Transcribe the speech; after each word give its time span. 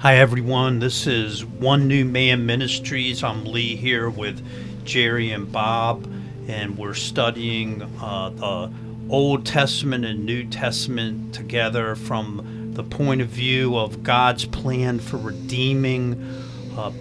Hi, 0.00 0.18
everyone. 0.18 0.78
This 0.78 1.08
is 1.08 1.44
One 1.44 1.88
New 1.88 2.04
Man 2.04 2.46
Ministries. 2.46 3.24
I'm 3.24 3.44
Lee 3.44 3.74
here 3.74 4.08
with 4.08 4.40
Jerry 4.84 5.32
and 5.32 5.50
Bob, 5.50 6.08
and 6.46 6.78
we're 6.78 6.94
studying 6.94 7.82
uh, 8.00 8.30
the 8.30 8.72
Old 9.10 9.44
Testament 9.44 10.04
and 10.04 10.24
New 10.24 10.44
Testament 10.44 11.34
together 11.34 11.96
from 11.96 12.70
the 12.74 12.84
point 12.84 13.22
of 13.22 13.26
view 13.26 13.76
of 13.76 14.04
God's 14.04 14.44
plan 14.44 15.00
for 15.00 15.16
redeeming 15.16 16.14
uh, 16.76 16.92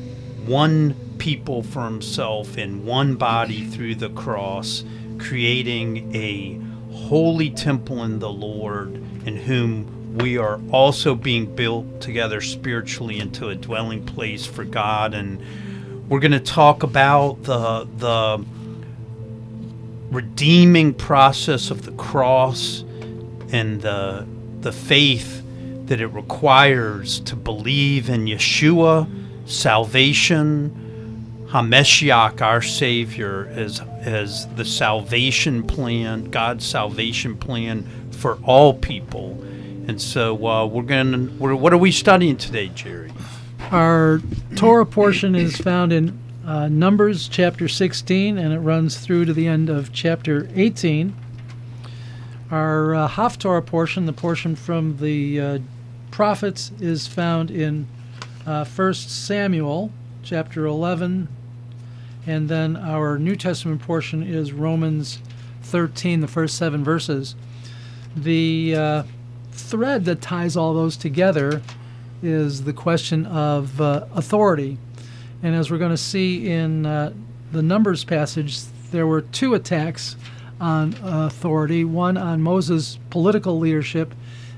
one 0.48 0.95
people 1.20 1.61
for 1.61 1.84
Himself 1.84 2.57
in 2.57 2.84
one 2.84 3.14
body 3.14 3.64
through 3.64 3.93
the 3.93 4.09
cross, 4.09 4.84
creating 5.20 6.16
a 6.16 6.59
holy 6.91 7.52
temple 7.52 8.04
in 8.04 8.18
the 8.18 8.32
Lord, 8.32 8.95
in 9.27 9.36
whom 9.36 9.96
we 10.22 10.38
are 10.38 10.60
also 10.72 11.16
being 11.16 11.54
built 11.56 12.02
together 12.02 12.42
spiritually 12.42 13.20
into 13.20 13.50
a 13.50 13.56
dwelling 13.56 14.06
place 14.06 14.46
for 14.46 14.64
God. 14.64 15.14
And 15.14 15.42
we're 16.10 16.20
going 16.20 16.32
to 16.32 16.39
talk 16.39 16.84
about 16.84 17.44
the 17.44 17.88
the 17.98 18.46
redeeming 20.11 20.94
process 20.94 21.70
of 21.70 21.84
the 21.84 21.92
cross 21.94 22.84
and 23.52 23.82
the 23.82 24.25
the 24.61 24.72
faith 24.72 25.44
that 25.86 26.02
it 26.02 26.08
requires 26.08 27.22
to 27.22 27.36
believe 27.36 28.10
in 28.10 28.25
Yeshua, 28.25 29.08
salvation, 29.46 31.46
Hameshiach, 31.50 32.42
our 32.42 32.61
Savior, 32.61 33.50
as 33.53 33.81
as 34.02 34.47
the 34.56 34.66
salvation 34.66 35.64
plan, 35.64 36.25
God's 36.25 36.66
salvation 36.66 37.38
plan 37.38 37.86
for 38.11 38.38
all 38.44 38.73
people. 38.73 39.44
And 39.88 40.02
so 40.02 40.45
uh, 40.45 40.66
we're 40.66 40.83
going 40.83 41.39
to, 41.39 41.55
what 41.55 41.72
are 41.72 41.77
we 41.77 41.94
studying 41.94 42.36
today, 42.36 42.67
Jerry? 42.67 43.11
Our 43.72 44.22
Torah 44.55 44.86
portion 44.86 45.33
is 45.33 45.58
found 45.58 45.94
in 45.94 46.19
uh, 46.45 46.67
Numbers 46.67 47.29
chapter 47.29 47.69
16, 47.69 48.38
and 48.38 48.53
it 48.53 48.59
runs 48.59 48.97
through 48.97 49.25
to 49.25 49.33
the 49.33 49.47
end 49.47 49.69
of 49.69 49.94
chapter 49.94 50.49
18. 50.55 51.16
Our 52.52 52.95
uh, 52.95 53.07
Haftorah 53.07 53.66
portion, 53.66 54.05
the 54.05 54.13
portion 54.13 54.57
from 54.57 54.97
the 54.97 55.39
uh, 55.39 55.59
prophets, 56.11 56.72
is 56.81 57.07
found 57.07 57.49
in 57.49 57.88
uh, 58.45 58.66
1 58.66 58.94
Samuel 58.94 59.91
chapter 60.22 60.66
11, 60.66 61.29
and 62.25 62.49
then 62.49 62.75
our 62.75 63.17
New 63.17 63.38
Testament 63.38 63.81
portion 63.81 64.22
is 64.22 64.51
Romans 64.51 65.19
13, 65.63 66.19
the 66.19 66.27
first 66.27 66.57
seven 66.57 66.83
verses. 66.83 67.35
The 68.16 68.75
uh, 68.75 69.03
thread 69.58 70.05
that 70.05 70.22
ties 70.22 70.55
all 70.55 70.73
those 70.73 70.97
together 70.97 71.61
is 72.23 72.63
the 72.63 72.73
question 72.73 73.25
of 73.25 73.80
uh, 73.80 74.05
authority. 74.13 74.77
And 75.44 75.55
as 75.55 75.69
we're 75.69 75.77
going 75.77 75.91
to 75.91 75.97
see 75.97 76.50
in 76.50 76.86
uh, 76.86 77.13
the 77.52 77.61
Numbers 77.61 78.03
passage, 78.03 78.59
there 78.91 79.05
were 79.05 79.22
two 79.22 79.53
attacks 79.53 80.16
on 80.59 80.95
authority 81.03 81.85
one 81.85 82.17
on 82.17 82.41
Moses' 82.41 82.97
political 83.09 83.59
leadership, 83.59 84.13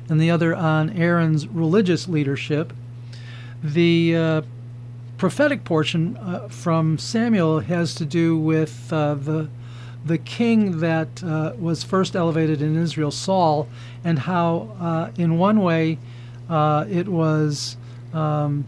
and 0.08 0.20
the 0.20 0.32
other 0.32 0.56
on 0.56 0.90
Aaron's 0.92 1.48
religious 1.48 2.08
leadership. 2.08 2.74
The 3.62 4.16
uh, 4.16 4.42
prophetic 5.18 5.66
portion 5.66 6.16
uh, 6.18 6.48
from 6.48 6.98
Samuel 6.98 7.60
has 7.60 7.94
to 7.96 8.06
do 8.06 8.38
with 8.38 8.92
uh, 8.94 9.16
the 9.16 9.50
the 10.06 10.18
king 10.18 10.80
that 10.80 11.24
uh, 11.24 11.54
was 11.60 11.84
first 11.84 12.16
elevated 12.16 12.62
in 12.62 12.76
Israel, 12.76 13.12
Saul, 13.12 13.68
and 14.04 14.20
how, 14.20 14.76
uh, 14.80 15.12
in 15.18 15.38
one 15.38 15.62
way, 15.62 15.98
uh, 16.50 16.86
it 16.90 17.08
was. 17.08 17.78
Um, 18.14 18.66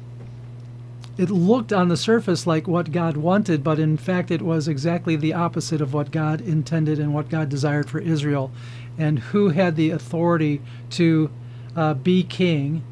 it 1.17 1.29
looked 1.29 1.73
on 1.73 1.89
the 1.89 1.97
surface 1.97 2.47
like 2.47 2.67
what 2.67 2.91
God 2.91 3.17
wanted, 3.17 3.63
but 3.63 3.79
in 3.79 3.97
fact, 3.97 4.31
it 4.31 4.41
was 4.41 4.67
exactly 4.67 5.15
the 5.15 5.33
opposite 5.33 5.81
of 5.81 5.93
what 5.93 6.09
God 6.09 6.41
intended 6.41 6.99
and 6.99 7.13
what 7.13 7.29
God 7.29 7.49
desired 7.49 7.89
for 7.89 7.99
Israel. 7.99 8.49
And 8.97 9.19
who 9.19 9.49
had 9.49 9.75
the 9.75 9.91
authority 9.91 10.61
to 10.91 11.29
uh, 11.75 11.93
be 11.95 12.23
king 12.23 12.83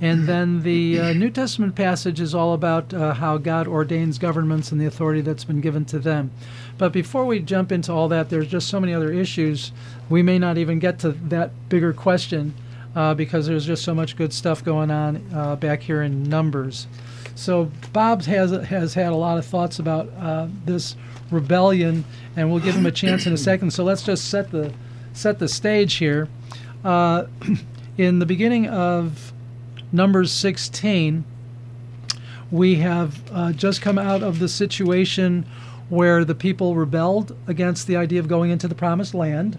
and 0.00 0.26
then 0.26 0.62
the 0.62 1.00
uh, 1.00 1.12
New 1.14 1.30
Testament 1.30 1.74
passage 1.74 2.20
is 2.20 2.34
all 2.34 2.52
about 2.52 2.92
uh, 2.92 3.14
how 3.14 3.38
God 3.38 3.66
ordains 3.66 4.18
governments 4.18 4.70
and 4.70 4.80
the 4.80 4.86
authority 4.86 5.22
that's 5.22 5.44
been 5.44 5.62
given 5.62 5.84
to 5.86 5.98
them. 5.98 6.30
But 6.76 6.92
before 6.92 7.24
we 7.24 7.40
jump 7.40 7.72
into 7.72 7.92
all 7.92 8.08
that, 8.08 8.28
there's 8.28 8.48
just 8.48 8.68
so 8.68 8.78
many 8.78 8.92
other 8.92 9.10
issues. 9.10 9.72
We 10.10 10.22
may 10.22 10.38
not 10.38 10.58
even 10.58 10.78
get 10.78 10.98
to 11.00 11.12
that 11.12 11.50
bigger 11.70 11.94
question 11.94 12.54
uh, 12.94 13.14
because 13.14 13.46
there's 13.46 13.66
just 13.66 13.84
so 13.84 13.94
much 13.94 14.16
good 14.16 14.34
stuff 14.34 14.62
going 14.62 14.90
on 14.90 15.24
uh, 15.32 15.56
back 15.56 15.80
here 15.82 16.02
in 16.02 16.24
Numbers. 16.24 16.86
So 17.34 17.70
Bob 17.92 18.22
has 18.22 18.50
has 18.50 18.94
had 18.94 19.12
a 19.12 19.16
lot 19.16 19.36
of 19.36 19.44
thoughts 19.44 19.78
about 19.78 20.08
uh, 20.18 20.48
this 20.64 20.96
rebellion, 21.30 22.04
and 22.34 22.50
we'll 22.50 22.60
give 22.60 22.74
him 22.74 22.86
a 22.86 22.92
chance 22.92 23.26
in 23.26 23.32
a 23.32 23.36
second. 23.38 23.72
So 23.72 23.84
let's 23.84 24.02
just 24.02 24.28
set 24.28 24.50
the 24.50 24.72
set 25.12 25.38
the 25.38 25.48
stage 25.48 25.94
here. 25.94 26.28
Uh, 26.84 27.26
in 27.98 28.18
the 28.18 28.26
beginning 28.26 28.68
of 28.68 29.32
Numbers 29.92 30.32
16, 30.32 31.24
we 32.50 32.76
have 32.76 33.22
uh, 33.32 33.52
just 33.52 33.80
come 33.80 33.98
out 33.98 34.22
of 34.22 34.38
the 34.38 34.48
situation 34.48 35.46
where 35.88 36.24
the 36.24 36.34
people 36.34 36.74
rebelled 36.74 37.36
against 37.46 37.86
the 37.86 37.96
idea 37.96 38.20
of 38.20 38.28
going 38.28 38.50
into 38.50 38.68
the 38.68 38.74
promised 38.74 39.14
land. 39.14 39.58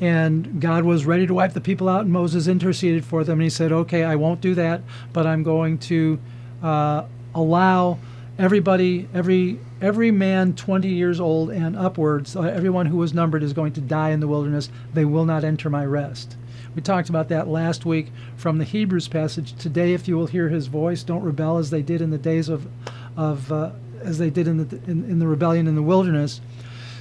And 0.00 0.60
God 0.60 0.84
was 0.84 1.06
ready 1.06 1.26
to 1.26 1.34
wipe 1.34 1.54
the 1.54 1.60
people 1.60 1.88
out, 1.88 2.02
and 2.02 2.12
Moses 2.12 2.48
interceded 2.48 3.04
for 3.04 3.24
them. 3.24 3.34
And 3.34 3.44
he 3.44 3.50
said, 3.50 3.72
Okay, 3.72 4.04
I 4.04 4.16
won't 4.16 4.42
do 4.42 4.54
that, 4.54 4.82
but 5.12 5.26
I'm 5.26 5.42
going 5.42 5.78
to 5.78 6.18
uh, 6.62 7.04
allow 7.34 7.98
everybody, 8.38 9.08
every 9.14 9.58
every 9.80 10.10
man 10.10 10.54
20 10.54 10.88
years 10.88 11.20
old 11.20 11.50
and 11.50 11.76
upwards, 11.76 12.34
uh, 12.34 12.42
everyone 12.42 12.86
who 12.86 12.96
was 12.96 13.12
numbered 13.12 13.42
is 13.42 13.52
going 13.52 13.72
to 13.74 13.80
die 13.80 14.10
in 14.10 14.20
the 14.20 14.28
wilderness. 14.28 14.70
They 14.94 15.04
will 15.04 15.24
not 15.24 15.44
enter 15.44 15.70
my 15.70 15.84
rest. 15.84 16.36
We 16.76 16.82
talked 16.82 17.08
about 17.08 17.30
that 17.30 17.48
last 17.48 17.86
week 17.86 18.08
from 18.36 18.58
the 18.58 18.64
Hebrews 18.64 19.08
passage. 19.08 19.54
Today, 19.54 19.94
if 19.94 20.06
you 20.06 20.14
will 20.18 20.26
hear 20.26 20.50
his 20.50 20.66
voice, 20.66 21.02
don't 21.02 21.22
rebel 21.22 21.56
as 21.56 21.70
they 21.70 21.80
did 21.80 22.02
in 22.02 22.10
the 22.10 22.18
days 22.18 22.50
of, 22.50 22.68
of 23.16 23.50
uh, 23.50 23.70
as 24.02 24.18
they 24.18 24.28
did 24.28 24.46
in 24.46 24.58
the, 24.68 24.76
in, 24.84 25.02
in 25.04 25.18
the 25.18 25.26
rebellion 25.26 25.66
in 25.66 25.74
the 25.74 25.82
wilderness. 25.82 26.42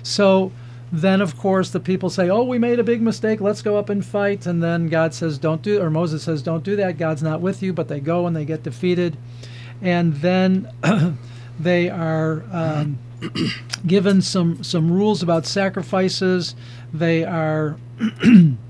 So 0.02 0.54
then, 0.94 1.20
of 1.20 1.38
course, 1.38 1.72
the 1.72 1.82
people 1.82 2.10
say, 2.10 2.30
oh, 2.30 2.44
we 2.44 2.58
made 2.58 2.80
a 2.80 2.86
big 2.86 3.02
mistake. 3.02 3.42
Let's 3.42 3.62
go 3.62 3.78
up 3.78 3.90
and 3.90 4.06
fight. 4.06 4.46
And 4.46 4.64
then 4.64 4.88
God 4.88 5.14
says, 5.14 5.38
don't 5.38 5.62
do, 5.62 5.82
or 5.82 5.90
Moses 5.90 6.24
says, 6.24 6.42
don't 6.42 6.64
do 6.64 6.78
that. 6.78 6.98
God's 6.98 7.22
not 7.22 7.42
with 7.42 7.62
you. 7.62 7.74
But 7.74 7.90
they 7.90 8.00
go 8.00 8.28
and 8.28 8.34
they 8.34 8.46
get 8.46 8.64
defeated. 8.64 9.18
And 9.82 10.14
then 10.16 10.72
they 11.60 11.90
are 11.90 12.46
um, 12.50 12.98
given 13.86 14.22
some, 14.22 14.64
some 14.64 14.90
rules 14.90 15.22
about 15.22 15.46
sacrifices. 15.46 16.56
They 16.94 17.26
are 17.26 17.76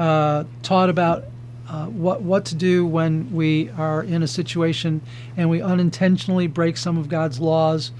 uh, 0.00 0.44
taught 0.62 0.88
about 0.88 1.24
uh, 1.68 1.84
what 1.86 2.22
what 2.22 2.46
to 2.46 2.54
do 2.54 2.86
when 2.86 3.30
we 3.32 3.68
are 3.76 4.02
in 4.02 4.22
a 4.22 4.26
situation 4.26 5.02
and 5.36 5.50
we 5.50 5.60
unintentionally 5.60 6.46
break 6.46 6.78
some 6.78 6.96
of 6.96 7.08
God's 7.08 7.38
laws. 7.38 7.92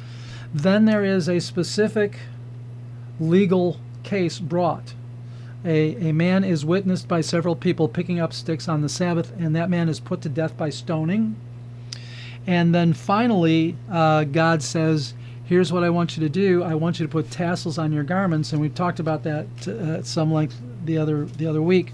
Then 0.53 0.87
there 0.87 1.05
is 1.05 1.29
a 1.29 1.41
specific 1.41 2.19
legal 3.21 3.79
case 4.03 4.41
brought. 4.41 4.95
A, 5.63 6.09
a 6.09 6.13
man 6.13 6.43
is 6.43 6.65
witnessed 6.65 7.07
by 7.07 7.21
several 7.21 7.55
people 7.55 7.87
picking 7.87 8.19
up 8.19 8.33
sticks 8.33 8.67
on 8.67 8.81
the 8.81 8.89
Sabbath, 8.89 9.31
and 9.39 9.55
that 9.55 9.69
man 9.69 9.91
is 9.91 10.01
put 10.01 10.23
to 10.23 10.31
death 10.31 10.57
by 10.57 10.71
stoning. 10.71 11.37
And 12.47 12.75
then 12.75 12.95
finally, 12.95 13.77
uh, 13.91 14.25
God 14.25 14.63
says, 14.63 15.13
Here's 15.45 15.71
what 15.71 15.85
I 15.85 15.91
want 15.91 16.17
you 16.17 16.23
to 16.23 16.31
do. 16.31 16.63
I 16.63 16.75
want 16.77 16.99
you 16.99 17.07
to 17.07 17.13
put 17.13 17.31
tassels 17.31 17.77
on 17.77 17.93
your 17.93 18.05
garments, 18.05 18.53
and 18.53 18.61
we've 18.61 18.75
talked 18.75 19.01
about 19.01 19.23
that 19.25 19.47
uh, 19.69 19.99
at 19.99 20.07
some 20.07 20.33
length 20.33 20.57
the 20.91 20.99
other 20.99 21.25
the 21.25 21.47
other 21.47 21.63
week, 21.63 21.93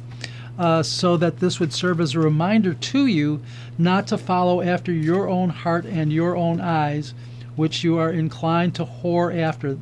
uh, 0.58 0.82
so 0.82 1.16
that 1.18 1.38
this 1.38 1.60
would 1.60 1.72
serve 1.72 2.00
as 2.00 2.14
a 2.14 2.20
reminder 2.20 2.72
to 2.72 3.06
you 3.06 3.42
not 3.76 4.06
to 4.06 4.16
follow 4.16 4.62
after 4.62 4.90
your 4.92 5.28
own 5.28 5.50
heart 5.50 5.84
and 5.84 6.12
your 6.12 6.34
own 6.36 6.60
eyes, 6.60 7.12
which 7.56 7.84
you 7.84 7.98
are 7.98 8.10
inclined 8.10 8.74
to 8.74 8.84
whore 8.84 9.36
after. 9.36 9.78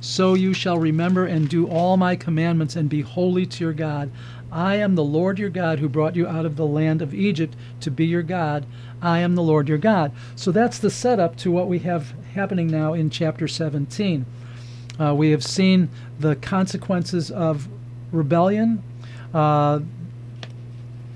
So 0.00 0.32
you 0.32 0.54
shall 0.54 0.78
remember 0.78 1.26
and 1.26 1.48
do 1.48 1.68
all 1.68 1.98
my 1.98 2.16
commandments 2.16 2.74
and 2.74 2.88
be 2.88 3.02
holy 3.02 3.44
to 3.44 3.64
your 3.64 3.74
God. 3.74 4.10
I 4.50 4.76
am 4.76 4.94
the 4.94 5.04
Lord 5.04 5.38
your 5.38 5.50
God 5.50 5.78
who 5.78 5.88
brought 5.88 6.16
you 6.16 6.26
out 6.26 6.46
of 6.46 6.56
the 6.56 6.66
land 6.66 7.02
of 7.02 7.14
Egypt 7.14 7.54
to 7.80 7.90
be 7.90 8.06
your 8.06 8.22
God. 8.22 8.64
I 9.02 9.18
am 9.18 9.34
the 9.34 9.42
Lord 9.42 9.68
your 9.68 9.78
God. 9.78 10.12
So 10.34 10.50
that's 10.50 10.78
the 10.78 10.90
setup 10.90 11.36
to 11.36 11.50
what 11.50 11.68
we 11.68 11.80
have 11.80 12.14
happening 12.34 12.68
now 12.68 12.94
in 12.94 13.10
chapter 13.10 13.46
17. 13.46 14.24
Uh, 14.98 15.14
we 15.14 15.30
have 15.30 15.44
seen 15.44 15.88
the 16.18 16.36
consequences 16.36 17.30
of 17.30 17.68
rebellion. 18.12 18.82
Uh, 19.32 19.80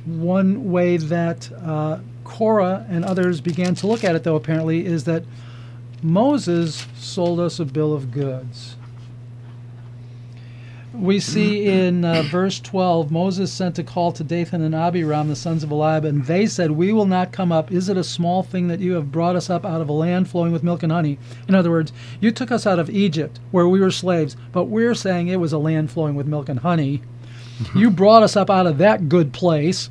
one 0.05 0.71
way 0.71 0.97
that 0.97 1.51
uh, 1.53 1.99
Korah 2.25 2.87
and 2.89 3.05
others 3.05 3.41
began 3.41 3.75
to 3.77 3.87
look 3.87 4.05
at 4.05 4.15
it, 4.15 4.23
though, 4.23 4.37
apparently, 4.37 4.85
is 4.85 5.05
that 5.05 5.25
Moses 6.03 6.87
sold 6.99 7.41
us 7.41 7.59
a 7.59 7.65
bill 7.65 7.95
of 7.95 8.11
goods. 8.11 8.77
We 10.95 11.21
see 11.21 11.67
in 11.67 12.05
uh, 12.05 12.23
verse 12.23 12.61
12 12.61 13.11
Moses 13.11 13.53
sent 13.53 13.79
a 13.79 13.83
call 13.83 14.13
to 14.13 14.25
Dathan 14.25 14.63
and 14.63 14.75
Abiram, 14.75 15.29
the 15.29 15.37
sons 15.37 15.63
of 15.63 15.71
Eliab, 15.71 16.05
and 16.05 16.25
they 16.25 16.47
said, 16.47 16.71
We 16.71 16.93
will 16.93 17.07
not 17.07 17.33
come 17.33 17.51
up. 17.51 17.73
Is 17.73 17.89
it 17.89 17.97
a 17.97 18.05
small 18.05 18.43
thing 18.43 18.69
that 18.69 18.81
you 18.81 18.93
have 18.95 19.13
brought 19.13 19.37
us 19.37 19.51
up 19.51 19.65
out 19.65 19.81
of 19.81 19.89
a 19.89 19.93
land 19.93 20.29
flowing 20.29 20.53
with 20.53 20.63
milk 20.63 20.83
and 20.83 20.93
honey? 20.93 21.19
In 21.49 21.55
other 21.55 21.71
words, 21.71 21.93
you 22.21 22.31
took 22.31 22.51
us 22.51 22.67
out 22.67 22.79
of 22.79 22.91
Egypt, 22.91 23.41
where 23.51 23.69
we 23.69 23.81
were 23.81 23.91
slaves, 23.91 24.37
but 24.53 24.65
we're 24.65 24.95
saying 24.95 25.29
it 25.29 25.41
was 25.41 25.53
a 25.53 25.59
land 25.59 25.91
flowing 25.91 26.15
with 26.15 26.27
milk 26.27 26.49
and 26.49 26.61
honey. 26.61 27.03
you 27.75 27.91
brought 27.91 28.23
us 28.23 28.37
up 28.37 28.51
out 28.51 28.67
of 28.67 28.79
that 28.79 29.09
good 29.09 29.33
place 29.33 29.91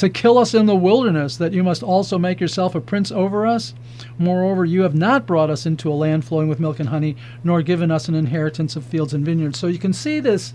to 0.00 0.08
kill 0.08 0.38
us 0.38 0.54
in 0.54 0.64
the 0.64 0.74
wilderness, 0.74 1.36
that 1.36 1.52
you 1.52 1.62
must 1.62 1.82
also 1.82 2.18
make 2.18 2.40
yourself 2.40 2.74
a 2.74 2.80
prince 2.80 3.12
over 3.12 3.46
us? 3.46 3.74
Moreover, 4.18 4.64
you 4.64 4.80
have 4.80 4.94
not 4.94 5.26
brought 5.26 5.50
us 5.50 5.66
into 5.66 5.92
a 5.92 5.94
land 5.94 6.24
flowing 6.24 6.48
with 6.48 6.58
milk 6.58 6.80
and 6.80 6.88
honey, 6.88 7.16
nor 7.44 7.60
given 7.60 7.90
us 7.90 8.08
an 8.08 8.14
inheritance 8.14 8.76
of 8.76 8.84
fields 8.84 9.12
and 9.12 9.26
vineyards. 9.26 9.58
So 9.58 9.66
you 9.66 9.78
can 9.78 9.92
see 9.92 10.18
this 10.18 10.54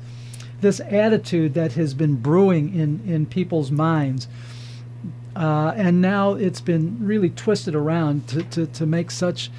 this 0.61 0.79
attitude 0.79 1.53
that 1.53 1.73
has 1.73 1.93
been 1.93 2.15
brewing 2.15 2.73
in, 2.73 3.01
in 3.05 3.25
people's 3.27 3.69
minds. 3.69 4.27
Uh, 5.35 5.73
and 5.75 6.01
now 6.01 6.33
it's 6.33 6.61
been 6.61 6.97
really 7.05 7.29
twisted 7.29 7.75
around 7.75 8.27
to, 8.29 8.41
to, 8.43 8.65
to 8.65 8.85
make 8.85 9.11
such 9.11 9.51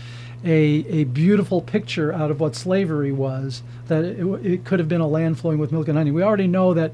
a, 0.45 0.85
a 0.89 1.05
beautiful 1.05 1.61
picture 1.61 2.13
out 2.13 2.31
of 2.31 2.41
what 2.41 2.57
slavery 2.57 3.13
was, 3.13 3.63
that 3.87 4.05
it, 4.05 4.27
it 4.45 4.65
could 4.65 4.81
have 4.81 4.89
been 4.89 5.03
a 5.03 5.07
land 5.07 5.39
flowing 5.39 5.59
with 5.59 5.71
milk 5.71 5.87
and 5.87 5.97
honey. 5.97 6.11
We 6.11 6.23
already 6.23 6.49
know 6.49 6.75
that 6.75 6.93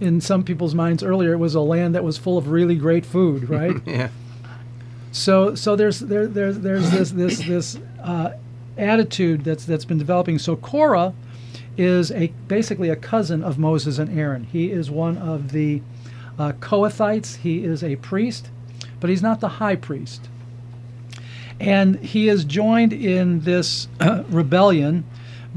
in 0.00 0.20
some 0.20 0.42
people's 0.44 0.74
minds 0.74 1.02
earlier 1.02 1.32
it 1.32 1.38
was 1.38 1.54
a 1.54 1.60
land 1.60 1.94
that 1.94 2.04
was 2.04 2.18
full 2.18 2.38
of 2.38 2.48
really 2.48 2.76
great 2.76 3.06
food, 3.06 3.48
right? 3.50 3.76
yeah. 3.86 4.08
So 5.12 5.54
so 5.54 5.76
there's 5.76 6.00
there, 6.00 6.26
there 6.26 6.52
there's 6.52 6.90
this 6.90 7.10
this 7.10 7.38
this 7.38 7.78
uh, 8.02 8.32
attitude 8.76 9.44
that's 9.44 9.64
that's 9.64 9.84
been 9.84 9.98
developing. 9.98 10.38
So 10.38 10.56
Korah 10.56 11.14
is 11.78 12.10
a 12.12 12.28
basically 12.48 12.90
a 12.90 12.96
cousin 12.96 13.42
of 13.42 13.58
Moses 13.58 13.98
and 13.98 14.16
Aaron. 14.18 14.44
He 14.44 14.70
is 14.70 14.90
one 14.90 15.16
of 15.18 15.52
the 15.52 15.82
uh, 16.38 16.52
Kohathites. 16.60 17.36
He 17.36 17.64
is 17.64 17.82
a 17.82 17.96
priest, 17.96 18.50
but 19.00 19.10
he's 19.10 19.22
not 19.22 19.40
the 19.40 19.48
high 19.48 19.76
priest. 19.76 20.28
And 21.58 21.96
he 22.00 22.28
is 22.28 22.44
joined 22.44 22.92
in 22.92 23.40
this 23.40 23.88
uh, 24.00 24.24
rebellion 24.28 25.04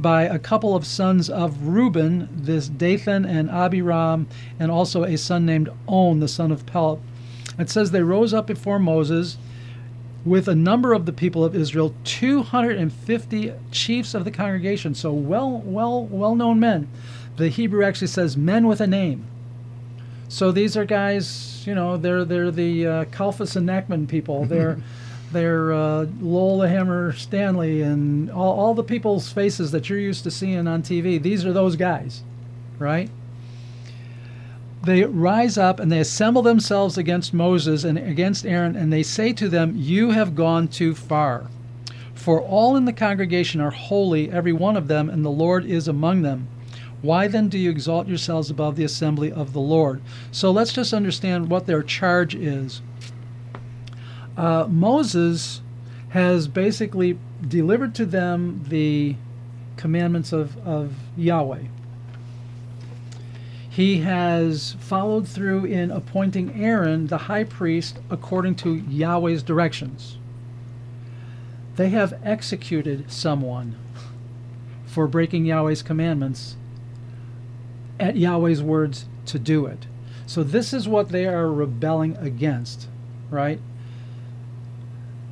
by 0.01 0.23
a 0.23 0.39
couple 0.39 0.75
of 0.75 0.85
sons 0.85 1.29
of 1.29 1.67
Reuben, 1.67 2.29
this 2.31 2.67
Dathan 2.67 3.25
and 3.25 3.49
Abiram, 3.49 4.27
and 4.59 4.71
also 4.71 5.03
a 5.03 5.17
son 5.17 5.45
named 5.45 5.69
On, 5.87 6.19
the 6.19 6.27
son 6.27 6.51
of 6.51 6.65
Pelet. 6.65 6.99
It 7.57 7.69
says 7.69 7.91
they 7.91 8.03
rose 8.03 8.33
up 8.33 8.47
before 8.47 8.79
Moses 8.79 9.37
with 10.25 10.47
a 10.47 10.55
number 10.55 10.93
of 10.93 11.05
the 11.05 11.13
people 11.13 11.43
of 11.43 11.55
Israel, 11.55 11.93
250 12.03 13.53
chiefs 13.71 14.13
of 14.13 14.25
the 14.25 14.31
congregation, 14.31 14.93
so 14.93 15.11
well, 15.13 15.61
well, 15.65 16.05
well-known 16.05 16.59
men. 16.59 16.87
The 17.37 17.49
Hebrew 17.49 17.85
actually 17.85 18.07
says 18.07 18.35
men 18.35 18.67
with 18.67 18.81
a 18.81 18.87
name. 18.87 19.25
So 20.27 20.51
these 20.51 20.77
are 20.77 20.85
guys, 20.85 21.63
you 21.65 21.73
know, 21.73 21.97
they're 21.97 22.23
they're 22.23 22.51
the 22.51 22.85
uh, 22.85 23.01
and 23.01 23.09
Nachman 23.09 24.07
people. 24.07 24.45
They're 24.45 24.77
they're 25.31 25.71
uh, 25.73 26.05
Lowell 26.19 26.61
Hammer 26.61 27.13
Stanley 27.13 27.81
and 27.81 28.31
all, 28.31 28.59
all 28.59 28.73
the 28.73 28.83
people's 28.83 29.31
faces 29.31 29.71
that 29.71 29.89
you're 29.89 29.99
used 29.99 30.23
to 30.23 30.31
seeing 30.31 30.67
on 30.67 30.83
TV. 30.83 31.21
These 31.21 31.45
are 31.45 31.53
those 31.53 31.75
guys, 31.75 32.23
right? 32.77 33.09
they 34.83 35.03
rise 35.03 35.57
up 35.57 35.79
and 35.79 35.91
they 35.91 35.99
assemble 35.99 36.41
themselves 36.41 36.97
against 36.97 37.33
Moses 37.33 37.83
and 37.83 37.97
against 37.97 38.45
Aaron, 38.45 38.75
and 38.75 38.91
they 38.91 39.03
say 39.03 39.33
to 39.33 39.49
them, 39.49 39.73
You 39.75 40.11
have 40.11 40.35
gone 40.35 40.67
too 40.67 40.95
far. 40.95 41.47
For 42.13 42.41
all 42.41 42.75
in 42.75 42.85
the 42.85 42.93
congregation 42.93 43.61
are 43.61 43.71
holy, 43.71 44.31
every 44.31 44.53
one 44.53 44.77
of 44.77 44.87
them, 44.87 45.09
and 45.09 45.25
the 45.25 45.29
Lord 45.29 45.65
is 45.65 45.87
among 45.87 46.21
them. 46.21 46.47
Why 47.01 47.27
then 47.27 47.47
do 47.47 47.57
you 47.57 47.69
exalt 47.69 48.07
yourselves 48.07 48.49
above 48.49 48.75
the 48.75 48.83
assembly 48.83 49.31
of 49.31 49.53
the 49.53 49.61
Lord? 49.61 50.01
So 50.31 50.51
let's 50.51 50.73
just 50.73 50.93
understand 50.93 51.49
what 51.49 51.65
their 51.65 51.81
charge 51.81 52.35
is. 52.35 52.81
Uh, 54.39 54.67
Moses 54.69 55.61
has 56.09 56.47
basically 56.47 57.19
delivered 57.47 57.93
to 57.95 58.05
them 58.05 58.65
the 58.67 59.15
commandments 59.75 60.31
of, 60.33 60.57
of 60.65 60.93
Yahweh 61.15 61.63
he 63.79 63.99
has 63.99 64.75
followed 64.79 65.25
through 65.25 65.63
in 65.63 65.89
appointing 65.89 66.61
Aaron 66.61 67.07
the 67.07 67.17
high 67.17 67.45
priest 67.45 67.99
according 68.09 68.55
to 68.55 68.75
Yahweh's 68.75 69.41
directions. 69.41 70.17
They 71.77 71.87
have 71.87 72.19
executed 72.21 73.09
someone 73.09 73.77
for 74.85 75.07
breaking 75.07 75.45
Yahweh's 75.45 75.81
commandments 75.81 76.57
at 78.01 78.17
Yahweh's 78.17 78.61
words 78.61 79.05
to 79.27 79.39
do 79.39 79.65
it. 79.65 79.85
So 80.25 80.43
this 80.43 80.73
is 80.73 80.89
what 80.89 81.07
they 81.07 81.25
are 81.25 81.49
rebelling 81.49 82.17
against, 82.17 82.89
right? 83.29 83.61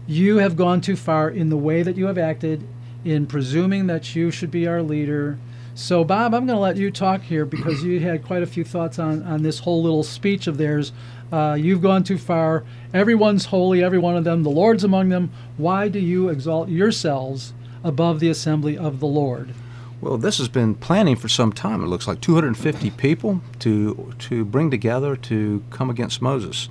You 0.08 0.38
have 0.38 0.56
gone 0.56 0.82
too 0.82 0.96
far 0.96 1.30
in 1.30 1.50
the 1.50 1.58
way 1.58 1.84
that 1.84 1.98
you 1.98 2.08
have 2.08 2.18
acted, 2.18 2.66
in 3.06 3.28
presuming 3.28 3.88
that 3.88 4.16
you 4.16 4.32
should 4.32 4.50
be 4.50 4.66
our 4.66 4.82
leader, 4.82 5.38
so, 5.78 6.04
Bob, 6.04 6.34
I'm 6.34 6.48
going 6.48 6.58
to 6.58 6.60
let 6.60 6.78
you 6.78 6.90
talk 6.90 7.22
here 7.22 7.46
because 7.46 7.84
you 7.84 8.00
had 8.00 8.26
quite 8.26 8.42
a 8.42 8.48
few 8.48 8.64
thoughts 8.64 8.98
on, 8.98 9.22
on 9.22 9.44
this 9.44 9.60
whole 9.60 9.84
little 9.84 10.02
speech 10.02 10.48
of 10.48 10.58
theirs. 10.58 10.92
Uh, 11.32 11.56
you've 11.58 11.84
gone 11.84 12.04
too 12.04 12.18
far. 12.18 12.64
Everyone's 12.96 13.46
holy, 13.46 13.84
every 13.84 14.00
one 14.00 14.18
of 14.18 14.24
them. 14.24 14.42
The 14.42 14.50
Lord's 14.50 14.84
among 14.84 15.10
them. 15.10 15.32
Why 15.56 15.88
do 15.88 16.00
you 16.00 16.30
exalt 16.30 16.70
yourselves 16.70 17.54
above 17.84 18.20
the 18.20 18.28
assembly 18.28 18.76
of 18.76 19.00
the 19.00 19.06
Lord? 19.06 19.54
Well, 20.02 20.18
this 20.18 20.40
has 20.40 20.48
been 20.50 20.74
planning 20.74 21.16
for 21.16 21.28
some 21.28 21.54
time. 21.54 21.84
It 21.84 21.88
looks 21.88 22.08
like 22.08 22.22
250 22.22 22.90
people 22.92 23.42
to 23.60 24.16
to 24.18 24.46
bring 24.46 24.72
together 24.72 25.16
to 25.16 25.64
come 25.70 25.92
against 25.92 26.24
Moses, 26.24 26.70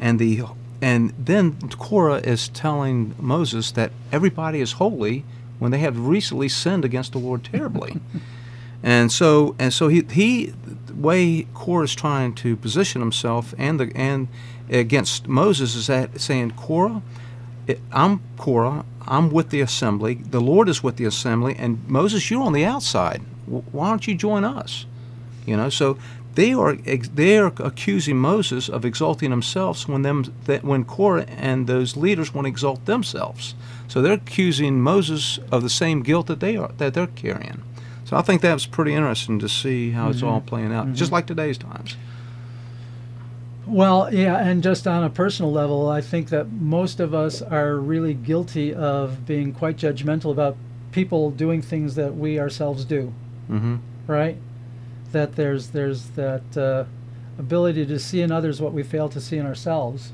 and 0.00 0.20
the 0.20 0.44
and 0.80 1.12
then 1.18 1.56
Korah 1.70 2.18
is 2.18 2.48
telling 2.48 3.14
Moses 3.18 3.70
that 3.72 3.92
everybody 4.12 4.60
is 4.60 4.72
holy 4.72 5.24
when 5.58 5.70
they 5.70 5.78
have 5.78 5.98
recently 5.98 6.48
sinned 6.48 6.84
against 6.84 7.12
the 7.12 7.18
Lord 7.18 7.44
terribly. 7.44 8.00
And 8.82 9.10
so 9.10 9.56
and 9.58 9.72
so 9.72 9.88
he 9.88 10.06
he 10.12 10.52
the 10.86 10.94
way 10.94 11.48
Korah 11.54 11.84
is 11.84 11.94
trying 11.94 12.34
to 12.36 12.56
position 12.56 13.00
himself 13.00 13.54
and 13.58 13.80
the 13.80 13.90
and 13.96 14.28
against 14.70 15.26
Moses 15.26 15.74
is 15.74 15.86
that 15.88 16.20
saying 16.20 16.52
Korah, 16.52 17.02
I'm 17.90 18.20
Korah, 18.36 18.84
I'm 19.06 19.30
with 19.30 19.50
the 19.50 19.60
assembly. 19.60 20.14
The 20.14 20.40
Lord 20.40 20.68
is 20.68 20.82
with 20.82 20.96
the 20.96 21.04
assembly, 21.04 21.56
and 21.58 21.86
Moses, 21.88 22.30
you're 22.30 22.42
on 22.42 22.52
the 22.52 22.64
outside. 22.64 23.22
Why 23.46 23.88
don't 23.88 24.06
you 24.06 24.14
join 24.14 24.44
us? 24.44 24.86
You 25.46 25.56
know, 25.56 25.68
so 25.68 25.98
they 26.36 26.52
are 26.52 26.76
they 26.76 27.38
are 27.38 27.52
accusing 27.58 28.18
Moses 28.18 28.68
of 28.68 28.84
exalting 28.84 29.30
themselves 29.30 29.88
when 29.88 30.02
them 30.02 30.34
that 30.44 30.62
when 30.62 30.84
Korah 30.84 31.24
and 31.24 31.66
those 31.66 31.96
leaders 31.96 32.32
want 32.32 32.44
to 32.44 32.50
exalt 32.50 32.84
themselves. 32.84 33.54
So 33.88 34.02
they're 34.02 34.12
accusing 34.12 34.80
Moses 34.80 35.38
of 35.50 35.62
the 35.62 35.70
same 35.70 36.02
guilt 36.02 36.26
that 36.26 36.40
they 36.40 36.56
are 36.56 36.70
that 36.76 36.94
they're 36.94 37.06
carrying. 37.06 37.62
So 38.04 38.16
I 38.16 38.22
think 38.22 38.42
that's 38.42 38.66
pretty 38.66 38.94
interesting 38.94 39.38
to 39.40 39.48
see 39.48 39.90
how 39.90 40.02
mm-hmm. 40.02 40.10
it's 40.12 40.22
all 40.22 40.40
playing 40.40 40.72
out, 40.72 40.84
mm-hmm. 40.84 40.94
just 40.94 41.10
like 41.10 41.26
today's 41.26 41.58
times. 41.58 41.96
Well, 43.66 44.14
yeah, 44.14 44.36
and 44.36 44.62
just 44.62 44.86
on 44.86 45.02
a 45.02 45.10
personal 45.10 45.50
level, 45.50 45.88
I 45.88 46.00
think 46.00 46.28
that 46.28 46.52
most 46.52 47.00
of 47.00 47.14
us 47.14 47.42
are 47.42 47.76
really 47.76 48.14
guilty 48.14 48.72
of 48.72 49.26
being 49.26 49.52
quite 49.52 49.76
judgmental 49.76 50.30
about 50.30 50.56
people 50.92 51.32
doing 51.32 51.62
things 51.62 51.96
that 51.96 52.14
we 52.14 52.38
ourselves 52.38 52.84
do. 52.84 53.12
Mm-hmm. 53.50 53.76
Right? 54.06 54.36
That 55.12 55.36
there's 55.36 55.70
there's 55.70 56.10
that 56.10 56.56
uh, 56.56 56.84
ability 57.38 57.86
to 57.86 57.98
see 57.98 58.20
in 58.22 58.32
others 58.32 58.60
what 58.60 58.72
we 58.72 58.82
fail 58.82 59.08
to 59.10 59.20
see 59.20 59.36
in 59.36 59.46
ourselves. 59.46 60.12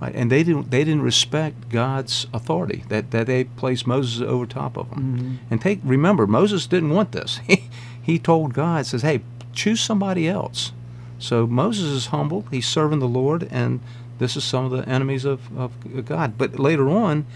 Right, 0.00 0.14
and 0.14 0.30
they 0.30 0.42
didn't 0.42 0.70
they 0.70 0.84
didn't 0.84 1.02
respect 1.02 1.70
God's 1.70 2.26
authority 2.34 2.84
that, 2.88 3.12
that 3.12 3.26
they 3.26 3.44
placed 3.44 3.86
Moses 3.86 4.20
over 4.20 4.44
top 4.44 4.76
of 4.76 4.90
them. 4.90 4.98
Mm-hmm. 4.98 5.34
And 5.50 5.60
take 5.60 5.80
remember 5.82 6.26
Moses 6.26 6.66
didn't 6.66 6.90
want 6.90 7.12
this. 7.12 7.40
He 7.46 7.64
he 8.02 8.18
told 8.18 8.52
God 8.54 8.86
says, 8.86 9.02
"Hey, 9.02 9.22
choose 9.52 9.80
somebody 9.80 10.28
else." 10.28 10.72
So 11.18 11.46
Moses 11.46 11.86
is 11.86 12.06
humble. 12.06 12.44
He's 12.50 12.68
serving 12.68 12.98
the 12.98 13.08
Lord, 13.08 13.48
and 13.50 13.80
this 14.18 14.36
is 14.36 14.44
some 14.44 14.64
of 14.64 14.70
the 14.70 14.88
enemies 14.88 15.24
of, 15.24 15.56
of 15.58 16.04
God. 16.04 16.38
But 16.38 16.58
later 16.58 16.88
on, 16.88 17.26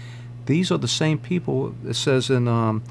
these 0.45 0.71
are 0.71 0.77
the 0.77 0.87
same 0.87 1.17
people. 1.17 1.75
It 1.85 1.95
says 1.95 2.29
in 2.29 2.47
um, 2.47 2.83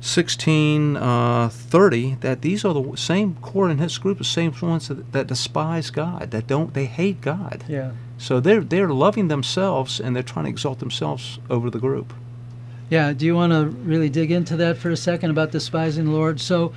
1630 0.00 2.12
uh, 2.12 2.16
that 2.20 2.42
these 2.42 2.64
are 2.64 2.72
the 2.72 2.96
same 2.96 3.34
Korah 3.42 3.70
and 3.70 3.80
his 3.80 3.98
group, 3.98 4.18
the 4.18 4.24
same 4.24 4.54
ones 4.62 4.86
that, 4.86 5.12
that 5.12 5.26
despise 5.26 5.90
God, 5.90 6.30
that 6.30 6.46
don't 6.46 6.72
they 6.72 6.84
hate 6.84 7.20
God. 7.20 7.64
Yeah. 7.68 7.90
So 8.16 8.38
they're 8.38 8.60
they're 8.60 8.90
loving 8.90 9.26
themselves 9.26 9.98
and 9.98 10.14
they're 10.14 10.22
trying 10.22 10.44
to 10.44 10.50
exalt 10.50 10.78
themselves 10.78 11.40
over 11.50 11.68
the 11.68 11.80
group. 11.80 12.12
Yeah. 12.90 13.12
Do 13.12 13.26
you 13.26 13.34
want 13.34 13.52
to 13.52 13.66
really 13.66 14.08
dig 14.08 14.30
into 14.30 14.54
that 14.56 14.78
for 14.78 14.90
a 14.90 14.96
second 14.96 15.30
about 15.30 15.50
despising 15.50 16.04
the 16.04 16.12
Lord? 16.12 16.40
So, 16.40 16.72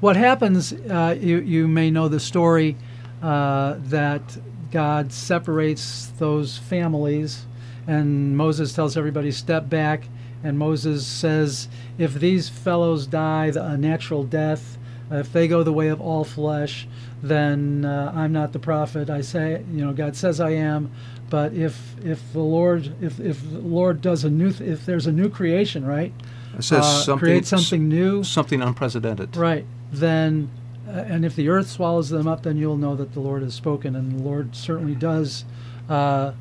what 0.00 0.16
happens? 0.16 0.74
Uh, 0.74 1.16
you 1.18 1.38
you 1.38 1.66
may 1.66 1.90
know 1.90 2.08
the 2.08 2.20
story 2.20 2.76
uh, 3.22 3.76
that 3.78 4.36
God 4.70 5.12
separates 5.12 6.08
those 6.18 6.58
families, 6.58 7.46
and 7.86 8.36
Moses 8.36 8.74
tells 8.74 8.98
everybody 8.98 9.30
step 9.30 9.70
back, 9.70 10.08
and 10.46 10.58
Moses 10.58 11.06
says, 11.06 11.68
if 11.98 12.14
these 12.14 12.48
fellows 12.48 13.06
die 13.06 13.46
a 13.54 13.76
natural 13.76 14.24
death, 14.24 14.78
If 15.10 15.32
they 15.32 15.46
go 15.48 15.62
the 15.62 15.72
way 15.72 15.88
of 15.88 16.00
all 16.00 16.24
flesh, 16.24 16.88
then 17.22 17.84
uh, 17.84 18.12
I'm 18.14 18.32
not 18.32 18.52
the 18.52 18.58
prophet. 18.58 19.08
I 19.08 19.22
say, 19.22 19.62
you 19.72 19.84
know, 19.84 19.92
God 19.92 20.16
says 20.16 20.40
I 20.40 20.50
am. 20.50 20.90
But 21.30 21.52
if 21.54 21.94
if 22.04 22.20
the 22.32 22.40
Lord 22.58 22.92
if 23.00 23.20
if 23.20 23.38
the 23.52 23.58
Lord 23.60 24.00
does 24.00 24.24
a 24.24 24.30
new 24.30 24.50
th- 24.52 24.68
if 24.68 24.84
there's 24.86 25.06
a 25.06 25.12
new 25.12 25.28
creation, 25.28 25.84
right? 25.84 26.12
It 26.58 26.62
says 26.62 26.84
uh, 26.84 27.02
something, 27.02 27.24
create 27.26 27.46
something 27.46 27.88
new, 27.88 28.24
something 28.24 28.62
unprecedented. 28.62 29.36
right? 29.36 29.64
Then, 29.92 30.48
uh, 30.88 31.12
and 31.12 31.24
if 31.24 31.34
the 31.36 31.48
earth 31.48 31.68
swallows 31.68 32.08
them 32.08 32.26
up, 32.26 32.42
then 32.42 32.56
you'll 32.56 32.76
know 32.78 32.96
that 32.96 33.12
the 33.12 33.20
Lord 33.20 33.42
has 33.42 33.54
spoken, 33.54 33.94
and 33.96 34.18
the 34.18 34.22
Lord 34.22 34.54
certainly 34.56 34.94
does 34.94 35.44
uh, 35.88 36.32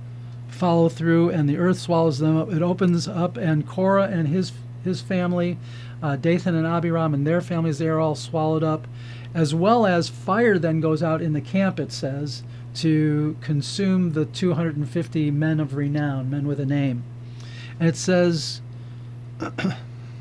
follow 0.55 0.89
through, 0.89 1.29
and 1.29 1.47
the 1.47 1.57
earth 1.57 1.79
swallows 1.79 2.19
them 2.19 2.37
up. 2.37 2.51
It 2.51 2.61
opens 2.61 3.07
up, 3.07 3.37
and 3.37 3.67
Korah 3.67 4.07
and 4.07 4.27
his 4.27 4.53
his 4.83 5.01
family, 5.01 5.57
uh, 6.01 6.15
Dathan 6.15 6.53
and 6.53 6.67
Abiram 6.67 7.15
and 7.15 7.25
their 7.25 7.41
families, 7.41 7.79
they 7.79 7.87
are 7.87 7.99
all 7.99 8.13
swallowed 8.13 8.63
up, 8.63 8.87
as 9.33 9.55
well 9.55 9.87
as 9.87 10.09
fire 10.09 10.59
then 10.59 10.79
goes 10.79 11.01
out 11.01 11.21
in 11.21 11.33
the 11.33 11.41
camp. 11.41 11.79
It 11.79 11.91
says 11.91 12.43
to 12.75 13.35
consume 13.41 14.13
the 14.13 14.25
250 14.25 15.31
men 15.31 15.59
of 15.59 15.75
renown, 15.75 16.29
men 16.29 16.47
with 16.47 16.59
a 16.59 16.65
name, 16.65 17.03
and 17.79 17.89
it 17.89 17.97
says. 17.97 18.61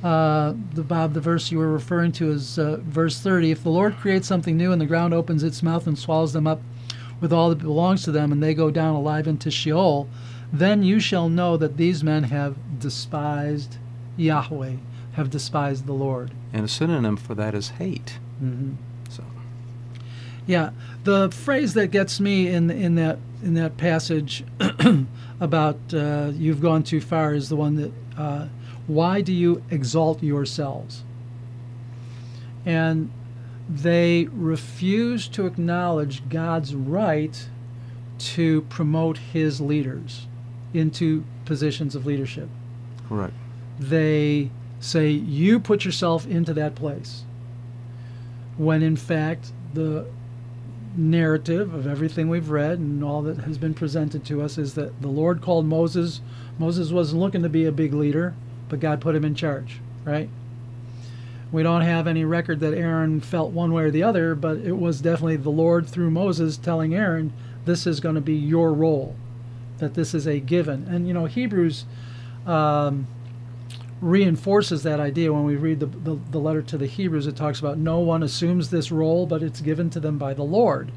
Uh, 0.05 0.53
the 0.75 0.83
Bob, 0.83 1.15
the 1.15 1.21
verse 1.23 1.51
you 1.51 1.57
were 1.57 1.73
referring 1.73 2.13
to 2.13 2.31
is 2.31 2.59
uh, 2.59 2.77
verse 2.83 3.19
30. 3.21 3.53
If 3.53 3.63
the 3.63 3.71
Lord 3.71 3.97
creates 3.97 4.29
something 4.29 4.55
new 4.55 4.71
and 4.71 4.79
the 4.79 4.85
ground 4.85 5.15
opens 5.15 5.43
its 5.43 5.63
mouth 5.63 5.87
and 5.87 5.99
swallows 5.99 6.35
them 6.35 6.47
up 6.47 6.61
with 7.21 7.33
all 7.33 7.49
that 7.51 7.59
belongs 7.59 8.03
to 8.05 8.13
them, 8.13 8.33
and 8.33 8.43
they 8.43 8.55
go 8.55 8.71
down 8.71 8.95
alive 8.95 9.27
into 9.27 9.51
Sheol, 9.51 10.09
then 10.53 10.83
you 10.83 11.01
shall 11.01 11.29
know 11.29 11.57
that 11.57 11.77
these 11.77 12.05
men 12.05 12.25
have 12.25 12.57
despised 12.79 13.79
Yahweh, 14.17 14.77
have 15.13 15.31
despised 15.31 15.87
the 15.87 15.93
Lord. 15.93 16.33
And 16.53 16.65
a 16.65 16.69
synonym 16.69 17.17
for 17.17 17.35
that 17.35 17.55
is 17.55 17.71
hate. 17.71 18.19
Mm-hmm. 18.43 18.75
So 19.09 19.25
Yeah, 20.47 20.71
the 21.05 21.31
phrase 21.31 21.75
that 21.75 21.89
gets 21.89 22.21
me 22.21 22.49
in 22.49 22.71
in 22.71 22.95
that 22.97 23.19
in 23.43 23.55
that 23.55 23.77
passage 23.77 24.45
about 25.41 25.79
uh, 25.93 26.31
"you've 26.35 26.61
gone 26.61 26.83
too 26.83 27.01
far" 27.01 27.35
is 27.35 27.49
the 27.49 27.57
one 27.57 27.77
that 27.77 27.93
uh, 28.17 28.47
"Why 28.87 29.21
do 29.21 29.33
you 29.33 29.63
exalt 29.71 30.23
yourselves?" 30.23 31.03
And 32.65 33.11
they 33.69 34.29
refuse 34.33 35.29
to 35.29 35.47
acknowledge 35.47 36.29
God's 36.29 36.75
right 36.75 37.49
to 38.19 38.63
promote 38.63 39.19
His 39.19 39.61
leaders 39.61 40.27
into 40.73 41.25
positions 41.45 41.95
of 41.95 42.07
leadership. 42.07 42.49
correct. 43.09 43.35
They 43.79 44.51
say 44.81 45.11
you 45.11 45.59
put 45.59 45.85
yourself 45.85 46.27
into 46.27 46.53
that 46.55 46.75
place, 46.75 47.25
when 48.57 48.83
in 48.83 48.97
fact 48.97 49.53
the 49.73 50.07
narrative 50.97 51.75
of 51.75 51.87
everything 51.87 52.29
we've 52.29 52.51
read 52.51 52.79
and 52.79 53.03
all 53.03 53.23
that 53.23 53.39
has 53.39 53.59
been 53.59 53.75
presented 53.75 54.25
to 54.25 54.41
us 54.41 54.59
is 54.59 54.75
that 54.75 55.01
the 55.03 55.09
Lord 55.09 55.43
called 55.43 55.67
Moses. 55.67 56.21
Moses 56.59 56.91
wasn't 56.91 57.21
looking 57.21 57.43
to 57.43 57.49
be 57.49 57.65
a 57.65 57.73
big 57.73 57.93
leader, 57.93 58.35
but 58.69 58.79
God 58.79 59.01
put 59.01 59.17
him 59.17 59.25
in 59.25 59.35
charge, 59.35 59.81
right? 60.05 60.29
We 61.53 61.63
don't 61.63 61.83
have 61.83 62.07
any 62.07 62.25
record 62.25 62.61
that 62.61 62.75
Aaron 62.75 63.21
felt 63.21 63.53
one 63.53 63.73
way 63.73 63.85
or 63.85 63.91
the 63.91 64.03
other, 64.03 64.35
but 64.35 64.59
it 64.59 64.77
was 64.77 65.01
definitely 65.01 65.37
the 65.37 65.51
Lord 65.51 65.89
through 65.89 66.11
Moses 66.11 66.57
telling 66.57 66.95
Aaron, 66.95 67.33
this 67.65 67.87
is 67.87 68.01
going 68.01 68.17
to 68.17 68.21
be 68.21 68.35
your 68.35 68.73
role, 68.73 69.15
that 69.79 69.95
this 69.95 70.15
is 70.15 70.27
a 70.27 70.41
given. 70.41 70.87
And, 70.89 71.07
you 71.07 71.15
know, 71.15 71.27
Hebrews 71.27 71.85
um, 72.47 73.07
reinforces 74.01 74.83
that 74.83 75.01
idea 75.01 75.33
when 75.33 75.45
we 75.45 75.57
read 75.57 75.81
the, 75.81 75.87
the, 75.87 76.19
the 76.31 76.39
letter 76.39 76.63
to 76.63 76.77
the 76.77 76.87
Hebrews. 76.87 77.27
It 77.27 77.37
talks 77.37 77.61
about 77.61 77.79
no 77.79 78.01
one 78.01 78.23
assumes 78.23 78.71
this 78.71 78.91
role, 78.91 79.27
but 79.27 79.43
it's 79.43 79.61
given 79.61 79.91
to 79.91 80.01
them 80.01 80.19
by 80.19 80.35
the 80.35 80.43
Lord. 80.43 80.91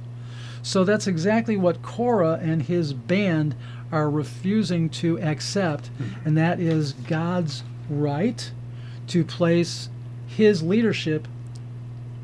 So 0.63 0.83
that's 0.83 1.07
exactly 1.07 1.55
what 1.55 1.81
Korah 1.81 2.39
and 2.41 2.63
his 2.63 2.93
band 2.93 3.55
are 3.91 4.09
refusing 4.09 4.89
to 4.89 5.17
accept, 5.21 5.89
and 6.25 6.37
that 6.37 6.59
is 6.59 6.91
God's 6.91 7.63
right 7.89 8.51
to 9.07 9.23
place 9.23 9.87
his 10.37 10.61
leadership 10.61 11.27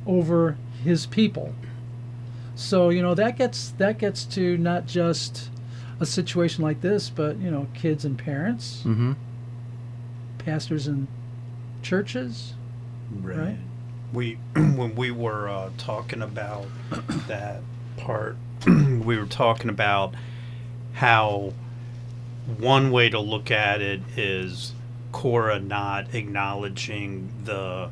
over 0.06 0.56
his 0.84 1.08
people. 1.08 1.52
So, 2.54 2.90
you 2.90 3.02
know, 3.02 3.16
that 3.16 3.40
gets 3.40 3.72
that 3.80 3.98
gets 3.98 4.24
to 4.26 4.56
not 4.60 4.86
just 4.86 5.50
a 6.00 6.06
situation 6.06 6.64
like 6.64 6.82
this, 6.82 7.10
but 7.10 7.38
you 7.40 7.50
know, 7.50 7.66
kids 7.74 8.06
and 8.06 8.16
parents, 8.16 8.84
Mm-hmm. 8.86 9.14
pastors 10.38 10.86
and 10.86 11.08
churches. 11.82 12.54
Right. 13.20 13.58
We 14.14 14.34
when 14.56 14.94
we 14.96 15.10
were 15.10 15.50
uh, 15.50 15.72
talking 15.80 16.22
about 16.22 16.68
that 17.28 17.62
part, 17.98 18.38
we 18.68 19.18
were 19.18 19.26
talking 19.26 19.70
about 19.72 20.14
how 20.94 21.54
one 22.60 22.92
way 22.92 23.10
to 23.10 23.20
look 23.20 23.50
at 23.50 23.82
it 23.82 24.02
is 24.16 24.74
Korah 25.12 25.60
not 25.60 26.14
acknowledging 26.14 27.32
the 27.46 27.90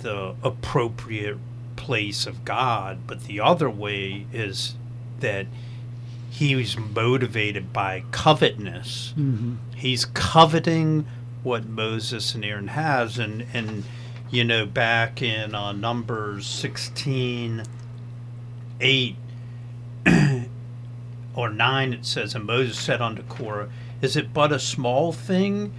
the 0.00 0.34
appropriate 0.42 1.38
place 1.76 2.26
of 2.26 2.44
God, 2.44 3.00
but 3.06 3.24
the 3.24 3.40
other 3.40 3.68
way 3.70 4.26
is 4.32 4.74
that 5.20 5.46
he 6.30 6.54
was 6.54 6.76
motivated 6.76 7.72
by 7.72 8.02
covetousness 8.10 9.14
Mm-hmm. 9.16 9.54
he's 9.74 10.04
coveting 10.04 11.06
what 11.42 11.66
Moses 11.66 12.34
and 12.34 12.44
Aaron 12.44 12.68
has 12.68 13.18
and 13.18 13.46
and 13.54 13.84
you 14.30 14.44
know 14.44 14.66
back 14.66 15.22
in 15.22 15.54
uh, 15.54 15.72
numbers 15.72 16.46
16 16.46 17.62
8 18.80 19.16
or 21.34 21.48
9 21.50 21.92
it 21.92 22.04
says 22.04 22.34
and 22.34 22.44
Moses 22.44 22.78
said 22.78 23.00
unto 23.00 23.22
Korah 23.22 23.68
is 24.02 24.16
it 24.16 24.34
but 24.34 24.52
a 24.52 24.58
small 24.58 25.12
thing 25.12 25.72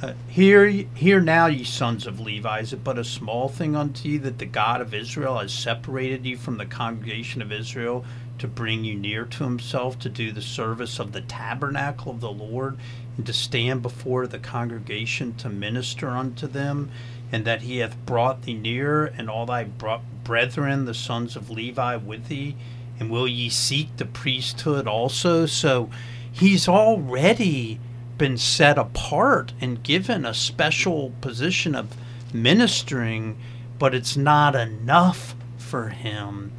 uh, 0.00 0.12
hear, 0.28 0.66
hear 0.68 1.20
now, 1.20 1.46
ye 1.46 1.64
sons 1.64 2.06
of 2.06 2.20
Levi, 2.20 2.60
is 2.60 2.72
it 2.72 2.84
but 2.84 2.98
a 2.98 3.04
small 3.04 3.48
thing 3.48 3.74
unto 3.74 4.08
you 4.08 4.18
that 4.20 4.38
the 4.38 4.46
God 4.46 4.80
of 4.80 4.94
Israel 4.94 5.38
has 5.38 5.52
separated 5.52 6.24
you 6.24 6.36
from 6.36 6.56
the 6.56 6.66
congregation 6.66 7.42
of 7.42 7.50
Israel 7.50 8.04
to 8.38 8.46
bring 8.46 8.84
you 8.84 8.94
near 8.94 9.24
to 9.24 9.42
himself 9.42 9.98
to 9.98 10.08
do 10.08 10.30
the 10.30 10.40
service 10.40 11.00
of 11.00 11.10
the 11.10 11.20
tabernacle 11.20 12.12
of 12.12 12.20
the 12.20 12.30
Lord 12.30 12.78
and 13.16 13.26
to 13.26 13.32
stand 13.32 13.82
before 13.82 14.28
the 14.28 14.38
congregation 14.38 15.34
to 15.34 15.48
minister 15.48 16.10
unto 16.10 16.46
them, 16.46 16.90
and 17.32 17.44
that 17.44 17.62
he 17.62 17.78
hath 17.78 17.96
brought 18.06 18.42
thee 18.42 18.54
near, 18.54 19.06
and 19.06 19.28
all 19.28 19.46
thy 19.46 19.64
brethren, 19.64 20.84
the 20.84 20.94
sons 20.94 21.34
of 21.34 21.50
Levi, 21.50 21.96
with 21.96 22.28
thee? 22.28 22.54
And 23.00 23.10
will 23.10 23.26
ye 23.26 23.48
seek 23.48 23.96
the 23.96 24.04
priesthood 24.04 24.86
also? 24.86 25.46
So 25.46 25.90
he's 26.30 26.68
already 26.68 27.80
been 28.18 28.36
set 28.36 28.76
apart 28.76 29.52
and 29.60 29.82
given 29.82 30.24
a 30.26 30.34
special 30.34 31.12
position 31.20 31.74
of 31.74 31.96
ministering, 32.32 33.38
but 33.78 33.94
it's 33.94 34.16
not 34.16 34.54
enough 34.54 35.34
for 35.56 35.88
him. 35.88 36.52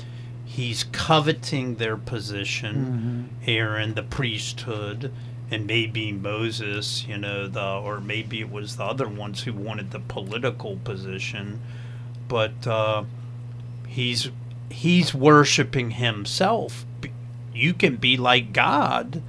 He's 0.46 0.86
coveting 0.86 1.76
their 1.76 1.98
position, 1.98 3.30
Aaron, 3.46 3.94
the 3.94 4.04
priesthood, 4.04 5.12
and 5.52 5.68
maybe 5.68 6.12
Moses, 6.12 7.06
you 7.08 7.18
know, 7.18 7.48
the 7.48 7.64
or 7.64 8.00
maybe 8.00 8.40
it 8.40 8.52
was 8.52 8.76
the 8.78 8.84
other 8.84 9.08
ones 9.08 9.44
who 9.44 9.54
wanted 9.54 9.92
the 9.92 10.00
political 10.00 10.78
position, 10.84 11.62
but 12.28 12.66
uh, 12.68 13.04
he's 13.88 14.30
he's 14.70 15.14
worshiping 15.14 15.92
himself. 15.92 16.86
You 17.54 17.74
can 17.74 17.96
be 17.98 18.16
like 18.18 18.54
God 18.54 19.22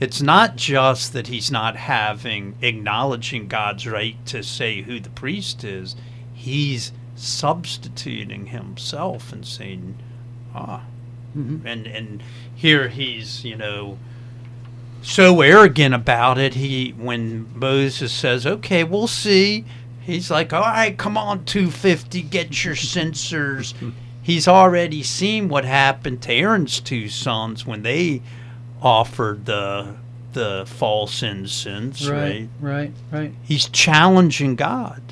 it's 0.00 0.20
not 0.20 0.56
just 0.56 1.12
that 1.14 1.28
he's 1.28 1.50
not 1.50 1.76
having 1.76 2.54
acknowledging 2.62 3.48
God's 3.48 3.86
right 3.86 4.16
to 4.26 4.42
say 4.42 4.82
who 4.82 5.00
the 5.00 5.10
priest 5.10 5.64
is. 5.64 5.96
He's 6.34 6.92
substituting 7.14 8.46
himself 8.46 9.32
and 9.32 9.46
saying, 9.46 9.96
ah, 10.54 10.82
Mhm. 11.36 11.64
and 11.64 11.86
and 11.86 12.22
here 12.54 12.88
he's 12.88 13.44
you 13.44 13.56
know 13.56 13.98
so 15.02 15.40
arrogant 15.40 15.94
about 15.94 16.38
it. 16.38 16.54
He 16.54 16.90
when 16.96 17.46
Moses 17.54 18.12
says, 18.12 18.46
"Okay, 18.46 18.82
we'll 18.84 19.06
see," 19.06 19.64
he's 20.00 20.30
like, 20.30 20.52
"All 20.52 20.60
right, 20.62 20.96
come 20.96 21.16
on, 21.16 21.44
two 21.44 21.70
fifty, 21.70 22.22
get 22.22 22.64
your 22.64 22.76
censers." 22.94 23.74
he's 24.22 24.48
already 24.48 25.04
seen 25.04 25.48
what 25.48 25.64
happened 25.64 26.20
to 26.20 26.32
Aaron's 26.32 26.80
two 26.80 27.08
sons 27.08 27.64
when 27.64 27.82
they 27.82 28.20
offered 28.86 29.44
the 29.46 29.94
the 30.32 30.64
false 30.66 31.22
incense, 31.22 32.06
right? 32.06 32.48
Right, 32.60 32.90
right, 32.90 32.92
right, 33.20 33.32
He's 33.42 33.68
challenging 33.68 34.54
God. 34.54 35.02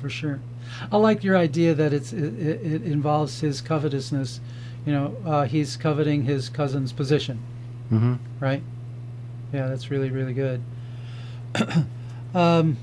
for 0.00 0.10
sure. 0.10 0.40
I 0.92 0.96
like 0.96 1.22
your 1.24 1.36
idea 1.36 1.74
that 1.74 1.92
it's 1.92 2.12
it, 2.12 2.34
it 2.38 2.72
it 2.72 2.82
involves 2.82 3.40
his 3.40 3.60
covetousness. 3.60 4.40
You 4.86 4.92
know, 4.92 5.16
uh, 5.26 5.44
he's 5.44 5.76
coveting 5.76 6.24
his 6.24 6.48
cousin's 6.48 6.92
position, 6.92 7.38
Mm-hmm. 7.92 8.14
right? 8.38 8.62
Yeah, 9.52 9.68
that's 9.68 9.90
really 9.90 10.10
really 10.10 10.32
good. 10.34 10.62
um, 12.34 12.76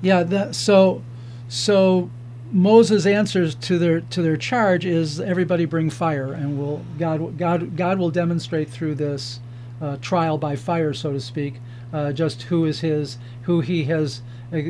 yeah, 0.00 0.22
that 0.22 0.54
so 0.54 1.02
so 1.48 2.10
Moses' 2.50 3.06
answers 3.06 3.54
to 3.54 3.78
their 3.78 4.00
to 4.00 4.22
their 4.22 4.36
charge 4.36 4.84
is 4.84 5.20
everybody 5.20 5.64
bring 5.64 5.90
fire, 5.90 6.32
and 6.32 6.58
will 6.58 6.84
God 6.98 7.38
God 7.38 7.76
God 7.76 7.98
will 7.98 8.10
demonstrate 8.10 8.70
through 8.70 8.94
this 8.94 9.40
uh, 9.80 9.96
trial 10.00 10.38
by 10.38 10.56
fire, 10.56 10.92
so 10.94 11.12
to 11.12 11.20
speak, 11.20 11.54
uh, 11.92 12.12
just 12.12 12.42
who 12.44 12.64
is 12.64 12.80
his, 12.80 13.18
who 13.42 13.60
he 13.60 13.84
has 13.84 14.22
uh, 14.52 14.60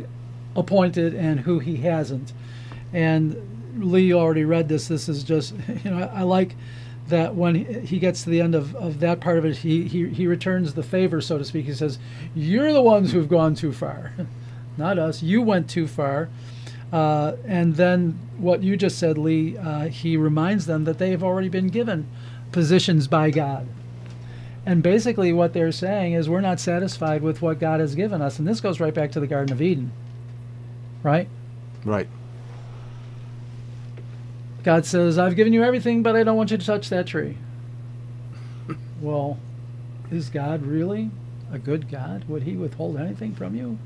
appointed, 0.56 1.14
and 1.14 1.40
who 1.40 1.60
he 1.60 1.76
hasn't. 1.78 2.32
And 2.92 3.36
Lee 3.78 4.12
already 4.12 4.44
read 4.44 4.68
this. 4.68 4.88
This 4.88 5.08
is 5.08 5.22
just 5.22 5.54
you 5.84 5.90
know 5.90 5.98
I, 5.98 6.20
I 6.20 6.22
like 6.22 6.56
that 7.08 7.34
when 7.34 7.54
he 7.84 7.98
gets 7.98 8.22
to 8.24 8.30
the 8.30 8.40
end 8.40 8.54
of, 8.54 8.74
of 8.76 9.00
that 9.00 9.20
part 9.20 9.38
of 9.38 9.44
it, 9.44 9.58
he, 9.58 9.84
he, 9.84 10.08
he 10.08 10.26
returns 10.26 10.74
the 10.74 10.82
favor, 10.82 11.20
so 11.20 11.38
to 11.38 11.44
speak. 11.44 11.66
He 11.66 11.72
says, 11.72 11.98
You're 12.34 12.72
the 12.72 12.82
ones 12.82 13.12
who've 13.12 13.28
gone 13.28 13.54
too 13.54 13.72
far, 13.72 14.12
not 14.76 14.98
us. 14.98 15.22
You 15.22 15.42
went 15.42 15.70
too 15.70 15.86
far. 15.86 16.28
Uh, 16.92 17.36
and 17.46 17.76
then 17.76 18.18
what 18.38 18.62
you 18.62 18.76
just 18.76 18.98
said, 18.98 19.18
Lee, 19.18 19.56
uh, 19.58 19.88
he 19.88 20.16
reminds 20.16 20.66
them 20.66 20.84
that 20.84 20.98
they 20.98 21.10
have 21.10 21.22
already 21.22 21.48
been 21.48 21.68
given 21.68 22.08
positions 22.52 23.06
by 23.06 23.30
God. 23.30 23.66
And 24.64 24.82
basically, 24.82 25.32
what 25.32 25.52
they're 25.52 25.72
saying 25.72 26.14
is, 26.14 26.28
We're 26.28 26.40
not 26.40 26.60
satisfied 26.60 27.22
with 27.22 27.40
what 27.40 27.58
God 27.58 27.80
has 27.80 27.94
given 27.94 28.20
us. 28.20 28.38
And 28.38 28.46
this 28.46 28.60
goes 28.60 28.80
right 28.80 28.92
back 28.92 29.12
to 29.12 29.20
the 29.20 29.26
Garden 29.26 29.52
of 29.52 29.62
Eden, 29.62 29.92
right? 31.02 31.28
Right. 31.84 32.08
God 34.64 34.84
says, 34.84 35.18
I've 35.18 35.36
given 35.36 35.52
you 35.52 35.62
everything, 35.62 36.02
but 36.02 36.16
I 36.16 36.22
don't 36.22 36.36
want 36.36 36.50
you 36.50 36.58
to 36.58 36.66
touch 36.66 36.90
that 36.90 37.06
tree. 37.06 37.38
well, 39.00 39.38
is 40.10 40.28
God 40.28 40.62
really 40.62 41.10
a 41.50 41.58
good 41.58 41.90
God? 41.90 42.28
Would 42.28 42.42
He 42.42 42.56
withhold 42.56 42.98
anything 42.98 43.34
from 43.34 43.54
you? 43.54 43.78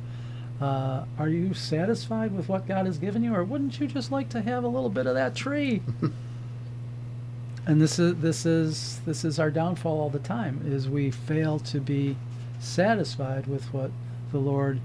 Uh, 0.63 1.05
are 1.19 1.29
you 1.29 1.53
satisfied 1.55 2.33
with 2.33 2.49
what 2.49 2.69
God 2.69 2.87
has 2.87 2.97
given 2.97 3.25
you, 3.25 3.35
or 3.35 3.43
wouldn't 3.43 3.81
you 3.81 3.89
just 3.89 4.13
like 4.13 4.29
to 4.29 4.41
have 4.41 4.63
a 4.63 4.69
little 4.69 4.89
bit 4.89 5.07
of 5.07 5.15
that 5.15 5.35
tree? 5.35 5.83
and 7.67 7.83
this 7.83 7.99
is 7.99 8.15
this 8.19 8.47
is 8.47 9.01
this 9.05 9.25
is 9.25 9.41
our 9.41 9.51
downfall 9.51 10.01
all 10.01 10.09
the 10.09 10.21
time: 10.21 10.63
is 10.65 10.89
we 10.89 11.11
fail 11.11 11.59
to 11.59 11.81
be 11.81 12.17
satisfied 12.61 13.49
with 13.49 13.65
what 13.75 13.91
the 14.31 14.39
Lord 14.39 14.81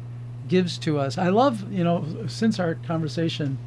gives 0.47 0.79
to 0.79 0.97
us. 0.97 1.15
I 1.15 1.29
love, 1.29 1.71
you 1.71 1.83
know, 1.83 2.25
since 2.27 2.59
our 2.59 2.73
conversation 2.73 3.59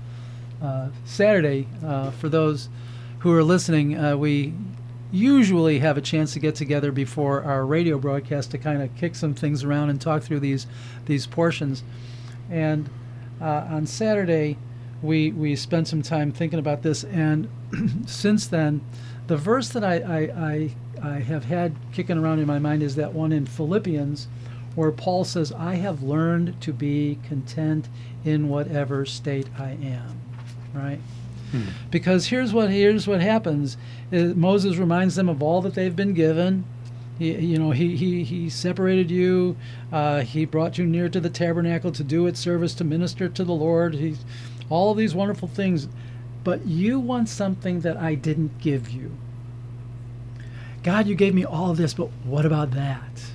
uh, 0.61 0.89
Saturday, 1.05 1.69
uh, 1.85 2.11
for 2.11 2.29
those 2.29 2.69
who 3.21 3.33
are 3.33 3.45
listening, 3.45 3.97
uh, 3.97 4.17
we 4.17 4.53
usually 5.11 5.79
have 5.81 5.97
a 5.97 6.01
chance 6.01 6.33
to 6.35 6.39
get 6.39 6.55
together 6.55 6.93
before 6.93 7.43
our 7.43 7.67
radio 7.67 7.99
broadcast 7.99 8.51
to 8.53 8.59
kind 8.59 8.83
of 8.83 8.95
kick 8.97 9.15
some 9.15 9.35
things 9.35 9.65
around 9.65 9.91
and 9.91 10.01
talk 10.01 10.23
through 10.23 10.41
these 10.41 10.67
these 11.07 11.27
portions. 11.27 11.83
And 12.51 12.89
uh, 13.41 13.67
on 13.71 13.87
Saturday, 13.87 14.57
we 15.03 15.33
we 15.33 15.57
spent 15.57 15.89
some 15.89 16.03
time 16.03 16.33
thinking 16.33 16.59
about 16.59 16.83
this, 16.83 17.05
and 17.05 17.49
since 18.07 18.47
then, 18.47 18.81
the 19.27 19.37
verse 19.37 19.69
that 19.71 19.85
I, 19.85 19.97
I, 19.97 20.21
I 20.21 20.71
I 21.03 21.21
have 21.21 21.45
had 21.45 21.75
kicking 21.93 22.19
around 22.19 22.39
in 22.39 22.47
my 22.47 22.59
mind 22.59 22.83
is 22.83 22.97
that 22.97 23.13
one 23.15 23.33
in 23.33 23.47
Philippians, 23.47 24.29
where 24.75 24.93
Paul 24.93 25.25
says, 25.25 25.53
"I 25.53 25.75
have 25.77 26.03
learned 26.03 26.61
to 26.63 26.73
be 26.73 27.19
content 27.27 27.89
in 28.25 28.49
whatever 28.49 29.07
state 29.07 29.49
I 29.59 29.71
am." 29.71 30.21
right? 30.73 31.01
Hmm. 31.51 31.63
Because 31.91 32.27
here's 32.27 32.53
what 32.53 32.71
here's 32.71 33.07
what 33.07 33.21
happens: 33.21 33.77
is 34.11 34.35
Moses 34.35 34.77
reminds 34.77 35.17
them 35.17 35.29
of 35.29 35.43
all 35.43 35.61
that 35.63 35.75
they've 35.75 35.95
been 35.95 36.15
given. 36.15 36.65
He, 37.19 37.33
you 37.35 37.59
know, 37.59 37.71
he, 37.73 37.97
he, 37.97 38.25
he 38.25 38.49
separated 38.49 39.11
you. 39.11 39.57
Uh, 39.93 40.23
he 40.23 40.47
brought 40.47 40.79
you 40.79 40.87
near 40.87 41.11
to 41.11 41.21
the 41.21 41.29
tabernacle 41.29 41.93
to 41.93 42.03
do 42.03 42.27
its 42.27 42.41
service, 42.41 42.73
to 42.75 42.85
minister 42.85 43.29
to 43.29 43.45
the 43.45 43.53
Lord. 43.53 43.95
He's 43.95 44.25
all 44.71 44.95
these 44.95 45.15
wonderful 45.15 45.47
things. 45.47 45.87
But 46.45 46.67
you 46.67 46.99
want 46.99 47.29
something 47.29 47.81
that 47.81 47.99
I 47.99 48.15
didn't 48.15 48.59
give 48.59 48.89
you. 48.89 49.13
God, 50.83 51.07
you 51.07 51.15
gave 51.15 51.35
me 51.35 51.45
all 51.45 51.71
of 51.71 51.77
this, 51.77 51.93
but 51.93 52.09
what 52.25 52.47
about 52.47 52.71
that? 52.71 53.31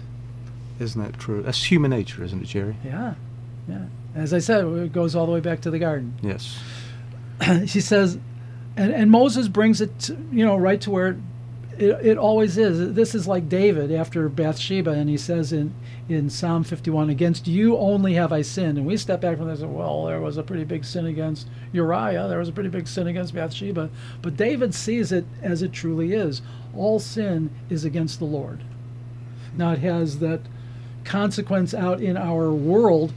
Isn't 0.79 1.01
that 1.03 1.19
true? 1.19 1.43
That's 1.43 1.63
human 1.69 1.91
nature, 1.91 2.23
isn't 2.23 2.41
it, 2.41 2.47
Jerry? 2.47 2.75
Yeah, 2.83 3.13
yeah. 3.67 3.85
As 4.15 4.33
I 4.33 4.39
said, 4.39 4.65
it 4.65 4.93
goes 4.93 5.15
all 5.15 5.27
the 5.27 5.31
way 5.31 5.41
back 5.41 5.61
to 5.61 5.69
the 5.69 5.77
garden. 5.77 6.15
Yes. 6.23 6.57
she 7.65 7.81
says, 7.81 8.17
and, 8.77 8.93
and 8.93 9.09
Moses 9.09 9.47
brings 9.47 9.81
it, 9.81 9.97
to, 10.01 10.17
you 10.31 10.45
know, 10.45 10.57
right 10.57 10.79
to 10.81 10.91
where 10.91 11.07
it, 11.07 11.17
it, 11.77 12.05
it, 12.05 12.17
always 12.17 12.57
is. 12.57 12.93
This 12.93 13.15
is 13.15 13.27
like 13.27 13.49
David 13.49 13.91
after 13.91 14.27
Bathsheba, 14.29 14.91
and 14.91 15.09
he 15.09 15.17
says 15.17 15.53
in, 15.53 15.73
in 16.07 16.29
Psalm 16.29 16.63
51, 16.63 17.09
Against 17.09 17.47
you 17.47 17.77
only 17.77 18.13
have 18.13 18.31
I 18.31 18.41
sinned. 18.41 18.77
And 18.77 18.85
we 18.85 18.97
step 18.97 19.21
back 19.21 19.37
from 19.37 19.47
this 19.47 19.61
and 19.61 19.71
say, 19.71 19.77
Well, 19.77 20.05
there 20.05 20.21
was 20.21 20.37
a 20.37 20.43
pretty 20.43 20.63
big 20.63 20.85
sin 20.85 21.05
against 21.05 21.47
Uriah, 21.73 22.27
there 22.27 22.39
was 22.39 22.49
a 22.49 22.53
pretty 22.53 22.69
big 22.69 22.87
sin 22.87 23.07
against 23.07 23.33
Bathsheba. 23.33 23.89
But 24.21 24.37
David 24.37 24.73
sees 24.73 25.11
it 25.11 25.25
as 25.41 25.61
it 25.61 25.73
truly 25.73 26.13
is. 26.13 26.41
All 26.75 26.99
sin 26.99 27.49
is 27.69 27.85
against 27.85 28.19
the 28.19 28.25
Lord. 28.25 28.61
Now, 29.57 29.71
it 29.71 29.79
has 29.79 30.19
that 30.19 30.41
consequence 31.05 31.73
out 31.73 32.01
in 32.01 32.17
our 32.17 32.51
world 32.51 33.13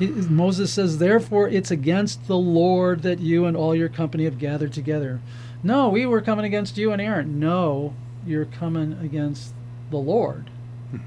Moses 0.00 0.72
says, 0.72 0.98
Therefore, 0.98 1.48
it's 1.48 1.70
against 1.70 2.26
the 2.26 2.36
Lord 2.36 3.02
that 3.02 3.20
you 3.20 3.44
and 3.44 3.56
all 3.56 3.74
your 3.74 3.88
company 3.88 4.24
have 4.24 4.38
gathered 4.38 4.72
together. 4.72 5.20
No, 5.62 5.88
we 5.88 6.06
were 6.06 6.20
coming 6.20 6.44
against 6.44 6.76
you 6.76 6.92
and 6.92 7.00
Aaron. 7.00 7.38
No, 7.38 7.94
you're 8.26 8.46
coming 8.46 8.94
against 8.94 9.54
the 9.90 9.98
Lord. 9.98 10.50
Hmm. 10.90 10.98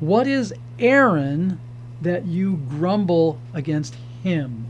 what 0.00 0.26
is 0.26 0.54
Aaron 0.78 1.58
that 2.00 2.26
you 2.26 2.56
grumble 2.68 3.40
against 3.52 3.96
him? 4.22 4.66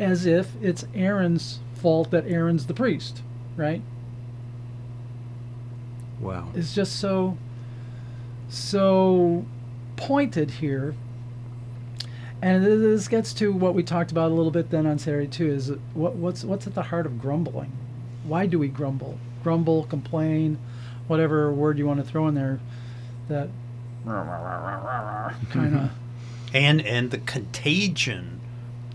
As 0.00 0.26
if 0.26 0.52
it's 0.60 0.86
Aaron's 0.94 1.60
fault 1.74 2.10
that 2.10 2.26
Aaron's 2.26 2.66
the 2.66 2.74
priest, 2.74 3.22
right? 3.56 3.82
Wow. 6.18 6.48
It's 6.54 6.74
just 6.74 6.96
so 6.96 7.36
so 8.48 9.44
pointed 9.96 10.50
here 10.50 10.94
and 12.44 12.62
this 12.62 13.08
gets 13.08 13.32
to 13.34 13.50
what 13.50 13.74
we 13.74 13.82
talked 13.82 14.10
about 14.10 14.30
a 14.30 14.34
little 14.34 14.50
bit 14.50 14.68
then 14.68 14.84
on 14.84 14.98
Saturday 14.98 15.26
too. 15.26 15.46
Is 15.50 15.72
what, 15.94 16.14
what's 16.14 16.44
what's 16.44 16.66
at 16.66 16.74
the 16.74 16.82
heart 16.82 17.06
of 17.06 17.18
grumbling? 17.18 17.72
Why 18.24 18.44
do 18.44 18.58
we 18.58 18.68
grumble? 18.68 19.18
Grumble, 19.42 19.84
complain, 19.84 20.58
whatever 21.06 21.50
word 21.50 21.78
you 21.78 21.86
want 21.86 22.00
to 22.00 22.06
throw 22.06 22.28
in 22.28 22.34
there. 22.34 22.60
That 23.28 23.48
kind 25.50 25.74
of. 25.74 25.90
And 26.52 26.86
and 26.86 27.10
the 27.10 27.18
contagion 27.18 28.40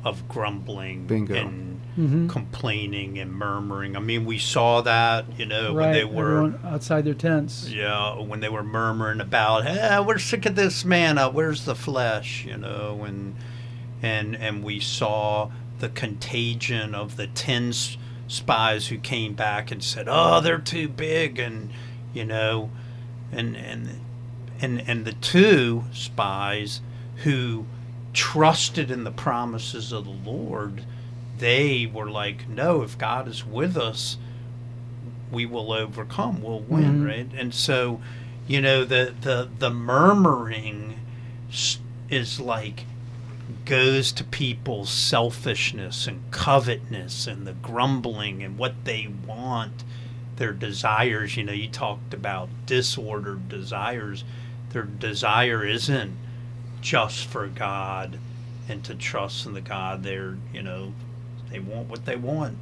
of 0.05 0.29
grumbling 0.29 1.07
Bingo. 1.07 1.35
and 1.35 1.68
mm-hmm. 1.99 2.27
complaining 2.27 3.19
and 3.19 3.33
murmuring. 3.33 3.97
I 3.97 3.99
mean, 3.99 4.25
we 4.25 4.39
saw 4.39 4.81
that, 4.81 5.25
you 5.38 5.45
know, 5.45 5.75
right. 5.75 5.85
when 5.85 5.93
they 5.93 6.05
were 6.05 6.45
Everyone 6.45 6.59
outside 6.65 7.03
their 7.03 7.13
tents. 7.13 7.69
Yeah, 7.69 8.19
when 8.19 8.39
they 8.39 8.49
were 8.49 8.63
murmuring 8.63 9.19
about, 9.19 9.65
"Hey, 9.65 9.99
we're 9.99 10.17
sick 10.17 10.45
of 10.45 10.55
this 10.55 10.85
manna. 10.85 11.29
Where's 11.29 11.65
the 11.65 11.75
flesh?" 11.75 12.45
You 12.45 12.57
know, 12.57 13.03
and 13.05 13.35
and 14.01 14.35
and 14.35 14.63
we 14.63 14.79
saw 14.79 15.51
the 15.79 15.89
contagion 15.89 16.95
of 16.95 17.17
the 17.17 17.27
ten 17.27 17.73
spies 18.27 18.88
who 18.88 18.97
came 18.97 19.33
back 19.33 19.71
and 19.71 19.83
said, 19.83 20.07
"Oh, 20.09 20.39
they're 20.39 20.57
too 20.57 20.88
big," 20.88 21.38
and 21.38 21.69
you 22.13 22.23
know, 22.23 22.71
and 23.31 23.57
and 23.57 23.99
and 24.62 24.81
and 24.88 25.05
the 25.05 25.13
two 25.13 25.83
spies 25.91 26.81
who 27.23 27.65
trusted 28.13 28.89
in 28.89 29.03
the 29.03 29.12
promises 29.12 29.91
of 29.91 30.05
the 30.05 30.12
Lord, 30.12 30.83
they 31.39 31.86
were 31.91 32.10
like, 32.10 32.47
no, 32.47 32.84
if 32.84 32.97
God 32.97 33.28
is 33.28 33.45
with 33.45 33.75
us, 33.75 34.17
we 35.32 35.45
will 35.45 35.71
overcome, 35.71 36.41
we'll 36.41 36.60
win, 36.60 36.99
mm-hmm. 36.99 37.06
right? 37.06 37.30
And 37.36 37.54
so, 37.54 38.02
you 38.47 38.62
know, 38.62 38.84
the 38.84 39.13
the 39.21 39.49
the 39.60 39.69
murmuring 39.69 40.99
is 42.10 42.39
like 42.39 42.86
goes 43.65 44.12
to 44.12 44.23
people's 44.23 44.89
selfishness 44.89 46.08
and 46.08 46.32
covetousness 46.32 47.28
and 47.28 47.45
the 47.45 47.54
grumbling 47.54 48.43
and 48.43 48.58
what 48.58 48.73
they 48.86 49.08
want, 49.25 49.84
their 50.38 50.54
desires. 50.54 51.38
You 51.38 51.43
know, 51.43 51.54
you 51.54 51.69
talked 51.69 52.13
about 52.13 52.49
disordered 52.65 53.49
desires. 53.49 54.23
Their 54.71 54.84
desire 54.84 55.65
isn't 55.65 56.15
just 56.82 57.25
for 57.25 57.47
God 57.47 58.19
and 58.67 58.84
to 58.86 58.95
trust 58.95 59.45
in 59.45 59.54
the 59.54 59.62
God 59.62 60.04
they're, 60.04 60.38
you 60.54 60.62
know, 60.62 60.93
they 61.51 61.59
want 61.59 61.89
what 61.89 62.05
they 62.05 62.15
want. 62.15 62.57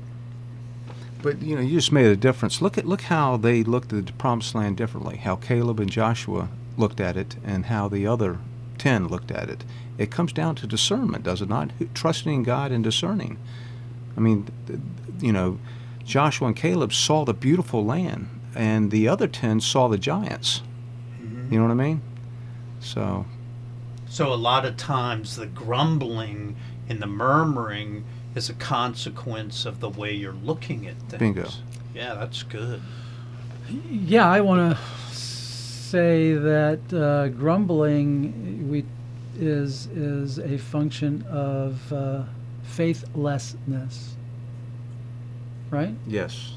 But 1.21 1.41
you 1.41 1.55
know, 1.55 1.61
you 1.61 1.75
just 1.75 1.91
made 1.91 2.05
a 2.05 2.15
difference. 2.15 2.61
Look 2.61 2.77
at 2.77 2.85
look 2.85 3.01
how 3.01 3.37
they 3.37 3.63
looked 3.63 3.91
at 3.91 4.05
the 4.05 4.13
promised 4.13 4.55
land 4.55 4.77
differently. 4.77 5.17
How 5.17 5.35
Caleb 5.35 5.79
and 5.79 5.89
Joshua 5.89 6.49
looked 6.77 6.99
at 6.99 7.17
it, 7.17 7.35
and 7.43 7.65
how 7.65 7.87
the 7.87 8.05
other 8.05 8.37
ten 8.77 9.07
looked 9.07 9.31
at 9.31 9.49
it. 9.49 9.63
It 9.97 10.11
comes 10.11 10.31
down 10.31 10.55
to 10.55 10.67
discernment, 10.67 11.23
does 11.23 11.41
it 11.41 11.49
not? 11.49 11.71
Trusting 11.95 12.31
in 12.31 12.43
God 12.43 12.71
and 12.71 12.83
discerning. 12.83 13.37
I 14.15 14.19
mean, 14.19 14.47
you 15.19 15.31
know, 15.31 15.57
Joshua 16.05 16.47
and 16.47 16.55
Caleb 16.55 16.93
saw 16.93 17.25
the 17.25 17.33
beautiful 17.33 17.83
land, 17.83 18.29
and 18.55 18.91
the 18.91 19.07
other 19.07 19.27
ten 19.27 19.59
saw 19.59 19.87
the 19.87 19.97
giants. 19.97 20.61
Mm-hmm. 21.19 21.51
You 21.51 21.59
know 21.59 21.65
what 21.65 21.71
I 21.71 21.75
mean? 21.75 22.01
So 22.79 23.25
so 24.09 24.31
a 24.31 24.35
lot 24.35 24.65
of 24.65 24.77
times 24.77 25.35
the 25.35 25.45
grumbling 25.47 26.55
and 26.87 27.01
the 27.01 27.07
murmuring 27.07 28.05
is 28.35 28.49
a 28.49 28.53
consequence 28.53 29.65
of 29.65 29.79
the 29.79 29.89
way 29.89 30.13
you're 30.13 30.33
looking 30.33 30.87
at 30.87 30.95
things. 31.09 31.19
Bingo. 31.19 31.49
Yeah, 31.93 32.13
that's 32.13 32.43
good. 32.43 32.81
Yeah, 33.89 34.29
I 34.29 34.41
want 34.41 34.77
to 34.77 35.15
say 35.15 36.33
that 36.33 36.93
uh, 36.93 37.29
grumbling 37.29 38.69
we 38.69 38.85
is 39.39 39.87
is 39.87 40.39
a 40.39 40.57
function 40.57 41.23
of 41.29 41.91
uh, 41.93 42.23
faithlessness. 42.63 44.15
Right? 45.69 45.95
Yes. 46.05 46.53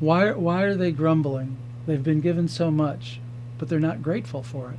Why 0.00 0.32
why 0.32 0.62
are 0.62 0.74
they 0.74 0.92
grumbling? 0.92 1.56
They've 1.86 2.02
been 2.02 2.20
given 2.20 2.48
so 2.48 2.70
much, 2.70 3.20
but 3.56 3.68
they're 3.68 3.80
not 3.80 4.02
grateful 4.02 4.42
for 4.42 4.70
it. 4.70 4.78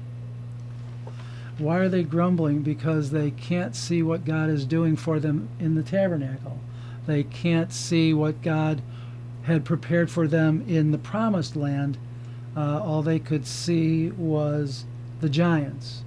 Why 1.60 1.78
are 1.78 1.90
they 1.90 2.04
grumbling? 2.04 2.62
Because 2.62 3.12
they 3.12 3.32
can't 3.32 3.76
see 3.76 4.02
what 4.02 4.26
God 4.26 4.50
is 4.50 4.66
doing 4.66 4.96
for 4.96 5.20
them 5.20 5.50
in 5.60 5.76
the 5.76 5.84
tabernacle. 5.84 6.60
They 7.06 7.24
can't 7.24 7.72
see 7.74 8.14
what 8.14 8.42
God 8.42 8.82
had 9.44 9.66
prepared 9.66 10.12
for 10.12 10.28
them 10.28 10.64
in 10.68 10.92
the 10.92 10.98
promised 10.98 11.56
land. 11.56 11.98
Uh, 12.56 12.82
all 12.82 13.02
they 13.02 13.20
could 13.20 13.46
see 13.46 14.10
was 14.12 14.86
the 15.22 15.30
giants. 15.30 16.04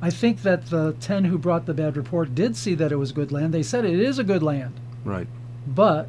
I 0.00 0.10
think 0.10 0.42
that 0.42 0.66
the 0.66 0.94
ten 1.00 1.24
who 1.24 1.38
brought 1.38 1.66
the 1.66 1.74
bad 1.74 1.96
report 1.96 2.34
did 2.34 2.56
see 2.56 2.74
that 2.74 2.92
it 2.92 2.96
was 2.96 3.12
good 3.12 3.32
land. 3.32 3.52
They 3.54 3.62
said 3.62 3.84
it 3.84 3.98
is 3.98 4.18
a 4.18 4.24
good 4.24 4.42
land, 4.42 4.78
Right. 5.04 5.26
but 5.66 6.08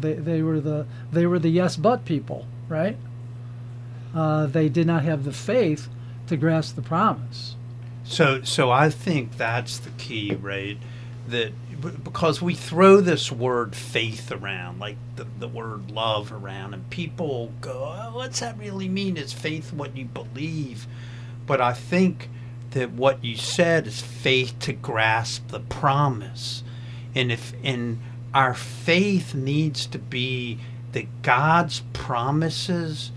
they, 0.00 0.14
they 0.14 0.42
were 0.42 0.60
the 0.60 0.86
they 1.12 1.26
were 1.26 1.40
the 1.40 1.48
yes 1.48 1.76
but 1.76 2.04
people, 2.04 2.46
right? 2.68 2.96
Uh, 4.14 4.46
they 4.46 4.68
did 4.68 4.86
not 4.86 5.02
have 5.04 5.24
the 5.24 5.32
faith 5.32 5.88
to 6.28 6.36
grasp 6.36 6.76
the 6.76 6.82
promise. 6.82 7.56
So, 8.08 8.42
so 8.42 8.70
I 8.70 8.88
think 8.88 9.36
that's 9.36 9.78
the 9.78 9.90
key, 9.90 10.34
right? 10.34 10.78
That 11.28 11.52
because 12.02 12.40
we 12.40 12.54
throw 12.54 13.02
this 13.02 13.30
word 13.30 13.76
faith 13.76 14.32
around, 14.32 14.80
like 14.80 14.96
the, 15.16 15.26
the 15.38 15.46
word 15.46 15.90
love 15.90 16.32
around, 16.32 16.72
and 16.72 16.88
people 16.88 17.52
go, 17.60 17.94
oh, 17.94 18.16
"What's 18.16 18.40
that 18.40 18.58
really 18.58 18.88
mean? 18.88 19.18
Is 19.18 19.34
faith 19.34 19.74
what 19.74 19.94
you 19.94 20.06
believe?" 20.06 20.86
But 21.46 21.60
I 21.60 21.74
think 21.74 22.30
that 22.70 22.92
what 22.92 23.22
you 23.22 23.36
said 23.36 23.86
is 23.86 24.00
faith 24.00 24.58
to 24.60 24.72
grasp 24.72 25.48
the 25.48 25.60
promise, 25.60 26.64
and 27.14 27.30
if 27.30 27.52
and 27.62 27.98
our 28.32 28.54
faith 28.54 29.34
needs 29.34 29.84
to 29.86 29.98
be 29.98 30.58
that 30.92 31.20
God's 31.20 31.82
promises 31.92 33.12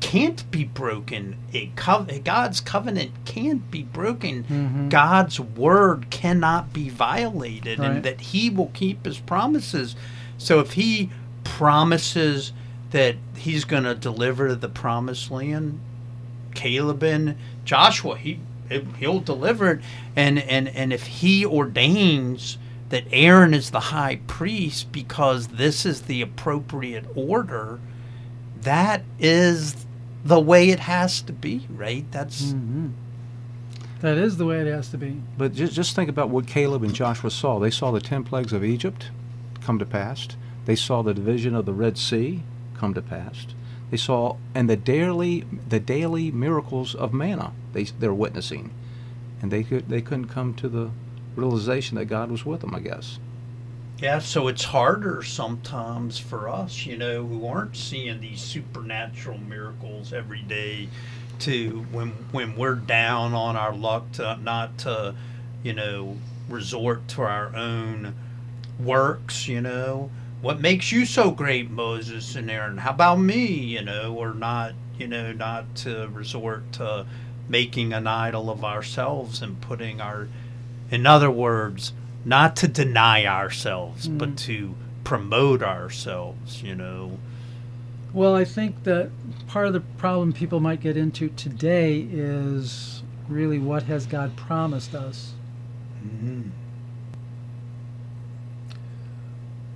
can't 0.00 0.48
be 0.50 0.64
broken. 0.64 1.36
A 1.54 1.66
cov- 1.76 2.22
God's 2.22 2.60
covenant 2.60 3.10
can't 3.24 3.70
be 3.70 3.82
broken. 3.82 4.44
Mhm. 4.44 4.88
God's 4.90 5.40
word 5.40 6.06
cannot 6.10 6.72
be 6.72 6.88
violated, 6.88 7.78
Right. 7.78 7.90
and 7.90 8.02
that 8.04 8.20
He 8.20 8.50
will 8.50 8.70
keep 8.74 9.04
His 9.04 9.18
promises. 9.18 9.96
So 10.38 10.60
if 10.60 10.72
He 10.74 11.10
promises 11.44 12.52
that 12.90 13.16
He's 13.36 13.64
going 13.64 13.84
to 13.84 13.94
deliver 13.94 14.54
the 14.54 14.68
promised 14.68 15.30
land, 15.30 15.78
Caleb 16.54 17.02
and 17.02 17.36
Joshua, 17.64 18.16
He 18.16 18.38
He'll 18.98 19.20
deliver 19.20 19.70
it, 19.72 19.80
and 20.16 20.38
and 20.40 20.68
and 20.68 20.92
if 20.92 21.06
He 21.06 21.46
ordains 21.46 22.58
that 22.88 23.04
Aaron 23.12 23.54
is 23.54 23.70
the 23.70 23.80
high 23.94 24.18
priest 24.26 24.90
because 24.92 25.46
this 25.48 25.86
is 25.86 26.02
the 26.02 26.20
appropriate 26.20 27.04
order 27.14 27.78
that 28.66 29.04
is 29.20 29.86
the 30.24 30.40
way 30.40 30.70
it 30.70 30.80
has 30.80 31.22
to 31.22 31.32
be, 31.32 31.66
right? 31.70 32.04
That's 32.10 32.52
Mm-hmm. 32.52 32.88
That 34.00 34.18
is 34.18 34.36
the 34.36 34.44
way 34.44 34.60
it 34.60 34.66
has 34.66 34.90
to 34.90 34.98
be. 34.98 35.22
But 35.38 35.54
just, 35.54 35.72
just 35.72 35.96
think 35.96 36.10
about 36.10 36.28
what 36.28 36.46
Caleb 36.46 36.82
and 36.82 36.92
Joshua 36.92 37.30
saw. 37.30 37.58
They 37.58 37.70
saw 37.70 37.90
the 37.92 38.00
ten 38.00 38.24
plagues 38.24 38.52
of 38.52 38.62
Egypt 38.62 39.10
come 39.62 39.78
to 39.78 39.86
pass. 39.86 40.28
They 40.66 40.76
saw 40.76 41.02
the 41.02 41.14
division 41.14 41.54
of 41.54 41.64
the 41.64 41.72
Red 41.72 41.96
Sea 41.96 42.42
come 42.74 42.92
to 42.94 43.00
pass. 43.00 43.46
They 43.90 43.96
saw 43.96 44.36
and 44.54 44.68
the 44.68 44.76
daily 44.76 45.44
the 45.68 45.80
daily 45.80 46.30
miracles 46.32 46.94
of 46.94 47.12
manna 47.14 47.52
they 47.72 47.84
they're 47.84 48.12
witnessing, 48.12 48.72
and 49.40 49.50
they 49.50 49.62
could 49.62 49.88
they 49.88 50.02
couldn't 50.02 50.26
come 50.26 50.54
to 50.54 50.68
the 50.68 50.90
realization 51.36 51.96
that 51.96 52.06
God 52.06 52.30
was 52.30 52.44
with 52.44 52.62
them. 52.62 52.74
I 52.74 52.80
guess. 52.80 53.20
Yeah. 53.98 54.18
So 54.18 54.48
it's 54.48 54.64
harder 54.64 55.22
sometimes 55.22 56.18
for 56.18 56.48
us, 56.48 56.86
you 56.86 56.96
know, 56.96 57.24
who 57.24 57.46
aren't 57.46 57.76
seeing 57.76 58.20
these 58.20 58.40
supernatural 58.40 59.38
miracles 59.38 60.12
every 60.12 60.42
day, 60.42 60.88
to 61.40 61.86
when 61.92 62.10
when 62.32 62.56
we're 62.56 62.74
down 62.74 63.34
on 63.34 63.56
our 63.56 63.74
luck 63.74 64.12
to 64.12 64.38
not 64.42 64.78
to, 64.78 65.14
you 65.62 65.72
know, 65.72 66.16
resort 66.48 67.08
to 67.08 67.22
our 67.22 67.54
own 67.54 68.14
works, 68.78 69.48
you 69.48 69.60
know. 69.60 70.10
What 70.40 70.60
makes 70.60 70.92
you 70.92 71.06
so 71.06 71.30
great, 71.30 71.70
Moses 71.70 72.36
and 72.36 72.50
Aaron? 72.50 72.78
How 72.78 72.90
about 72.90 73.16
me, 73.16 73.46
you 73.46 73.82
know, 73.82 74.14
or 74.14 74.34
not, 74.34 74.74
you 74.98 75.08
know, 75.08 75.32
not 75.32 75.74
to 75.76 76.08
resort 76.12 76.72
to 76.74 77.06
making 77.48 77.92
an 77.92 78.06
idol 78.06 78.50
of 78.50 78.64
ourselves 78.64 79.40
and 79.40 79.60
putting 79.60 80.00
our, 80.00 80.28
in 80.90 81.06
other 81.06 81.30
words, 81.30 81.92
not 82.26 82.56
to 82.56 82.66
deny 82.68 83.24
ourselves, 83.24 84.08
but 84.08 84.30
Mm. 84.30 84.36
to 84.36 84.74
promote 85.04 85.62
ourselves, 85.62 86.60
you 86.62 86.74
know. 86.74 87.18
Well, 88.12 88.34
I 88.34 88.44
think 88.44 88.82
that 88.82 89.10
part 89.46 89.68
of 89.68 89.72
the 89.72 89.80
problem 89.80 90.32
people 90.32 90.58
might 90.58 90.80
get 90.80 90.96
into 90.96 91.28
today 91.28 92.00
is 92.10 93.02
really 93.28 93.58
what 93.58 93.84
has 93.84 94.06
God 94.06 94.34
promised 94.36 94.94
us? 94.94 95.34
Mm-hmm. 96.04 96.50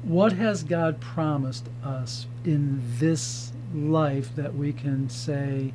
What 0.03 0.33
has 0.33 0.63
God 0.65 1.01
promised 1.01 1.69
us 1.85 2.27
in 2.45 2.83
this 2.99 3.53
life 3.75 4.35
that 4.35 4.57
we 4.57 4.73
can 4.73 5.09
say 5.09 5.73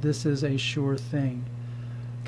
this 0.00 0.26
is 0.26 0.42
a 0.42 0.56
sure 0.56 0.96
thing? 0.96 1.44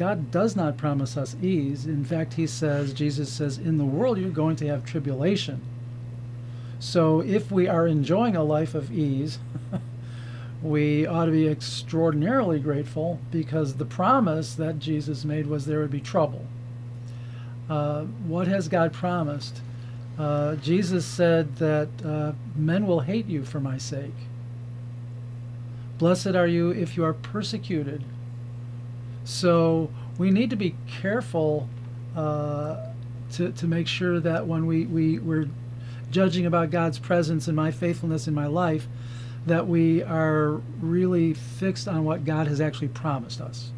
God 0.00 0.30
does 0.30 0.56
not 0.56 0.78
promise 0.78 1.18
us 1.18 1.36
ease. 1.42 1.84
In 1.84 2.06
fact, 2.06 2.32
he 2.32 2.46
says, 2.46 2.94
Jesus 2.94 3.30
says, 3.30 3.58
in 3.58 3.76
the 3.76 3.84
world 3.84 4.16
you're 4.16 4.30
going 4.30 4.56
to 4.56 4.66
have 4.68 4.82
tribulation. 4.82 5.60
So 6.78 7.20
if 7.20 7.52
we 7.52 7.68
are 7.68 7.86
enjoying 7.86 8.34
a 8.34 8.42
life 8.42 8.74
of 8.74 8.90
ease, 8.90 9.38
we 10.62 11.04
ought 11.04 11.26
to 11.26 11.32
be 11.32 11.46
extraordinarily 11.46 12.58
grateful 12.60 13.20
because 13.30 13.74
the 13.74 13.84
promise 13.84 14.54
that 14.54 14.78
Jesus 14.78 15.26
made 15.26 15.46
was 15.46 15.66
there 15.66 15.80
would 15.80 15.90
be 15.90 16.00
trouble. 16.00 16.46
Uh, 17.68 18.04
what 18.26 18.48
has 18.48 18.68
God 18.68 18.94
promised? 18.94 19.60
Uh, 20.18 20.56
Jesus 20.56 21.04
said 21.04 21.56
that 21.56 21.90
uh, 22.02 22.32
men 22.56 22.86
will 22.86 23.00
hate 23.00 23.26
you 23.26 23.44
for 23.44 23.60
my 23.60 23.76
sake. 23.76 24.16
Blessed 25.98 26.28
are 26.28 26.46
you 26.46 26.70
if 26.70 26.96
you 26.96 27.04
are 27.04 27.12
persecuted. 27.12 28.02
So 29.24 29.90
we 30.18 30.30
need 30.30 30.50
to 30.50 30.56
be 30.56 30.74
careful 30.88 31.68
uh, 32.16 32.88
to, 33.32 33.52
to 33.52 33.66
make 33.66 33.86
sure 33.86 34.20
that 34.20 34.46
when 34.46 34.66
we, 34.66 34.86
we, 34.86 35.18
we're 35.18 35.48
judging 36.10 36.46
about 36.46 36.70
God's 36.70 36.98
presence 36.98 37.46
and 37.46 37.56
my 37.56 37.70
faithfulness 37.70 38.26
in 38.26 38.34
my 38.34 38.46
life, 38.46 38.88
that 39.46 39.66
we 39.66 40.02
are 40.02 40.60
really 40.80 41.32
fixed 41.34 41.88
on 41.88 42.04
what 42.04 42.24
God 42.24 42.46
has 42.46 42.60
actually 42.60 42.88
promised 42.88 43.40
us. 43.40 43.70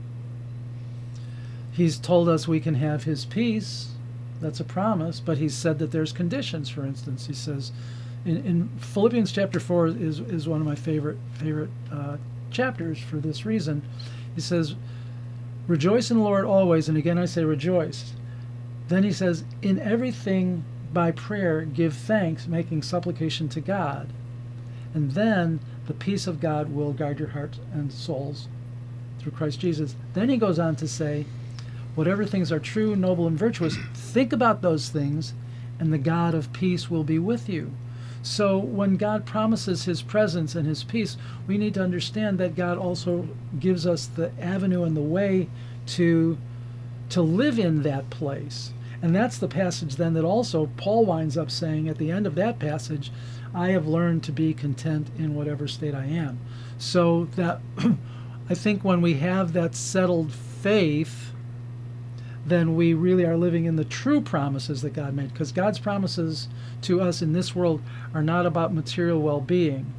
He's 1.71 1.99
told 1.99 2.29
us 2.29 2.49
we 2.49 2.61
can 2.61 2.75
have 2.75 3.05
His 3.05 3.25
peace. 3.25 3.91
That's 4.41 4.61
a 4.61 4.65
promise, 4.65 5.21
but 5.21 5.39
He's 5.39 5.55
said 5.55 5.79
that 5.79 5.93
there's 5.93 6.13
conditions. 6.13 6.69
For 6.69 6.85
instance, 6.85 7.27
He 7.27 7.35
says, 7.35 7.73
in, 8.25 8.45
in 8.45 8.69
Philippians 8.79 9.33
chapter 9.33 9.61
four 9.61 9.87
is 9.87 10.21
is 10.21 10.49
one 10.49 10.61
of 10.61 10.67
my 10.67 10.75
favorite 10.75 11.19
favorite 11.35 11.71
uh, 11.91 12.17
chapters 12.51 12.99
for 12.99 13.17
this 13.17 13.47
reason. 13.47 13.83
He 14.35 14.41
says, 14.41 14.75
"Rejoice 15.67 16.11
in 16.11 16.19
the 16.19 16.23
Lord 16.23 16.45
always," 16.45 16.89
and 16.89 16.99
again 16.99 17.19
I 17.19 17.25
say 17.25 17.45
rejoice. 17.45 18.15
Then 18.89 19.05
He 19.05 19.13
says, 19.13 19.45
"In 19.63 19.79
everything 19.79 20.65
by 20.93 21.11
prayer 21.11 21.63
give 21.63 21.95
thanks, 21.95 22.47
making 22.47 22.83
supplication 22.83 23.49
to 23.51 23.61
God." 23.61 24.09
And 24.95 25.13
then 25.13 25.61
the 25.87 25.95
peace 25.95 26.27
of 26.27 26.41
God 26.41 26.73
will 26.73 26.93
guard 26.93 27.19
your 27.19 27.31
hearts 27.31 27.59
and 27.73 27.93
souls 27.93 28.49
through 29.19 29.33
Christ 29.33 29.61
Jesus. 29.61 29.97
Then 30.15 30.29
he 30.29 30.37
goes 30.37 30.59
on 30.59 30.77
to 30.77 30.89
say, 30.89 31.27
whatever 31.95 32.25
things 32.25 32.51
are 32.51 32.59
true, 32.59 32.97
noble, 32.97 33.27
and 33.27 33.39
virtuous, 33.39 33.77
think 33.95 34.33
about 34.33 34.63
those 34.63 34.89
things, 34.89 35.35
and 35.79 35.93
the 35.93 35.99
God 35.99 36.35
of 36.35 36.53
peace 36.53 36.91
will 36.91 37.05
be 37.05 37.19
with 37.19 37.49
you. 37.49 37.71
So 38.23 38.57
when 38.57 38.97
God 38.97 39.27
promises 39.27 39.85
his 39.85 40.01
presence 40.01 40.55
and 40.55 40.67
his 40.67 40.85
peace, 40.85 41.17
we 41.47 41.59
need 41.59 41.75
to 41.75 41.83
understand 41.83 42.39
that 42.39 42.55
God 42.55 42.79
also 42.79 43.29
gives 43.59 43.87
us 43.87 44.07
the 44.07 44.31
avenue 44.41 44.85
and 44.85 44.97
the 44.97 45.03
way 45.03 45.49
to 45.87 46.39
to 47.09 47.21
live 47.21 47.59
in 47.59 47.83
that 47.83 48.09
place. 48.09 48.73
And 49.03 49.15
that's 49.15 49.37
the 49.37 49.49
passage 49.49 49.97
then 49.97 50.15
that 50.15 50.25
also 50.25 50.71
Paul 50.77 51.05
winds 51.05 51.37
up 51.37 51.51
saying 51.51 51.89
at 51.89 51.99
the 51.99 52.11
end 52.11 52.27
of 52.27 52.37
that 52.37 52.59
passage, 52.59 53.11
I 53.53 53.71
have 53.71 53.87
learned 53.87 54.23
to 54.25 54.33
be 54.33 54.55
content 54.55 55.09
in 55.19 55.35
whatever 55.35 55.69
state 55.69 55.95
I 55.95 56.07
am. 56.07 56.39
So 56.79 57.27
that 57.37 57.61
I 58.49 58.55
think 58.55 58.83
when 58.83 59.03
we 59.03 59.15
have 59.15 59.53
that 59.53 59.75
settled 59.75 60.33
faith, 60.33 61.32
then 62.45 62.75
we 62.75 62.95
really 62.95 63.25
are 63.25 63.37
living 63.37 63.67
in 63.67 63.77
the 63.77 63.85
true 63.85 64.21
promises 64.21 64.83
that 64.83 64.93
God 64.93 65.15
made. 65.15 65.33
Because 65.33 65.53
God's 65.53 65.79
promises 65.79 66.49
to 66.83 67.01
us 67.01 67.23
in 67.23 67.33
this 67.33 67.55
world 67.55 67.83
are 68.15 68.23
not 68.23 68.47
about 68.47 68.75
material 68.75 69.21
well 69.21 69.41
being. 69.41 69.93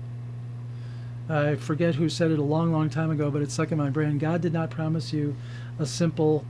I 1.30 1.56
forget 1.56 1.96
who 1.96 2.10
said 2.10 2.32
it 2.32 2.40
a 2.40 2.44
long, 2.44 2.74
long 2.74 2.90
time 2.90 3.10
ago, 3.10 3.32
but 3.32 3.42
it's 3.42 3.54
stuck 3.54 3.72
in 3.72 3.78
my 3.78 3.90
brain. 3.90 4.18
God 4.18 4.42
did 4.42 4.52
not 4.52 4.70
promise 4.70 5.14
you 5.14 5.36
a 5.80 5.86
simple, 5.86 6.46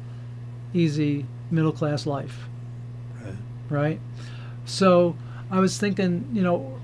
easy, 0.74 1.26
middle 1.52 1.72
class 1.72 2.08
life. 2.08 2.48
Right. 3.24 3.36
Right? 3.70 4.00
So 4.66 5.16
I 5.52 5.60
was 5.60 5.78
thinking, 5.78 6.28
you 6.34 6.42
know, 6.42 6.80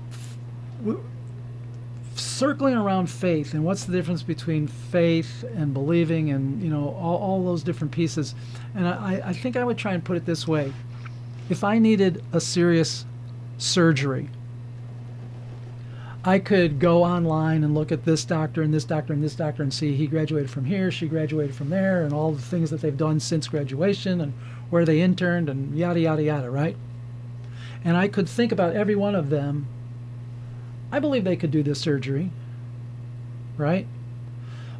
circling 2.14 2.74
around 2.74 3.08
faith 3.08 3.54
and 3.54 3.64
what's 3.64 3.84
the 3.84 3.92
difference 3.92 4.22
between 4.22 4.66
faith 4.66 5.44
and 5.54 5.72
believing 5.72 6.30
and, 6.30 6.62
you 6.62 6.68
know, 6.68 6.94
all, 7.00 7.18
all 7.18 7.44
those 7.44 7.62
different 7.62 7.92
pieces. 7.92 8.34
And 8.74 8.86
I, 8.86 9.22
I 9.26 9.32
think 9.32 9.56
I 9.56 9.64
would 9.64 9.78
try 9.78 9.92
and 9.92 10.04
put 10.04 10.16
it 10.16 10.26
this 10.26 10.46
way 10.46 10.72
if 11.50 11.64
I 11.64 11.78
needed 11.78 12.22
a 12.32 12.40
serious 12.40 13.04
surgery, 13.58 14.30
I 16.24 16.38
could 16.38 16.78
go 16.78 17.02
online 17.02 17.64
and 17.64 17.74
look 17.74 17.90
at 17.90 18.04
this 18.04 18.24
doctor 18.24 18.62
and 18.62 18.72
this 18.72 18.84
doctor 18.84 19.12
and 19.12 19.22
this 19.22 19.34
doctor 19.34 19.62
and 19.62 19.72
see 19.72 19.96
he 19.96 20.06
graduated 20.06 20.50
from 20.50 20.66
here, 20.66 20.90
she 20.90 21.08
graduated 21.08 21.54
from 21.54 21.70
there, 21.70 22.04
and 22.04 22.12
all 22.12 22.32
the 22.32 22.42
things 22.42 22.70
that 22.70 22.82
they've 22.82 22.96
done 22.96 23.18
since 23.20 23.48
graduation 23.48 24.20
and 24.20 24.32
where 24.70 24.84
they 24.84 25.00
interned 25.00 25.48
and 25.48 25.76
yada, 25.76 25.98
yada, 25.98 26.22
yada, 26.22 26.50
right? 26.50 26.76
And 27.84 27.96
I 27.96 28.06
could 28.06 28.28
think 28.28 28.52
about 28.52 28.76
every 28.76 28.94
one 28.94 29.14
of 29.14 29.30
them. 29.30 29.66
I 30.92 30.98
believe 30.98 31.24
they 31.24 31.36
could 31.36 31.50
do 31.50 31.62
this 31.62 31.80
surgery, 31.80 32.30
right? 33.56 33.86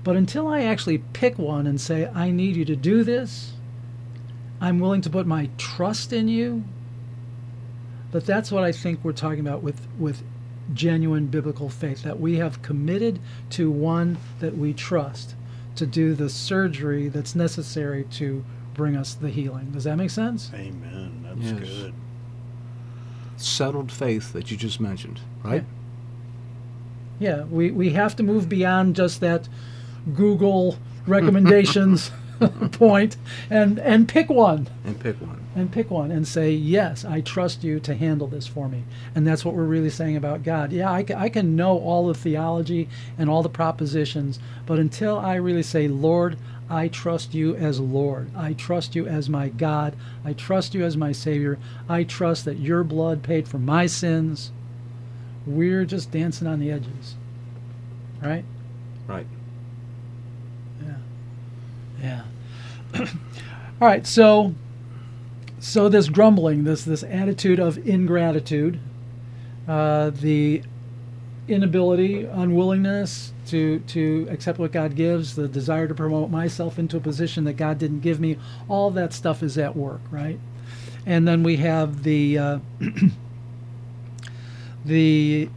But 0.02 0.16
until 0.16 0.48
I 0.48 0.62
actually 0.62 0.98
pick 1.12 1.38
one 1.38 1.66
and 1.66 1.80
say, 1.80 2.06
I 2.06 2.30
need 2.30 2.56
you 2.56 2.64
to 2.64 2.76
do 2.76 3.04
this, 3.04 3.52
I'm 4.60 4.78
willing 4.78 5.02
to 5.02 5.10
put 5.10 5.26
my 5.26 5.50
trust 5.58 6.12
in 6.12 6.28
you. 6.28 6.64
But 8.10 8.26
that's 8.26 8.50
what 8.50 8.64
I 8.64 8.72
think 8.72 9.00
we're 9.04 9.12
talking 9.12 9.40
about 9.40 9.62
with, 9.62 9.86
with 9.98 10.22
genuine 10.74 11.26
biblical 11.26 11.68
faith 11.68 12.02
that 12.02 12.18
we 12.18 12.36
have 12.36 12.62
committed 12.62 13.18
to 13.50 13.70
one 13.70 14.18
that 14.40 14.56
we 14.56 14.72
trust 14.72 15.34
to 15.76 15.86
do 15.86 16.14
the 16.14 16.28
surgery 16.28 17.08
that's 17.08 17.34
necessary 17.34 18.04
to 18.12 18.44
bring 18.74 18.96
us 18.96 19.14
the 19.14 19.28
healing. 19.30 19.70
Does 19.70 19.84
that 19.84 19.96
make 19.96 20.10
sense? 20.10 20.50
Amen. 20.54 21.24
That's 21.24 21.52
Yes. 21.52 21.68
good. 21.68 21.94
Settled 23.36 23.90
faith 23.90 24.32
that 24.32 24.50
you 24.50 24.56
just 24.56 24.80
mentioned, 24.80 25.20
right? 25.42 25.62
Yeah, 25.62 25.79
we, 27.50 27.70
we 27.70 27.90
have 27.90 28.16
to 28.16 28.22
move 28.22 28.48
beyond 28.48 28.96
just 28.96 29.20
that 29.20 29.48
Google 30.14 30.78
recommendations 31.06 32.10
point 32.72 33.16
and, 33.50 33.78
and 33.78 34.08
pick 34.08 34.30
one. 34.30 34.68
And 34.84 34.98
pick 34.98 35.20
one. 35.20 35.44
and 35.54 35.70
pick 35.70 35.90
one 35.90 36.10
and 36.10 36.26
say, 36.26 36.50
Yes, 36.50 37.04
I 37.04 37.20
trust 37.20 37.62
you 37.62 37.78
to 37.80 37.94
handle 37.94 38.26
this 38.26 38.46
for 38.46 38.68
me. 38.68 38.84
And 39.14 39.26
that's 39.26 39.44
what 39.44 39.54
we're 39.54 39.64
really 39.64 39.90
saying 39.90 40.16
about 40.16 40.42
God. 40.42 40.72
Yeah, 40.72 40.90
I 40.90 41.04
I 41.14 41.28
can 41.28 41.56
know 41.56 41.78
all 41.78 42.06
the 42.08 42.14
theology 42.14 42.88
and 43.18 43.28
all 43.28 43.42
the 43.42 43.48
propositions, 43.50 44.38
but 44.66 44.78
until 44.78 45.18
I 45.18 45.34
really 45.34 45.62
say, 45.62 45.88
Lord, 45.88 46.38
I 46.70 46.86
trust 46.86 47.34
you 47.34 47.56
as 47.56 47.80
Lord, 47.80 48.30
I 48.36 48.52
trust 48.52 48.94
you 48.94 49.06
as 49.06 49.28
my 49.28 49.48
God, 49.48 49.96
I 50.24 50.32
trust 50.32 50.72
you 50.72 50.84
as 50.84 50.96
my 50.96 51.10
Savior, 51.10 51.58
I 51.88 52.04
trust 52.04 52.44
that 52.44 52.60
your 52.60 52.84
blood 52.84 53.24
paid 53.24 53.48
for 53.48 53.58
my 53.58 53.86
sins, 53.86 54.52
we're 55.46 55.84
just 55.84 56.10
dancing 56.10 56.46
on 56.46 56.60
the 56.60 56.70
edges. 56.70 57.16
Right? 58.22 58.44
Right. 59.06 59.26
Yeah. 60.82 60.94
Yeah. 62.02 62.24
all 63.80 63.88
right, 63.88 64.06
so 64.06 64.54
so 65.58 65.88
this 65.88 66.08
grumbling, 66.08 66.64
this 66.64 66.84
this 66.84 67.02
attitude 67.02 67.60
of 67.60 67.86
ingratitude, 67.86 68.80
uh, 69.68 70.10
the 70.10 70.62
inability, 71.48 72.24
unwillingness 72.24 73.32
to 73.46 73.80
to 73.80 74.26
accept 74.30 74.58
what 74.58 74.72
God 74.72 74.94
gives, 74.96 75.36
the 75.36 75.48
desire 75.48 75.86
to 75.88 75.94
promote 75.94 76.30
myself 76.30 76.78
into 76.78 76.96
a 76.96 77.00
position 77.00 77.44
that 77.44 77.54
God 77.54 77.78
didn't 77.78 78.00
give 78.00 78.20
me, 78.20 78.38
all 78.68 78.90
that 78.92 79.12
stuff 79.12 79.42
is 79.42 79.58
at 79.58 79.76
work, 79.76 80.00
right? 80.10 80.38
And 81.06 81.26
then 81.26 81.42
we 81.42 81.56
have 81.56 82.02
the 82.02 82.38
uh, 82.38 82.58
the 84.90 85.48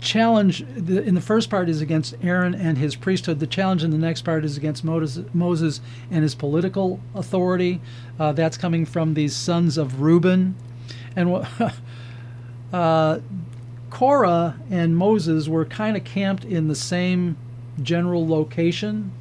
challenge 0.00 0.62
in 0.62 1.14
the 1.14 1.20
first 1.20 1.50
part 1.50 1.68
is 1.68 1.82
against 1.82 2.14
Aaron 2.22 2.54
and 2.54 2.78
his 2.78 2.96
priesthood. 2.96 3.38
The 3.38 3.46
challenge 3.46 3.84
in 3.84 3.90
the 3.90 3.98
next 3.98 4.22
part 4.22 4.44
is 4.44 4.56
against 4.56 4.82
Moses, 4.82 5.80
and 6.10 6.22
his 6.22 6.34
political 6.34 7.00
authority. 7.14 7.80
Uh, 8.18 8.32
that's 8.32 8.56
coming 8.56 8.86
from 8.86 9.12
these 9.12 9.36
sons 9.36 9.76
of 9.76 10.00
Reuben, 10.00 10.54
and 11.14 11.46
uh, 12.72 13.18
Korah 13.90 14.56
and 14.70 14.96
Moses 14.96 15.46
were 15.46 15.66
kind 15.66 15.98
of 15.98 16.04
camped 16.04 16.46
in 16.46 16.68
the 16.68 16.74
same 16.74 17.36
general 17.82 18.26
location 18.26 19.12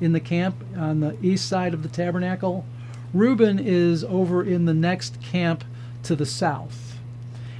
in 0.00 0.12
the 0.12 0.20
camp 0.20 0.56
on 0.76 1.00
the 1.00 1.16
east 1.22 1.48
side 1.48 1.72
of 1.72 1.82
the 1.82 1.88
tabernacle. 1.88 2.66
Reuben 3.14 3.58
is 3.58 4.04
over 4.04 4.44
in 4.44 4.66
the 4.66 4.74
next 4.74 5.22
camp 5.22 5.64
to 6.04 6.16
the 6.16 6.26
south. 6.26 6.98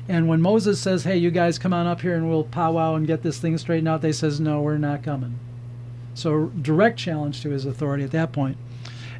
And 0.09 0.29
when 0.29 0.43
Moses 0.43 0.81
says, 0.81 1.05
"Hey, 1.05 1.17
you 1.17 1.31
guys 1.31 1.59
come 1.59 1.73
on 1.73 1.87
up 1.87 2.01
here 2.01 2.17
and 2.17 2.29
we'll 2.29 2.45
powwow 2.45 2.97
and 2.97 3.07
get 3.07 3.23
this 3.23 3.39
thing 3.39 3.57
straightened 3.57 3.89
out," 3.89 4.03
they 4.03 4.13
says, 4.13 4.41
"No, 4.41 4.61
we're 4.61 4.79
not 4.79 5.03
coming." 5.03 5.35
So 6.15 6.51
direct 6.61 6.99
challenge 6.99 7.41
to 7.43 7.51
his 7.51 7.65
authority 7.65 8.05
at 8.05 8.11
that 8.11 8.33
point. 8.33 8.57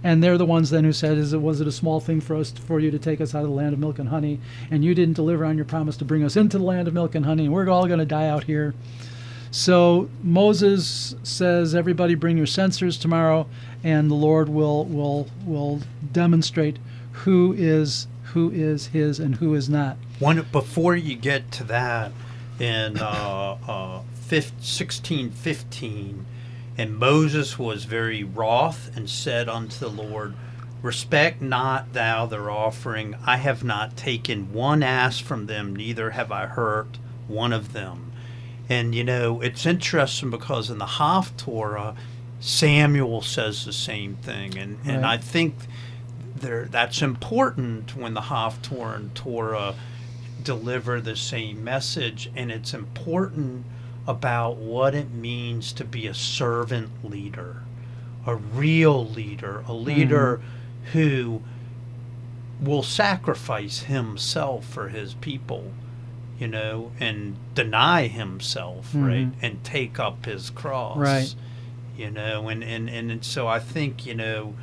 And 0.05 0.23
they're 0.23 0.37
the 0.37 0.45
ones 0.45 0.71
then 0.71 0.83
who 0.83 0.93
said, 0.93 1.17
"Is 1.17 1.33
it 1.33 1.41
was 1.41 1.61
it 1.61 1.69
a 1.69 1.73
small 1.73 2.01
thing 2.01 2.21
for 2.21 2.35
us 2.35 2.51
for 2.51 2.81
you 2.81 2.91
to 2.91 2.99
take 2.99 3.21
us 3.21 3.35
out 3.35 3.45
of 3.45 3.51
the 3.51 3.55
land 3.55 3.73
of 3.73 3.79
milk 3.79 4.01
and 4.01 4.09
honey, 4.09 4.41
and 4.71 4.85
you 4.85 4.95
didn't 4.95 5.15
deliver 5.15 5.45
on 5.45 5.57
your 5.57 5.65
promise 5.65 5.97
to 5.99 6.05
bring 6.05 6.25
us 6.25 6.37
into 6.37 6.59
the 6.59 6.65
land 6.65 6.89
of 6.89 6.95
milk 6.95 7.15
and 7.15 7.25
honey, 7.25 7.45
and 7.45 7.55
we're 7.55 7.69
all 7.69 7.87
going 7.87 8.01
to 8.01 8.05
die 8.05 8.27
out 8.27 8.45
here." 8.45 8.75
So 9.53 10.09
Moses 10.23 11.15
says, 11.23 11.75
"Everybody, 11.75 12.17
bring 12.17 12.37
your 12.37 12.47
censers 12.47 12.97
tomorrow, 12.97 13.47
and 13.85 14.11
the 14.11 14.17
Lord 14.17 14.49
will 14.49 14.85
will 14.87 15.29
will 15.47 15.81
demonstrate 16.13 16.79
who 17.13 17.55
is 17.57 18.09
who 18.35 18.51
is 18.51 18.89
His 18.89 19.19
and 19.19 19.37
who 19.37 19.55
is 19.55 19.69
not." 19.69 19.97
One 20.19 20.45
before 20.53 20.97
you 20.97 21.17
get 21.17 21.51
to 21.53 21.65
that, 21.65 22.13
in 22.59 22.99
uh, 22.99 23.59
uh, 23.67 24.01
fif- 24.15 24.53
1615, 24.53 26.27
and 26.79 26.97
Moses 26.97 27.59
was 27.59 27.85
very 27.85 28.23
wroth 28.23 28.91
and 28.97 29.09
said 29.11 29.49
unto 29.49 29.79
the 29.79 29.91
Lord, 29.91 30.35
Respect 30.81 31.41
not 31.41 31.93
thou 31.93 32.27
their 32.27 32.51
offering. 32.51 33.15
I 33.25 33.37
have 33.37 33.63
not 33.63 33.97
taken 33.97 34.53
one 34.53 34.83
ass 34.83 35.19
from 35.19 35.47
them, 35.47 35.77
neither 35.77 36.11
have 36.11 36.33
I 36.33 36.47
hurt 36.47 36.99
one 37.29 37.53
of 37.53 37.73
them. 37.73 38.13
And 38.69 38.95
you 38.95 39.05
know, 39.05 39.41
it's 39.41 39.67
interesting 39.67 40.31
because 40.31 40.71
in 40.71 40.79
the 40.79 40.87
Haftorah, 40.87 41.97
Samuel 42.41 43.23
says 43.23 43.65
the 43.65 43.73
same 43.73 44.17
thing, 44.17 44.59
and 44.59 44.79
and 44.85 45.07
I 45.07 45.17
think 45.19 45.55
there 46.43 46.67
that's 46.67 47.01
important 47.03 47.97
when 47.97 48.15
the 48.15 48.21
Haftorah 48.23 48.97
and 48.97 49.15
Torah 49.15 49.75
deliver 50.43 51.01
the 51.01 51.17
same 51.17 51.65
message, 51.65 52.31
and 52.37 52.51
it's 52.53 52.75
important 52.75 53.65
about 54.07 54.57
what 54.57 54.95
it 54.95 55.11
means 55.13 55.73
to 55.73 55.85
be 55.85 56.07
a 56.07 56.15
servant 56.15 56.91
leader, 57.09 57.63
a 58.27 58.35
real 58.35 59.07
leader, 59.09 59.65
a 59.69 59.73
leader 59.73 60.41
who 60.93 61.41
will 62.61 62.83
sacrifice 62.83 63.81
himself 63.85 64.65
for 64.67 64.89
his 64.89 65.15
people, 65.15 65.73
you 66.39 66.49
know, 66.49 66.91
and 67.01 67.37
deny 67.55 68.09
himself, 68.09 68.91
right, 68.95 69.27
Mhm. 69.27 69.33
and 69.43 69.65
take 69.65 69.99
up 70.01 70.27
his 70.27 70.51
cross, 70.51 70.97
Right. 70.99 71.35
You 71.97 72.11
know, 72.11 72.49
and 72.49 72.65
and 72.65 72.89
and 72.89 73.25
so 73.25 73.47
I 73.47 73.59
think 73.61 74.07
you 74.07 74.15
know, 74.15 74.55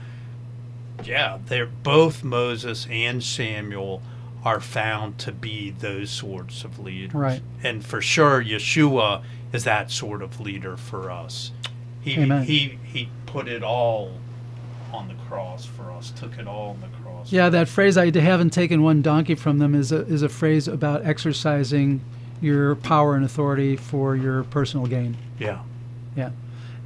yeah, 1.04 1.40
they're 1.46 1.66
both 1.66 2.24
Moses 2.24 2.88
and 2.90 3.24
Samuel 3.24 4.02
are 4.44 4.60
found 4.60 5.18
to 5.20 5.32
be 5.32 5.72
those 5.72 6.10
sorts 6.10 6.64
of 6.64 6.80
leaders, 6.80 7.14
Right. 7.14 7.42
And 7.64 7.86
for 7.86 8.02
sure, 8.02 8.42
Yeshua 8.44 9.24
is 9.52 9.66
that 9.66 9.92
sort 9.92 10.22
of 10.22 10.40
leader 10.40 10.78
for 10.78 11.12
us. 11.12 11.52
He 12.02 12.18
Amen. 12.18 12.44
he 12.44 12.80
he 12.84 13.10
put 13.26 13.48
it 13.48 13.64
all 13.64 14.14
on 14.94 15.08
the 15.10 15.16
cross 15.28 15.66
for 15.66 15.92
us. 15.92 16.12
Took 16.12 16.38
it 16.38 16.48
all 16.48 16.70
on 16.70 16.82
the 16.82 16.98
cross. 17.04 17.32
Yeah, 17.32 17.50
that 17.50 17.68
phrase 17.68 17.98
"I 17.98 18.12
haven't 18.18 18.52
taken 18.52 18.82
one 18.82 19.02
donkey 19.02 19.36
from 19.36 19.60
them" 19.60 19.76
is 19.76 19.92
a 19.92 20.06
is 20.08 20.22
a 20.22 20.30
phrase 20.30 20.68
about 20.68 21.06
exercising 21.06 22.02
your 22.42 22.76
power 22.76 23.16
and 23.16 23.26
authority 23.26 23.76
for 23.76 24.16
your 24.16 24.44
personal 24.46 24.86
gain. 24.86 25.18
Yeah. 25.38 25.60
Yeah, 26.16 26.32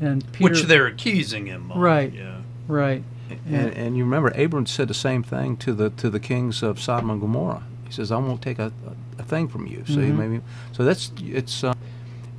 and 0.02 0.30
Peter, 0.34 0.50
Which 0.50 0.64
they're 0.64 0.88
accusing 0.88 1.46
him 1.46 1.72
of. 1.72 1.78
Right. 1.78 2.12
Yeah. 2.12 2.42
right. 2.68 3.04
And, 3.46 3.74
and 3.74 3.98
you 3.98 4.04
remember 4.04 4.30
Abram 4.36 4.66
said 4.66 4.88
the 4.88 4.94
same 4.94 5.24
thing 5.24 5.58
to 5.58 5.74
the 5.74 5.90
to 5.92 6.10
the 6.10 6.20
kings 6.20 6.64
of 6.64 6.80
Sodom 6.80 7.10
and 7.10 7.22
Gomorrah. 7.22 7.64
He 7.86 7.92
says, 7.94 8.12
"I 8.12 8.18
won't 8.18 8.42
take 8.42 8.60
a, 8.60 8.72
a, 9.18 9.24
thing 9.24 9.48
from 9.48 9.68
you." 9.68 9.84
So 9.86 10.00
Mhm. 10.00 10.16
maybe 10.16 10.42
so 10.72 10.84
that's 10.84 11.12
it's 11.22 11.64
uh, 11.64 11.74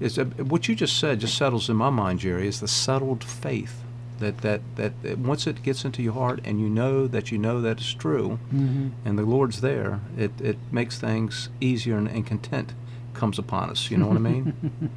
it's 0.01 0.19
uh, 0.19 0.25
what 0.25 0.69
you 0.69 0.75
just 0.75 0.99
said 0.99 1.21
just 1.21 1.37
settles 1.37 1.69
in 1.69 1.77
my 1.77 1.91
mind, 1.91 2.21
Jerry. 2.21 2.47
Is 2.49 2.61
the 2.61 2.69
settled 2.69 3.23
faith 3.25 3.77
That, 4.21 4.39
that 4.39 4.61
that 4.77 4.93
that 5.03 5.19
once 5.19 5.47
it 5.47 5.63
gets 5.63 5.85
into 5.85 6.03
your 6.03 6.15
heart 6.15 6.41
and 6.45 6.61
you 6.61 6.69
know 6.69 7.07
that 7.09 7.31
you 7.33 7.39
know 7.39 7.61
that 7.61 7.79
it's 7.79 7.93
true, 7.95 8.39
hmm 8.51 8.89
and 9.05 9.19
the 9.19 9.25
Lord's 9.25 9.61
there, 9.61 10.01
it, 10.17 10.31
it 10.41 10.57
makes 10.73 10.99
things 10.99 11.51
easier 11.61 11.99
and, 11.99 12.09
and 12.09 12.27
content 12.27 12.73
comes 13.13 13.39
upon 13.39 13.71
us. 13.71 13.91
You 13.91 13.99
know 13.99 14.07
what 14.07 14.17
I 14.17 14.21
mean? 14.21 14.55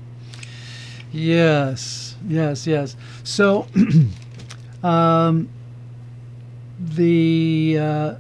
Yes, 1.12 2.16
yes, 2.28 2.68
yes. 2.68 2.96
So, 3.24 3.66
um, 4.84 5.50
the 6.80 7.78
uh, 7.80 8.16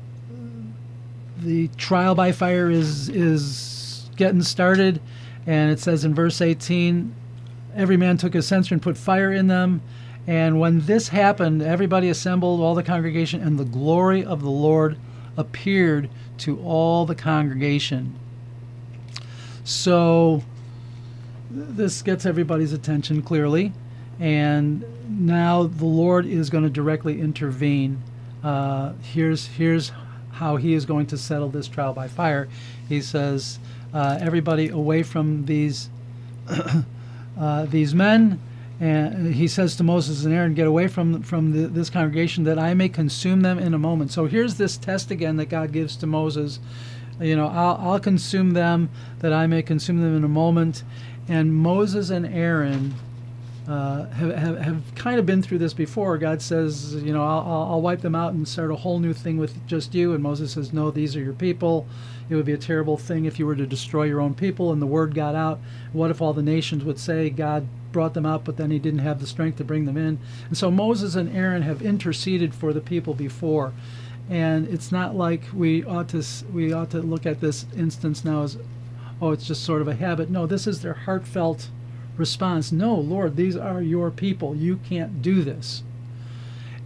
the 1.42 1.68
trial 1.78 2.16
by 2.16 2.32
fire 2.32 2.70
is 2.70 3.10
is 3.10 4.10
getting 4.16 4.42
started, 4.42 5.00
and 5.46 5.72
it 5.72 5.80
says 5.80 6.04
in 6.04 6.14
verse 6.16 6.42
18, 6.42 7.14
every 7.76 7.98
man 7.98 8.18
took 8.18 8.34
his 8.34 8.48
censer 8.48 8.74
and 8.74 8.82
put 8.82 8.98
fire 8.98 9.32
in 9.32 9.48
them. 9.48 9.82
And 10.26 10.60
when 10.60 10.82
this 10.82 11.08
happened, 11.08 11.62
everybody 11.62 12.10
assembled, 12.10 12.60
all 12.60 12.76
the 12.76 12.84
congregation, 12.84 13.42
and 13.42 13.58
the 13.58 13.64
glory 13.64 14.26
of 14.26 14.42
the 14.42 14.50
Lord 14.50 14.98
appeared 15.38 16.10
to 16.40 16.60
all 16.60 17.06
the 17.06 17.16
congregation. 17.16 18.18
So, 19.64 20.44
this 21.50 22.02
gets 22.02 22.26
everybody's 22.26 22.74
attention 22.74 23.22
clearly, 23.22 23.72
and 24.20 24.84
now 25.08 25.64
the 25.64 25.86
Lord 25.86 26.26
is 26.26 26.50
going 26.50 26.64
to 26.64 26.70
directly 26.70 27.22
intervene. 27.22 28.04
Uh, 28.48 28.94
here's 29.02 29.46
here's 29.46 29.92
how 30.32 30.56
He 30.56 30.74
is 30.74 30.86
going 30.86 31.06
to 31.08 31.18
settle 31.18 31.50
this 31.50 31.68
trial 31.68 31.92
by 31.92 32.08
fire. 32.08 32.48
He 32.88 33.02
says, 33.02 33.60
uh, 33.94 34.20
"Everybody 34.22 34.70
away 34.70 35.04
from 35.04 35.46
these 35.48 35.90
uh, 37.38 37.66
these 37.66 37.94
men." 37.94 38.40
And 38.80 39.34
he 39.34 39.50
says 39.50 39.76
to 39.78 39.84
Moses 39.84 40.24
and 40.24 40.34
Aaron, 40.34 40.54
"Get 40.54 40.66
away 40.66 40.88
from 40.88 41.24
from 41.24 41.52
the, 41.52 41.68
this 41.68 41.90
congregation, 41.90 42.46
that 42.46 42.58
I 42.58 42.74
may 42.74 42.88
consume 42.88 43.42
them 43.42 43.60
in 43.60 43.74
a 43.74 43.78
moment." 43.78 44.14
So 44.14 44.28
here's 44.28 44.56
this 44.56 44.78
test 44.78 45.12
again 45.12 45.36
that 45.36 45.48
God 45.48 45.74
gives 45.74 45.98
to 45.98 46.08
Moses. 46.08 46.60
You 47.20 47.36
know, 47.36 47.48
I'll, 47.48 47.78
I'll 47.82 48.00
consume 48.00 48.52
them, 48.52 48.90
that 49.20 49.34
I 49.34 49.48
may 49.48 49.62
consume 49.62 50.00
them 50.02 50.16
in 50.16 50.24
a 50.24 50.30
moment. 50.30 50.84
And 51.28 51.54
Moses 51.54 52.12
and 52.12 52.26
Aaron 52.26 52.94
uh, 53.68 54.06
have, 54.12 54.34
have, 54.36 54.58
have 54.60 54.96
kind 54.96 55.20
of 55.20 55.26
been 55.26 55.42
through 55.42 55.58
this 55.58 55.74
before. 55.74 56.18
God 56.18 56.42
says, 56.42 56.96
you 56.96 57.12
know, 57.12 57.22
I'll, 57.22 57.68
I'll 57.72 57.82
wipe 57.82 58.00
them 58.00 58.16
out 58.16 58.34
and 58.34 58.48
start 58.48 58.72
a 58.72 58.76
whole 58.76 59.00
new 59.00 59.14
thing 59.14 59.38
with 59.38 59.66
just 59.68 59.94
you. 59.94 60.14
And 60.14 60.24
Moses 60.24 60.54
says, 60.54 60.72
no, 60.72 60.90
these 60.90 61.18
are 61.18 61.22
your 61.22 61.34
people. 61.34 61.86
It 62.30 62.36
would 62.36 62.46
be 62.46 62.54
a 62.54 62.58
terrible 62.58 62.98
thing 62.98 63.26
if 63.26 63.40
you 63.40 63.46
were 63.46 63.56
to 63.56 63.68
destroy 63.68 64.04
your 64.04 64.22
own 64.22 64.36
people. 64.36 64.72
And 64.72 64.82
the 64.82 64.86
word 64.88 65.14
got 65.14 65.36
out. 65.36 65.60
What 65.92 66.12
if 66.12 66.22
all 66.22 66.32
the 66.32 66.42
nations 66.42 66.86
would 66.86 66.98
say 66.98 67.30
God 67.30 67.68
brought 67.92 68.14
them 68.14 68.26
out, 68.26 68.46
but 68.46 68.56
then 68.56 68.72
he 68.72 68.80
didn't 68.80 69.00
have 69.00 69.20
the 69.20 69.28
strength 69.28 69.58
to 69.58 69.66
bring 69.66 69.84
them 69.84 69.98
in? 69.98 70.18
And 70.48 70.58
so 70.58 70.72
Moses 70.72 71.16
and 71.16 71.36
Aaron 71.36 71.64
have 71.64 71.82
interceded 71.82 72.56
for 72.56 72.72
the 72.72 72.82
people 72.82 73.14
before. 73.14 73.74
And 74.30 74.68
it's 74.70 74.94
not 74.94 75.16
like 75.16 75.42
we 75.54 75.84
ought 75.84 76.10
to 76.10 76.24
we 76.54 76.74
ought 76.74 76.90
to 76.92 77.02
look 77.02 77.26
at 77.26 77.40
this 77.40 77.66
instance 77.78 78.26
now 78.26 78.44
as 78.44 78.58
oh, 79.22 79.32
it's 79.32 79.48
just 79.48 79.64
sort 79.64 79.82
of 79.82 79.88
a 79.88 79.96
habit. 79.96 80.30
No, 80.30 80.46
this 80.46 80.68
is 80.68 80.82
their 80.82 80.94
heartfelt 80.94 81.70
response. 82.18 82.72
No, 82.72 82.96
Lord, 82.96 83.36
these 83.36 83.56
are 83.56 83.82
your 83.82 84.12
people. 84.12 84.56
You 84.56 84.78
can't 84.78 85.22
do 85.22 85.44
this. 85.44 85.84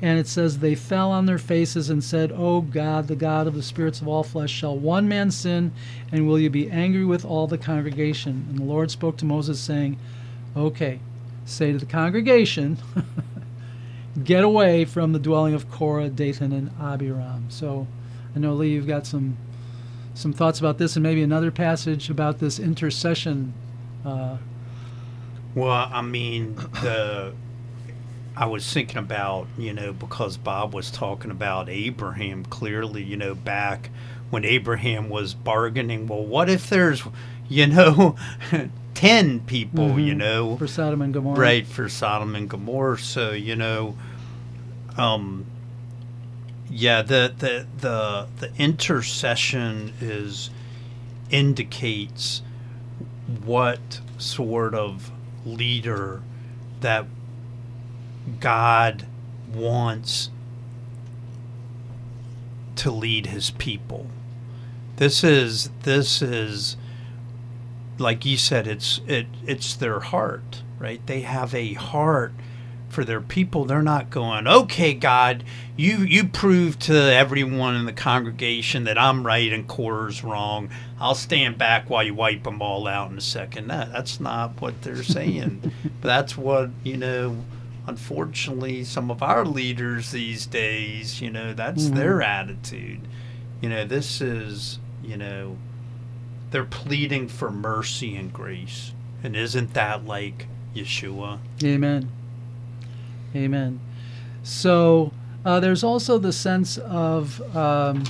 And 0.02 0.18
it 0.18 0.28
says, 0.28 0.60
They 0.60 0.76
fell 0.76 1.12
on 1.12 1.28
their 1.28 1.38
faces 1.38 1.90
and 1.90 2.04
said, 2.04 2.32
O 2.32 2.62
God, 2.62 3.08
the 3.08 3.16
God 3.16 3.46
of 3.48 3.54
the 3.54 3.62
spirits 3.62 4.02
of 4.02 4.08
all 4.08 4.24
flesh, 4.24 4.52
shall 4.52 4.76
one 4.76 5.08
man 5.08 5.30
sin, 5.30 5.72
and 6.12 6.28
will 6.28 6.40
you 6.40 6.50
be 6.50 6.70
angry 6.72 7.06
with 7.06 7.24
all 7.24 7.48
the 7.48 7.58
congregation? 7.58 8.48
And 8.50 8.60
the 8.60 8.64
Lord 8.64 8.90
spoke 8.90 9.18
to 9.18 9.26
Moses, 9.26 9.60
saying, 9.60 9.98
Okay, 10.58 11.00
say 11.46 11.72
to 11.72 11.78
the 11.78 11.86
congregation, 11.86 12.78
get 14.24 14.44
away 14.44 14.86
from 14.86 15.14
the 15.14 15.20
dwelling 15.20 15.54
of 15.54 15.70
Korah, 15.70 16.10
Dathan, 16.10 16.52
and 16.52 16.72
Abiram. 16.82 17.46
So 17.50 17.88
I 18.36 18.40
know, 18.40 18.54
Lee, 18.54 18.70
you've 18.70 18.88
got 18.88 19.06
some 19.06 19.38
some 20.14 20.34
thoughts 20.34 20.60
about 20.60 20.78
this 20.78 20.96
and 20.98 21.04
maybe 21.04 21.24
another 21.24 21.52
passage 21.52 22.10
about 22.10 22.40
this 22.40 22.60
intercession. 22.60 23.54
Uh, 24.06 24.38
Well, 25.56 25.90
I 25.92 26.02
mean, 26.02 26.56
the 26.82 27.34
I 28.36 28.46
was 28.46 28.72
thinking 28.72 28.98
about, 28.98 29.48
you 29.58 29.74
know, 29.74 29.92
because 29.92 30.38
Bob 30.38 30.74
was 30.74 30.90
talking 30.90 31.32
about 31.32 31.68
Abraham 31.70 32.46
clearly, 32.46 33.04
you 33.04 33.18
know, 33.18 33.36
back 33.36 33.90
when 34.30 34.46
Abraham 34.46 35.10
was 35.10 35.34
bargaining, 35.34 36.08
well, 36.08 36.24
what 36.26 36.50
if 36.50 36.70
there's, 36.70 37.04
you 37.50 37.68
know, 37.68 38.16
10 38.94 39.42
people, 39.42 40.00
you 40.00 40.14
Mhm. 40.14 40.18
know, 40.18 40.58
for 40.58 40.68
Sodom 40.68 41.02
and 41.02 41.14
Gomorrah. 41.14 41.38
right 41.40 41.68
for 41.68 41.90
Sodom 41.90 42.36
and 42.36 42.50
Gomorrah. 42.50 42.98
So, 42.98 43.32
you 43.32 43.56
know, 43.56 43.98
um 44.98 45.46
yeah, 46.70 47.02
the 47.02 47.34
the 47.38 47.68
the 47.80 48.28
the 48.40 48.52
intercession 48.58 49.94
is 50.00 50.50
indicates 51.30 52.42
what 53.44 54.00
sort 54.18 54.74
of 54.74 55.12
leader 55.46 56.22
that 56.82 57.06
God 58.40 59.06
wants 59.54 60.30
to 62.78 62.92
lead 62.92 63.28
his 63.28 63.52
people. 63.52 64.08
This 64.98 65.24
is 65.24 65.70
this 65.84 66.22
is 66.22 66.78
like 67.98 68.26
you 68.26 68.38
said 68.38 68.68
it's 68.68 69.02
it 69.08 69.28
it's 69.46 69.76
their 69.76 70.00
heart, 70.00 70.64
right? 70.80 71.06
They 71.06 71.22
have 71.22 71.54
a 71.54 71.74
heart 71.74 72.34
for 72.92 73.04
their 73.06 73.22
people. 73.22 73.66
They're 73.66 73.82
not 73.82 74.10
going, 74.10 74.48
"Okay, 74.48 74.94
God, 74.94 75.44
you 75.78 76.00
you 76.00 76.26
prove 76.26 76.78
to 76.80 76.94
everyone 76.96 77.76
in 77.76 77.86
the 77.86 77.94
congregation 77.94 78.84
that 78.84 78.98
I'm 78.98 79.26
right 79.26 79.52
and 79.52 79.68
Korah's 79.68 80.24
wrong. 80.24 80.70
I'll 81.00 81.16
stand 81.16 81.58
back 81.58 81.90
while 81.90 82.04
you 82.04 82.14
wipe 82.14 82.44
them 82.44 82.62
all 82.62 82.88
out 82.88 83.10
in 83.12 83.18
a 83.18 83.22
second. 83.22 83.68
No, 83.68 83.88
that's 83.92 84.20
not 84.20 84.62
what 84.62 84.82
they're 84.82 85.04
saying. 85.04 85.72
but 85.84 86.08
that's 86.08 86.38
what 86.38 86.70
you 86.84 86.98
know. 86.98 87.38
Unfortunately, 87.88 88.84
some 88.84 89.10
of 89.10 89.24
our 89.24 89.44
leaders 89.44 90.12
these 90.12 90.46
days, 90.46 91.20
you 91.22 91.32
know, 91.32 91.54
that's 91.54 91.86
Mhm. 91.86 91.96
their 91.96 92.22
attitude. 92.22 93.00
You 93.60 93.70
know, 93.70 93.86
this 93.86 94.22
is, 94.22 94.80
you 95.04 95.18
know, 95.18 95.58
they're 96.52 96.64
pleading 96.64 97.28
for 97.28 97.50
mercy 97.52 98.16
and 98.16 98.32
grace. 98.32 98.94
And 99.24 99.36
isn't 99.36 99.74
that 99.74 100.06
like 100.06 100.48
Yeshua? 100.76 101.40
Amen. 101.64 102.10
Amen. 103.36 103.80
So 104.44 105.12
uh, 105.46 105.60
there's 105.60 105.84
also 105.84 106.18
the 106.18 106.34
sense 106.34 106.78
of 106.78 107.56
um, 107.56 108.04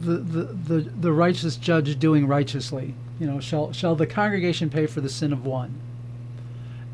the, 0.00 0.16
the, 0.16 0.42
the, 0.44 0.80
the 0.80 1.12
righteous 1.12 1.56
judge 1.56 1.98
doing 1.98 2.26
righteously. 2.26 2.94
You 3.18 3.26
know, 3.26 3.40
shall 3.40 3.72
shall 3.72 3.94
the 3.94 4.06
congregation 4.06 4.70
pay 4.70 4.86
for 4.86 5.00
the 5.02 5.10
sin 5.10 5.32
of 5.32 5.44
one? 5.44 5.78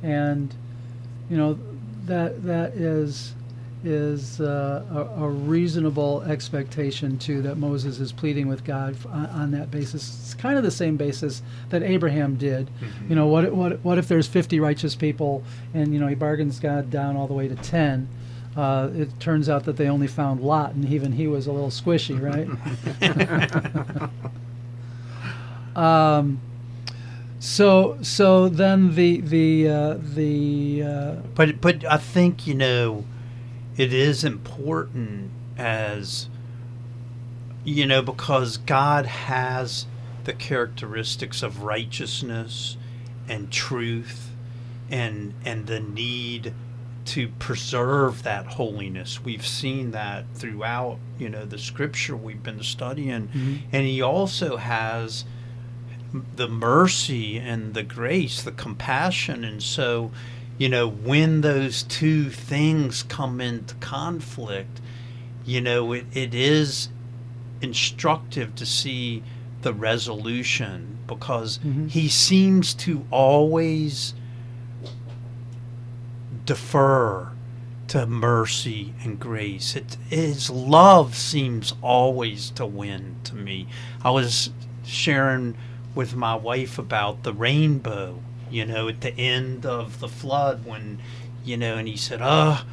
And 0.02 0.54
you 1.30 1.36
know 1.36 1.58
that 2.04 2.44
that 2.44 2.72
is 2.72 3.34
is 3.84 4.40
uh, 4.40 4.84
a, 5.18 5.24
a 5.24 5.28
reasonable 5.28 6.22
expectation 6.22 7.18
too 7.18 7.42
that 7.42 7.56
Moses 7.56 8.00
is 8.00 8.12
pleading 8.12 8.48
with 8.48 8.64
God 8.64 8.94
f- 8.94 9.06
on, 9.06 9.26
on 9.26 9.50
that 9.52 9.70
basis. 9.70 10.18
It's 10.22 10.34
kind 10.34 10.56
of 10.56 10.64
the 10.64 10.70
same 10.70 10.96
basis 10.96 11.42
that 11.70 11.82
Abraham 11.82 12.36
did. 12.36 12.68
You 13.08 13.14
know, 13.14 13.26
what 13.26 13.52
what 13.52 13.80
what 13.84 13.98
if 13.98 14.08
there's 14.08 14.26
50 14.26 14.58
righteous 14.60 14.94
people 14.94 15.42
and 15.74 15.92
you 15.92 16.00
know 16.00 16.06
he 16.06 16.14
bargains 16.14 16.58
God 16.58 16.90
down 16.90 17.16
all 17.16 17.26
the 17.26 17.34
way 17.34 17.48
to 17.48 17.54
10? 17.56 18.08
Uh, 18.56 18.88
it 18.96 19.20
turns 19.20 19.48
out 19.50 19.64
that 19.64 19.76
they 19.76 19.86
only 19.86 20.06
found 20.06 20.40
Lot, 20.40 20.72
and 20.74 20.86
even 20.86 21.12
he 21.12 21.26
was 21.26 21.46
a 21.46 21.52
little 21.52 21.68
squishy, 21.68 22.18
right? 22.18 22.48
um, 25.76 26.40
so 27.38 27.98
so 28.00 28.48
then 28.48 28.94
the 28.94 29.20
the 29.20 29.68
uh, 29.68 29.98
the 30.00 30.82
uh, 30.82 31.14
But 31.34 31.60
but 31.60 31.84
I 31.84 31.98
think 31.98 32.46
you 32.46 32.54
know, 32.54 33.04
it 33.76 33.92
is 33.92 34.24
important 34.24 35.30
as 35.58 36.28
you 37.64 37.86
know 37.86 38.02
because 38.02 38.56
God 38.58 39.06
has 39.06 39.86
the 40.24 40.32
characteristics 40.32 41.42
of 41.42 41.62
righteousness 41.62 42.76
and 43.28 43.50
truth 43.50 44.30
and 44.90 45.34
and 45.44 45.66
the 45.66 45.80
need 45.80 46.52
to 47.06 47.28
preserve 47.38 48.24
that 48.24 48.46
holiness. 48.46 49.24
We've 49.24 49.46
seen 49.46 49.92
that 49.92 50.24
throughout, 50.34 50.98
you 51.18 51.28
know, 51.28 51.44
the 51.44 51.58
scripture 51.58 52.16
we've 52.16 52.42
been 52.42 52.62
studying. 52.64 53.28
Mhm. 53.28 53.58
And 53.72 53.86
he 53.86 54.02
also 54.02 54.56
has 54.56 55.24
the 56.34 56.48
mercy 56.48 57.38
and 57.38 57.74
the 57.74 57.84
grace, 57.84 58.42
the 58.42 58.50
compassion. 58.52 59.44
And 59.44 59.62
so, 59.62 60.10
you 60.58 60.68
know, 60.68 60.88
when 60.88 61.40
those 61.42 61.82
two 61.82 62.30
things 62.30 63.02
come 63.04 63.40
into 63.40 63.74
conflict, 63.76 64.80
you 65.44 65.60
know, 65.60 65.92
it, 65.92 66.06
it 66.14 66.34
is 66.34 66.88
instructive 67.60 68.54
to 68.56 68.66
see 68.66 69.22
the 69.62 69.72
resolution 69.72 70.98
because 71.06 71.58
Mhm. 71.58 71.90
he 71.90 72.08
seems 72.08 72.74
to 72.74 73.04
always 73.10 74.14
defer 76.44 77.28
to 77.88 78.06
mercy 78.06 78.92
and 79.04 79.18
grace. 79.18 79.76
It, 79.76 79.96
his 80.08 80.50
love 80.50 81.14
seems 81.16 81.74
always 81.82 82.50
to 82.50 82.66
win 82.66 83.16
to 83.24 83.34
me. 83.36 83.68
I 84.02 84.10
was 84.10 84.50
sharing 84.84 85.56
with 85.94 86.14
my 86.16 86.34
wife 86.34 86.78
about 86.78 87.22
the 87.22 87.32
rainbow, 87.32 88.20
you 88.56 88.64
know, 88.64 88.88
at 88.88 89.00
the 89.02 89.12
end 89.18 89.66
of 89.66 90.00
the 90.00 90.08
flood 90.08 90.64
when, 90.64 90.98
you 91.44 91.56
know, 91.56 91.76
and 91.76 91.86
he 91.86 91.96
said, 91.96 92.20
oh, 92.22 92.64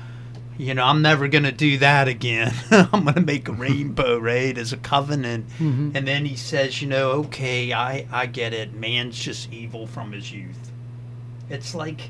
you 0.57 0.73
know, 0.73 0.83
I'm 0.85 1.01
never 1.01 1.27
going 1.27 1.43
to 1.43 1.51
do 1.51 1.77
that 1.79 2.07
again. 2.07 2.53
I'm 2.71 3.03
going 3.03 3.15
to 3.15 3.21
make 3.21 3.47
a 3.49 3.51
rainbow, 3.67 4.17
right, 4.17 4.57
as 4.57 4.71
a 4.71 4.77
covenant. 4.77 5.49
Mhm. 5.59 5.95
And 5.95 6.07
then 6.07 6.25
he 6.25 6.35
says, 6.35 6.81
you 6.81 6.87
know, 6.87 7.11
okay, 7.25 7.73
I, 7.73 8.07
I 8.11 8.27
get 8.27 8.53
it. 8.53 8.73
Man's 8.73 9.19
just 9.19 9.51
evil 9.51 9.87
from 9.87 10.11
his 10.13 10.31
youth. 10.31 10.71
It's 11.49 11.75
like 11.75 12.09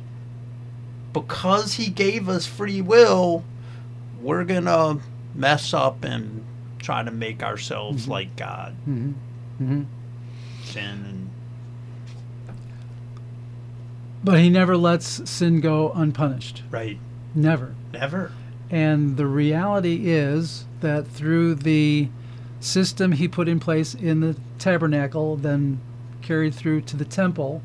because 1.14 1.74
he 1.74 1.90
gave 1.90 2.28
us 2.30 2.46
free 2.46 2.82
will, 2.82 3.44
we're 4.22 4.44
going 4.44 4.66
to 4.66 5.00
mess 5.36 5.74
up 5.74 6.04
and 6.04 6.44
try 6.80 7.04
to 7.04 7.12
make 7.12 7.44
ourselves 7.44 8.08
like 8.08 8.36
God. 8.36 8.74
hmm 8.86 9.12
hmm 9.58 9.84
Sin 10.64 11.06
and 11.08 11.30
But 14.24 14.40
he 14.40 14.50
never 14.50 14.78
lets 14.78 15.30
sin 15.30 15.60
go 15.60 15.92
unpunished. 15.92 16.64
right. 16.72 16.98
Never. 17.36 17.74
Never. 17.92 18.32
And 18.70 19.18
the 19.18 19.26
reality 19.26 20.10
is 20.10 20.66
that 20.82 21.08
through 21.08 21.56
the 21.56 22.10
system 22.60 23.14
he 23.14 23.28
put 23.28 23.48
in 23.48 23.60
place 23.60 23.94
in 23.94 24.20
the 24.20 24.36
tabernacle, 24.60 25.36
then 25.36 25.82
carried 26.22 26.54
through 26.54 26.82
to 26.82 26.96
the 26.96 27.06
temple, 27.06 27.62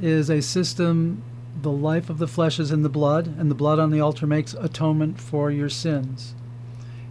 is 0.00 0.30
a 0.30 0.40
system, 0.40 1.22
the 1.60 1.70
life 1.70 2.08
of 2.08 2.18
the 2.18 2.28
flesh 2.28 2.58
is 2.58 2.70
in 2.70 2.82
the 2.82 2.88
blood, 2.88 3.26
and 3.38 3.50
the 3.50 3.54
blood 3.54 3.78
on 3.78 3.90
the 3.90 4.00
altar 4.00 4.26
makes 4.26 4.54
atonement 4.54 5.20
for 5.20 5.50
your 5.50 5.68
sins. 5.68 6.34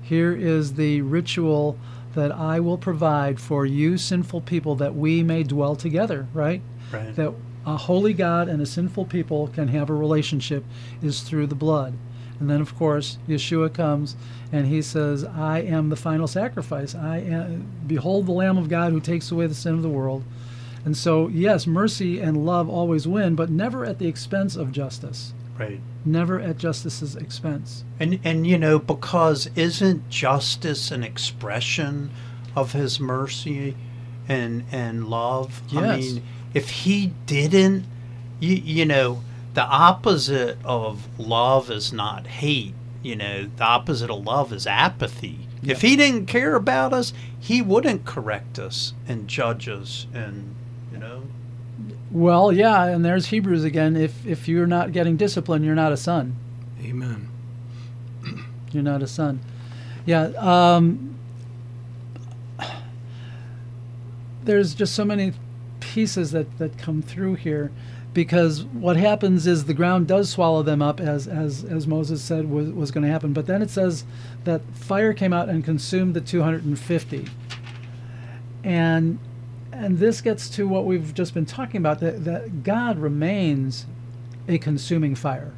Here 0.01 0.33
is 0.35 0.73
the 0.73 1.01
ritual 1.01 1.77
that 2.15 2.31
I 2.31 2.59
will 2.59 2.77
provide 2.77 3.39
for 3.39 3.65
you, 3.65 3.97
sinful 3.97 4.41
people, 4.41 4.75
that 4.75 4.95
we 4.95 5.21
may 5.21 5.43
dwell 5.43 5.75
together, 5.75 6.27
right? 6.33 6.61
Right. 6.91 7.15
that 7.15 7.33
a 7.65 7.77
holy 7.77 8.13
God 8.13 8.47
and 8.47 8.61
a 8.61 8.65
sinful 8.65 9.05
people 9.05 9.47
can 9.49 9.67
have 9.69 9.89
a 9.89 9.93
relationship 9.93 10.63
is 11.01 11.21
through 11.21 11.47
the 11.47 11.55
blood. 11.55 11.93
And 12.39 12.49
then, 12.49 12.61
of 12.61 12.75
course, 12.77 13.17
Yeshua 13.27 13.73
comes 13.73 14.15
and 14.51 14.67
he 14.67 14.81
says, 14.81 15.25
I 15.25 15.59
am 15.59 15.89
the 15.89 15.97
final 15.97 16.25
sacrifice. 16.27 16.95
I 16.95 17.17
am, 17.17 17.67
behold 17.85 18.25
the 18.27 18.31
Lamb 18.31 18.57
of 18.57 18.69
God 18.69 18.93
who 18.93 19.01
takes 19.01 19.29
away 19.29 19.47
the 19.47 19.53
sin 19.55 19.73
of 19.73 19.81
the 19.81 19.89
world. 19.89 20.23
And 20.85 20.95
so, 20.95 21.27
yes, 21.27 21.67
mercy 21.67 22.21
and 22.21 22.45
love 22.45 22.69
always 22.69 23.05
win, 23.05 23.35
but 23.35 23.49
never 23.49 23.83
at 23.85 23.99
the 23.99 24.07
expense 24.07 24.55
of 24.55 24.71
justice. 24.71 25.33
right. 25.59 25.81
Never 26.05 26.39
at 26.39 26.57
justice's 26.57 27.17
expense. 27.17 27.83
And 27.99 28.21
and 28.23 28.47
you 28.47 28.57
know 28.57 28.79
because 28.79 29.49
isn't 29.57 30.09
justice 30.09 30.91
an 30.91 31.03
expression 31.03 32.09
of 32.55 32.71
his 32.71 33.01
mercy 33.01 33.75
and 34.29 34.63
and 34.71 35.09
love? 35.09 35.61
I 35.75 35.81
Yes. 35.97 35.99
mean, 36.13 36.23
if 36.53 36.69
he 36.69 37.13
didn't, 37.25 37.85
you 38.39 38.55
you 38.55 38.85
know, 38.85 39.21
the 39.53 39.63
opposite 39.63 40.57
of 40.63 41.07
love 41.19 41.69
is 41.69 41.91
not 41.93 42.27
hate. 42.27 42.73
You 43.01 43.15
know, 43.15 43.49
the 43.55 43.63
opposite 43.63 44.09
of 44.09 44.25
love 44.25 44.51
is 44.51 44.67
apathy. 44.67 45.47
If 45.63 45.81
he 45.81 45.95
didn't 45.95 46.27
care 46.27 46.55
about 46.55 46.93
us, 46.93 47.13
he 47.39 47.61
wouldn't 47.61 48.05
correct 48.05 48.59
us 48.59 48.93
and 49.07 49.27
judge 49.27 49.67
us 49.67 50.07
and 50.13 50.55
you 50.91 50.97
know. 50.97 51.23
Well, 52.11 52.51
yeah, 52.51 52.85
and 52.85 53.05
there's 53.05 53.27
Hebrews 53.27 53.63
again. 53.63 53.95
If, 53.95 54.25
if 54.25 54.47
you're 54.47 54.67
not 54.67 54.91
getting 54.91 55.15
discipline, 55.15 55.63
you're 55.63 55.75
not 55.75 55.91
a 55.91 55.97
son. 55.97 56.35
Amen. 56.81 57.29
You're 58.71 58.83
not 58.83 59.01
a 59.03 59.07
son. 59.07 59.41
Yeah. 60.05 60.27
Um, 60.37 61.17
there's 64.43 64.73
just 64.73 64.95
so 64.95 65.03
many 65.03 65.33
pieces 65.89 66.31
that, 66.31 66.59
that 66.59 66.77
come 66.77 67.01
through 67.01 67.33
here 67.35 67.71
because 68.13 68.63
what 68.63 68.95
happens 68.95 69.47
is 69.47 69.65
the 69.65 69.73
ground 69.73 70.07
does 70.07 70.29
swallow 70.29 70.61
them 70.61 70.81
up 70.81 70.99
as, 70.99 71.27
as, 71.27 71.63
as 71.63 71.87
Moses 71.87 72.21
said 72.21 72.49
was, 72.49 72.69
was 72.69 72.91
going 72.91 73.03
to 73.03 73.09
happen. 73.09 73.33
But 73.33 73.47
then 73.47 73.61
it 73.61 73.71
says 73.71 74.03
that 74.43 74.61
fire 74.73 75.13
came 75.13 75.33
out 75.33 75.49
and 75.49 75.63
consumed 75.63 76.13
the 76.13 76.21
250. 76.21 77.27
And 78.63 79.19
and 79.71 79.99
this 79.99 80.19
gets 80.19 80.49
to 80.49 80.67
what 80.67 80.85
we've 80.85 81.13
just 81.13 81.33
been 81.33 81.45
talking 81.45 81.77
about 81.77 82.01
that, 82.01 82.25
that 82.25 82.63
God 82.63 82.99
remains 82.99 83.85
a 84.47 84.57
consuming 84.57 85.15
fire. 85.15 85.53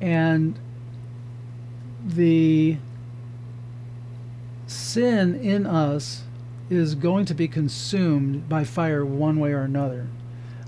And 0.00 0.58
the 2.04 2.76
sin 4.66 5.34
in 5.36 5.66
us 5.66 6.24
is 6.70 6.94
going 6.94 7.26
to 7.26 7.34
be 7.34 7.48
consumed 7.48 8.48
by 8.48 8.64
fire 8.64 9.04
one 9.04 9.38
way 9.40 9.52
or 9.52 9.62
another. 9.62 10.06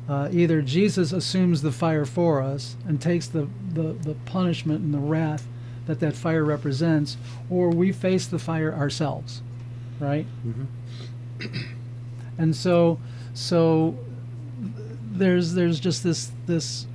Uh, 0.08 0.28
either 0.32 0.60
Jesus 0.60 1.12
assumes 1.12 1.62
the 1.62 1.70
fire 1.70 2.04
for 2.04 2.42
us 2.42 2.76
and 2.86 3.00
takes 3.00 3.28
the, 3.28 3.48
the, 3.72 3.92
the 3.92 4.14
punishment 4.26 4.80
and 4.80 4.92
the 4.92 4.98
wrath 4.98 5.46
that 5.86 6.00
that 6.00 6.14
fire 6.14 6.44
represents, 6.44 7.16
or 7.48 7.70
we 7.70 7.92
face 7.92 8.26
the 8.26 8.38
fire 8.38 8.72
ourselves, 8.72 9.42
right? 10.00 10.26
and 12.38 12.54
so, 12.54 13.00
so 13.34 13.96
there's 15.12 15.54
there's 15.54 15.80
just 15.80 16.02
this 16.04 16.30
this 16.46 16.86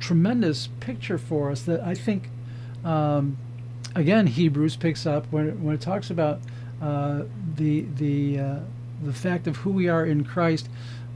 tremendous 0.00 0.68
picture 0.80 1.16
for 1.16 1.50
us 1.50 1.62
that 1.62 1.80
I 1.80 1.94
think, 1.94 2.28
um, 2.84 3.38
again, 3.94 4.26
Hebrews 4.26 4.76
picks 4.76 5.06
up 5.06 5.26
when 5.30 5.48
it, 5.48 5.58
when 5.58 5.74
it 5.74 5.80
talks 5.80 6.10
about 6.10 6.40
uh, 6.82 7.22
the 7.56 7.82
the 7.96 8.38
uh, 8.38 8.58
the 9.02 9.12
fact 9.12 9.46
of 9.46 9.56
who 9.58 9.70
we 9.70 9.88
are 9.88 10.04
in 10.04 10.24
Christ 10.24 10.68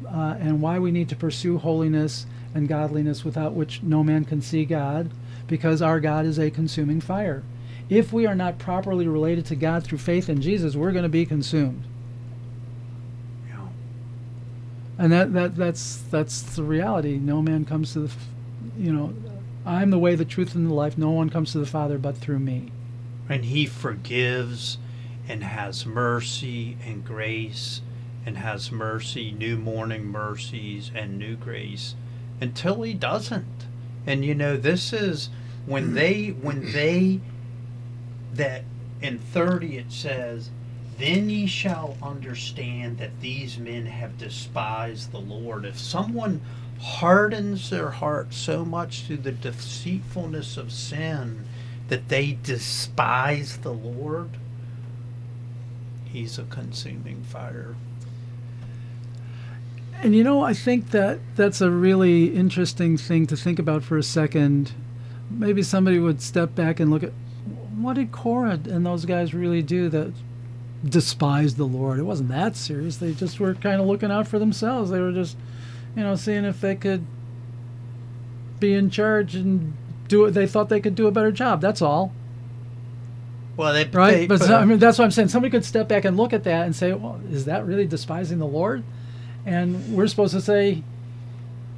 uh, 0.07 0.37
and 0.39 0.61
why 0.61 0.79
we 0.79 0.91
need 0.91 1.09
to 1.09 1.17
pursue 1.17 1.59
holiness 1.59 2.27
and 2.55 2.69
godliness 2.69 3.25
without 3.25 3.53
which 3.53 3.83
no 3.83 4.03
man 4.03 4.25
can 4.25 4.41
see 4.41 4.65
God, 4.65 5.11
because 5.47 5.83
our 5.83 6.01
God 6.01 6.25
is 6.27 6.39
a 6.39 6.51
consuming 6.51 7.01
fire. 7.01 7.43
If 7.89 8.13
we 8.13 8.27
are 8.27 8.35
not 8.35 8.59
properly 8.59 9.09
related 9.09 9.47
to 9.47 9.57
God 9.57 9.85
through 9.85 9.99
faith 9.99 10.29
in 10.29 10.43
Jesus, 10.43 10.77
we're 10.77 10.93
going 10.93 11.05
to 11.05 11.09
be 11.09 11.25
consumed. 11.25 11.85
Know. 13.49 13.71
and 14.99 15.13
that, 15.13 15.33
that 15.33 15.57
that's 15.57 16.03
that's 16.11 16.43
the 16.43 16.63
reality 16.63 17.19
no 17.19 17.41
man 17.41 17.65
comes 17.65 17.93
to 17.95 18.01
the 18.01 18.13
you 18.77 18.93
know 18.93 19.15
i'm 19.65 19.91
the 19.91 19.99
way 19.99 20.15
the 20.15 20.25
truth 20.25 20.55
and 20.55 20.69
the 20.69 20.75
life 20.75 20.99
no 20.99 21.11
one 21.11 21.31
comes 21.31 21.53
to 21.53 21.59
the 21.59 21.67
father 21.67 21.99
but 21.99 22.17
through 22.17 22.39
me 22.39 22.71
and 23.29 23.47
he 23.47 23.67
forgives 23.67 24.79
and 25.29 25.45
has 25.45 25.85
mercy 25.85 26.77
and 26.85 27.05
grace 27.05 27.81
and 28.25 28.39
has 28.39 28.73
mercy 28.73 29.31
new 29.31 29.57
morning 29.57 30.07
mercies 30.07 30.91
and 30.95 31.19
new 31.19 31.37
grace 31.37 31.95
until 32.41 32.83
he 32.83 32.95
doesn't. 32.95 33.67
And 34.07 34.25
you 34.25 34.35
know 34.35 34.57
this 34.57 34.93
is 34.93 35.29
when 35.67 35.95
they 35.95 36.29
when 36.29 36.73
they 36.73 37.21
that 38.33 38.65
in 39.01 39.19
30 39.19 39.79
it 39.79 39.93
says 39.93 40.51
then 40.99 41.31
ye 41.31 41.47
shall 41.47 41.97
understand 42.03 42.99
that 42.99 43.21
these 43.21 43.59
men 43.59 43.87
have 43.87 44.19
despised 44.19 45.13
the 45.13 45.21
lord. 45.21 45.65
If 45.65 45.79
someone 45.79 46.41
hardens 46.81 47.71
their 47.71 47.91
heart 47.91 48.33
so 48.33 48.65
much 48.65 49.03
through 49.03 49.19
the 49.19 49.33
deceitfulness 49.33 50.57
of 50.57 50.73
sin 50.73 51.45
that 51.89 52.09
they 52.09 52.39
despise 52.43 53.59
the 53.59 53.73
Lord, 53.73 54.31
He's 56.13 56.39
a 56.39 56.45
consuming 56.45 57.23
fire. 57.23 57.75
and 60.01 60.15
you 60.15 60.23
know 60.23 60.43
i 60.43 60.55
think 60.55 60.91
that 60.91 61.19
that's 61.35 61.61
a 61.61 61.71
really 61.71 62.27
interesting 62.33 62.97
thing 62.97 63.27
to 63.27 63.37
think 63.37 63.59
about 63.59 63.83
for 63.83 63.99
a 63.99 64.03
second 64.03 64.71
maybe 65.29 65.61
somebody 65.61 65.99
would 65.99 66.23
step 66.23 66.55
back 66.55 66.79
and 66.79 66.89
look 66.89 67.03
at 67.03 67.13
what 67.81 67.95
did 67.95 68.13
Korah 68.13 68.61
and 68.69 68.85
those 68.85 69.05
guys 69.05 69.35
really 69.35 69.63
do 69.63 69.89
that 69.89 70.13
despised 70.85 71.57
the 71.57 71.65
Lord? 71.65 71.99
It 71.99 72.03
wasn't 72.05 72.31
that 72.31 72.57
serious. 72.57 72.97
They 72.97 73.13
just 73.13 73.39
were 73.41 73.55
kind 73.55 73.81
of 73.81 73.87
looking 73.87 74.11
out 74.11 74.27
for 74.27 74.39
themselves. 74.39 74.91
They 74.91 75.01
were 75.01 75.13
just, 75.13 75.37
you 75.97 76.03
know, 76.03 76.17
seeing 76.17 76.45
if 76.45 76.61
they 76.61 76.75
could 76.75 77.07
be 78.59 78.75
in 78.75 78.91
charge 78.91 79.35
and 79.35 79.75
do 80.09 80.25
it. 80.25 80.33
They 80.33 80.47
thought 80.47 80.69
they 80.69 80.81
could 80.81 80.95
do 80.95 81.07
a 81.07 81.13
better 81.13 81.33
job. 81.33 81.61
That's 81.61 81.83
all, 81.83 82.13
Well, 83.59 83.75
they, 83.75 83.85
right? 83.85 84.13
they- 84.13 84.27
but 84.27 84.41
so- 84.41 84.57
I 84.57 84.65
mean, 84.65 84.79
that's 84.79 84.99
what 84.99 85.05
I'm 85.05 85.11
saying. 85.11 85.29
Somebody 85.29 85.51
could 85.51 85.65
step 85.65 85.89
back 85.89 86.07
and 86.07 86.17
look 86.17 86.33
at 86.33 86.45
that 86.45 86.65
and 86.65 86.75
say, 86.75 86.93
"Well, 86.95 87.21
is 87.31 87.45
that 87.45 87.67
really 87.67 87.87
despising 87.87 88.39
the 88.39 88.47
Lord?" 88.47 88.85
And 89.45 89.95
we're 89.95 90.07
supposed 90.07 90.33
to 90.35 90.41
say, 90.41 90.83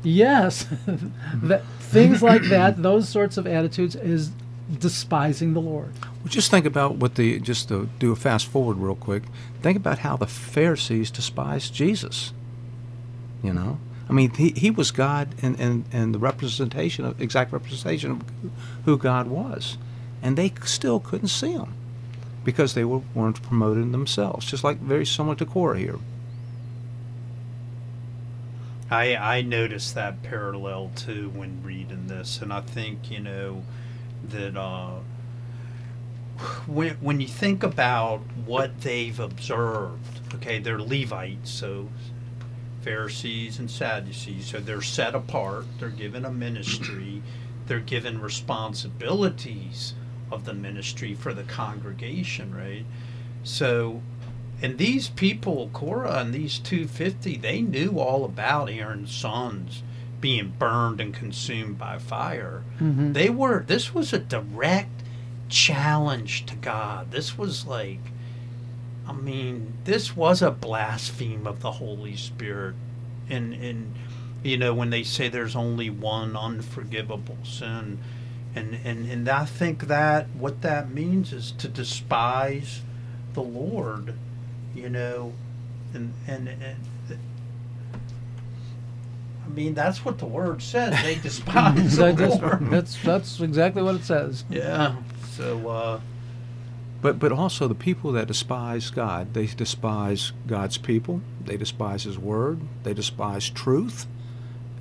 "Yes." 0.03 0.67
that 1.43 1.65
things 1.81 2.23
like 2.23 2.43
that, 2.51 2.83
those 2.83 3.09
sorts 3.09 3.37
of 3.37 3.47
attitudes, 3.47 3.97
is 3.97 4.31
despising 4.79 5.55
the 5.55 5.61
Lord. 5.61 5.93
Well, 6.03 6.29
just 6.29 6.51
think 6.51 6.67
about 6.67 6.97
what 6.97 7.15
the 7.17 7.41
just 7.41 7.69
to 7.69 7.89
do 7.99 8.13
a 8.13 8.17
fast 8.17 8.47
forward 8.47 8.77
real 8.77 8.95
quick. 8.95 9.25
Think 9.63 9.77
about 9.77 10.01
how 10.01 10.17
the 10.17 10.27
Pharisees 10.27 11.11
despised 11.11 11.75
Jesus. 11.75 12.33
You 13.43 13.55
know, 13.55 13.79
I 14.09 14.13
mean, 14.13 14.35
he, 14.35 14.51
he 14.51 14.71
was 14.71 14.91
God 14.91 15.35
and, 15.41 15.59
and, 15.59 15.87
and 15.93 16.15
the 16.15 16.19
representation 16.19 17.07
of 17.07 17.21
exact 17.23 17.53
representation 17.55 18.11
of 18.11 18.23
who 18.85 18.99
God 18.99 19.29
was, 19.29 19.79
and 20.23 20.37
they 20.37 20.53
still 20.65 21.01
couldn't 21.01 21.29
see 21.29 21.57
them 21.57 21.75
because 22.45 22.75
they 22.75 22.85
were, 22.85 23.03
weren't 23.15 23.43
promoting 23.43 23.93
themselves. 23.93 24.47
Just 24.47 24.65
like 24.65 24.79
very 24.79 25.07
similar 25.07 25.35
to 25.37 25.47
Korah 25.47 25.79
here. 25.79 25.99
I 28.91 29.15
I 29.17 29.43
noticed 29.43 29.95
that 29.95 30.23
parallel 30.23 30.91
too 30.97 31.31
when 31.31 31.63
reading 31.63 32.09
this, 32.09 32.43
and 32.43 32.53
I 32.53 32.61
think 32.61 33.11
you 33.11 33.21
know 33.21 33.63
that 34.25 34.57
uh, 34.57 34.99
when 36.67 36.97
when 36.97 37.21
you 37.21 37.29
think 37.29 37.63
about 37.63 38.21
what 38.45 38.81
they've 38.81 39.21
observed, 39.21 40.21
okay, 40.35 40.59
they're 40.59 40.81
Levites, 40.81 41.51
so 41.51 41.89
Pharisees 42.83 43.61
and 43.61 43.71
Sadducees, 43.71 44.47
so 44.47 44.59
they're 44.59 44.83
set 44.83 45.15
apart. 45.15 45.67
They're 45.79 45.91
given 45.91 46.25
a 46.25 46.33
ministry. 46.33 47.23
They're 47.67 47.79
given 47.79 48.21
responsibilities 48.21 49.95
of 50.31 50.45
the 50.45 50.55
ministry 50.55 51.15
for 51.15 51.33
the 51.35 51.43
congregation, 51.45 52.55
right? 52.55 52.85
So 53.43 54.03
and 54.63 54.77
these 54.77 55.09
people, 55.09 55.71
Korah 55.73 56.19
and 56.21 56.35
these 56.35 56.59
250, 56.59 57.39
they 57.39 57.63
knew 57.63 57.99
all 57.99 58.25
about 58.25 58.69
Aaron's 58.69 59.15
sons 59.15 59.83
being 60.21 60.53
burned 60.59 61.01
and 61.01 61.15
consumed 61.15 61.79
by 61.79 61.99
fire. 61.99 62.63
Mhm. 62.79 63.15
They 63.15 63.31
were, 63.31 63.65
this 63.67 63.95
was 63.95 64.13
a 64.13 64.19
direct 64.19 65.03
challenge 65.49 66.45
to 66.47 66.57
God. 66.57 67.11
This 67.11 67.39
was 67.39 67.67
like, 67.67 68.01
I 69.09 69.13
mean, 69.15 69.73
this 69.85 70.15
was 70.15 70.43
a 70.43 70.51
blaspheme 70.51 71.47
of 71.47 71.61
the 71.61 71.73
Holy 71.73 72.15
Spirit. 72.17 72.75
And, 73.31 73.55
and 73.55 73.95
you 74.43 74.59
know, 74.59 74.75
when 74.75 74.91
they 74.91 75.03
say 75.03 75.29
there's 75.29 75.57
only 75.57 75.89
one 75.89 76.37
unforgivable 76.37 77.39
sin, 77.45 77.99
and, 78.55 78.79
and, 78.85 79.11
and 79.11 79.29
I 79.29 79.45
think 79.45 79.87
that 79.89 80.29
what 80.31 80.63
that 80.63 80.91
means 80.91 81.33
is 81.33 81.53
to 81.53 81.69
despise 81.69 82.83
the 83.35 83.43
Lord 83.43 84.15
you 84.75 84.89
know, 84.89 85.33
and 85.95 86.13
and, 86.29 86.49
and 86.49 86.77
I 89.45 89.49
mean 89.49 89.75
that's 89.75 90.05
what 90.05 90.19
the 90.19 90.27
word 90.27 90.63
says. 90.63 91.01
They 91.03 91.15
despise 91.23 91.97
the 91.97 92.05
That- 92.07 92.17
that's, 92.17 92.41
Lord. 92.41 92.71
that's 92.71 93.03
that's 93.03 93.41
exactly 93.41 93.83
what 93.83 93.97
it 93.97 94.05
says. 94.05 94.45
yeah. 94.49 94.97
So 95.33 95.69
uh, 95.69 96.01
But 97.03 97.19
but 97.19 97.33
also 97.33 97.67
the 97.67 97.75
people 97.75 98.13
that 98.13 98.29
despise 98.29 98.91
God, 98.91 99.35
they 99.35 99.47
despise 99.47 100.33
God's 100.47 100.79
people. 100.79 101.21
They 101.45 101.57
despise 101.57 102.05
His 102.05 102.19
word. 102.19 102.61
They 102.85 102.95
despise 102.95 103.51
truth, 103.51 104.07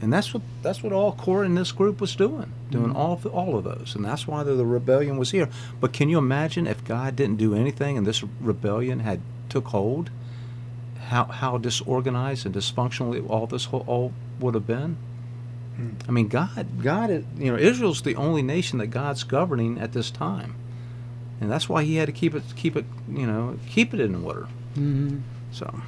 and 0.02 0.12
that's 0.14 0.34
what 0.34 0.44
that's 0.62 0.82
what 0.84 0.94
all 0.94 1.12
Korah 1.12 1.46
in 1.46 1.56
this 1.56 1.72
group 1.72 2.00
was 2.02 2.16
doing, 2.16 2.52
doing 2.72 2.96
all 2.96 3.14
of, 3.14 3.26
all 3.26 3.58
of 3.58 3.64
those, 3.66 3.96
and 3.96 4.04
that's 4.06 4.28
why 4.28 4.44
the, 4.44 4.54
the 4.54 4.66
rebellion 4.66 5.18
was 5.18 5.32
here. 5.32 5.50
But 5.82 5.92
can 5.94 6.10
you 6.10 6.18
imagine 6.18 6.68
if 6.68 6.84
God 6.86 7.16
didn't 7.16 7.38
do 7.38 7.54
anything 7.56 7.98
and 7.98 8.06
this 8.08 8.24
rebellion 8.40 9.00
had 9.02 9.20
took 9.50 9.68
hold? 9.68 10.10
How 11.08 11.26
how 11.26 11.58
disorganized 11.58 12.46
and 12.46 12.54
dysfunctional 12.56 13.30
all 13.30 13.48
this 13.48 13.66
whole, 13.66 13.84
all 13.88 14.14
would 14.40 14.54
have 14.54 14.68
been. 14.68 14.98
Hmm. 15.76 15.90
I 16.08 16.12
mean, 16.12 16.28
God, 16.28 16.68
God, 16.84 17.10
is- 17.10 17.26
you 17.38 17.52
know, 17.52 17.58
Israel's 17.58 18.02
the 18.02 18.16
only 18.16 18.42
nation 18.42 18.80
that 18.80 18.88
God's 18.88 19.24
governing 19.24 19.80
at 19.80 19.92
this 19.94 20.12
time, 20.12 20.56
and 21.42 21.50
that's 21.52 21.68
why 21.68 21.84
He 21.84 21.96
had 21.96 22.06
to 22.06 22.12
keep 22.12 22.36
it, 22.36 22.44
keep 22.56 22.76
it, 22.76 22.86
you 23.12 23.26
know, 23.26 23.58
keep 23.68 23.94
it 23.94 24.00
in 24.00 24.16
order. 24.24 24.48
hmm 24.76 25.18
So, 25.52 25.82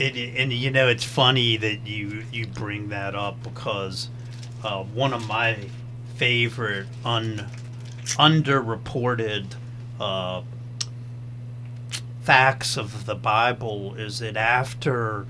it, 0.00 0.16
and 0.36 0.52
you 0.52 0.70
know 0.70 0.88
it's 0.88 1.04
funny 1.04 1.56
that 1.56 1.86
you 1.86 2.24
you 2.32 2.46
bring 2.46 2.88
that 2.88 3.14
up 3.14 3.42
because 3.42 4.08
uh, 4.64 4.82
one 4.82 5.12
of 5.12 5.26
my 5.28 5.56
favorite 6.16 6.86
un 7.04 7.46
underreported 8.16 9.54
uh, 10.00 10.42
facts 12.22 12.76
of 12.76 13.06
the 13.06 13.14
Bible 13.14 13.94
is 13.94 14.18
that 14.18 14.36
after 14.36 15.26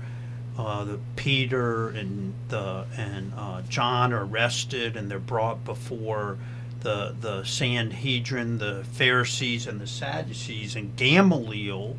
uh, 0.57 0.83
the 0.83 0.99
Peter 1.15 1.89
and 1.89 2.33
the 2.49 2.85
and 2.97 3.33
uh, 3.37 3.61
John 3.69 4.13
are 4.13 4.25
arrested 4.25 4.95
and 4.95 5.09
they're 5.09 5.19
brought 5.19 5.63
before 5.65 6.37
the 6.81 7.15
the 7.19 7.43
Sanhedrin, 7.43 8.57
the 8.57 8.83
Pharisees 8.91 9.67
and 9.67 9.79
the 9.79 9.87
Sadducees, 9.87 10.75
and 10.75 10.95
Gamaliel, 10.95 11.95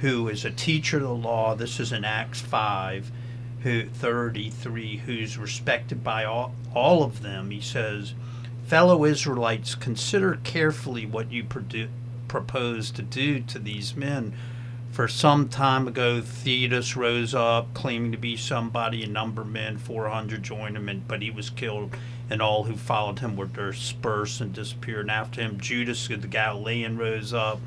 who 0.00 0.28
is 0.28 0.44
a 0.44 0.50
teacher 0.50 0.96
of 0.96 1.02
the 1.02 1.10
law. 1.10 1.54
This 1.54 1.78
is 1.78 1.92
in 1.92 2.04
Acts 2.04 2.40
five, 2.40 3.10
who 3.62 3.86
thirty 3.86 4.48
three, 4.50 4.98
who's 4.98 5.36
respected 5.36 6.02
by 6.02 6.24
all 6.24 6.54
all 6.74 7.02
of 7.02 7.22
them. 7.22 7.50
He 7.50 7.60
says, 7.60 8.14
"Fellow 8.66 9.04
Israelites, 9.04 9.74
consider 9.74 10.38
carefully 10.42 11.04
what 11.04 11.30
you 11.30 11.44
produ- 11.44 11.88
propose 12.28 12.90
to 12.92 13.02
do 13.02 13.40
to 13.40 13.58
these 13.58 13.94
men." 13.94 14.32
For 14.90 15.06
some 15.06 15.48
time 15.48 15.86
ago, 15.86 16.20
Theudas 16.20 16.96
rose 16.96 17.32
up, 17.32 17.72
claiming 17.74 18.10
to 18.10 18.18
be 18.18 18.36
somebody. 18.36 19.04
A 19.04 19.06
number 19.06 19.42
of 19.42 19.48
men, 19.48 19.78
400, 19.78 20.42
joined 20.42 20.76
him, 20.76 20.88
and, 20.88 21.06
but 21.06 21.22
he 21.22 21.30
was 21.30 21.48
killed, 21.48 21.94
and 22.28 22.42
all 22.42 22.64
who 22.64 22.74
followed 22.74 23.20
him 23.20 23.36
were 23.36 23.46
dispersed 23.46 24.40
and 24.40 24.52
disappeared. 24.52 25.02
And 25.02 25.10
after 25.10 25.40
him, 25.40 25.60
Judas 25.60 26.08
the 26.08 26.16
Galilean 26.16 26.98
rose 26.98 27.32
up 27.32 27.60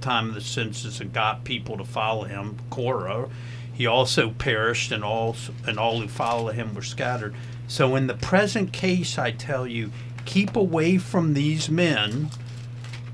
time 0.00 0.28
of 0.28 0.34
the 0.34 0.40
census 0.40 1.00
and 1.00 1.12
got 1.12 1.44
people 1.44 1.76
to 1.78 1.84
follow 1.84 2.24
him. 2.24 2.56
Korah, 2.70 3.28
he 3.72 3.86
also 3.86 4.30
perished, 4.30 4.92
and 4.92 5.04
all 5.04 5.36
and 5.66 5.78
all 5.78 6.00
who 6.00 6.08
followed 6.08 6.54
him 6.54 6.74
were 6.74 6.82
scattered. 6.82 7.34
So, 7.66 7.96
in 7.96 8.08
the 8.08 8.14
present 8.14 8.72
case, 8.72 9.18
I 9.18 9.30
tell 9.30 9.66
you, 9.66 9.90
keep 10.24 10.56
away 10.56 10.98
from 10.98 11.34
these 11.34 11.70
men. 11.70 12.30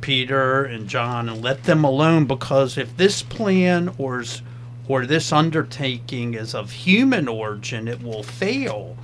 Peter 0.00 0.64
and 0.64 0.88
John 0.88 1.28
and 1.28 1.42
let 1.42 1.64
them 1.64 1.82
alone 1.82 2.26
because 2.26 2.78
if 2.78 2.96
this 2.96 3.22
plan 3.22 3.92
or 3.98 4.24
or 4.88 5.04
this 5.04 5.32
undertaking 5.32 6.34
is 6.34 6.54
of 6.54 6.70
human 6.70 7.26
origin, 7.26 7.88
it 7.88 8.02
will 8.02 8.22
fail. 8.22 8.96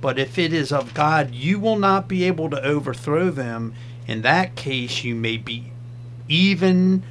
But 0.00 0.18
if 0.18 0.38
it 0.38 0.52
is 0.52 0.72
of 0.72 0.94
God, 0.94 1.32
you 1.32 1.58
will 1.58 1.78
not 1.78 2.08
be 2.08 2.24
able 2.24 2.50
to 2.50 2.62
overthrow 2.62 3.30
them. 3.30 3.74
In 4.06 4.22
that 4.22 4.56
case, 4.56 5.04
you 5.04 5.14
may 5.14 5.36
be 5.36 5.72
even. 6.28 7.02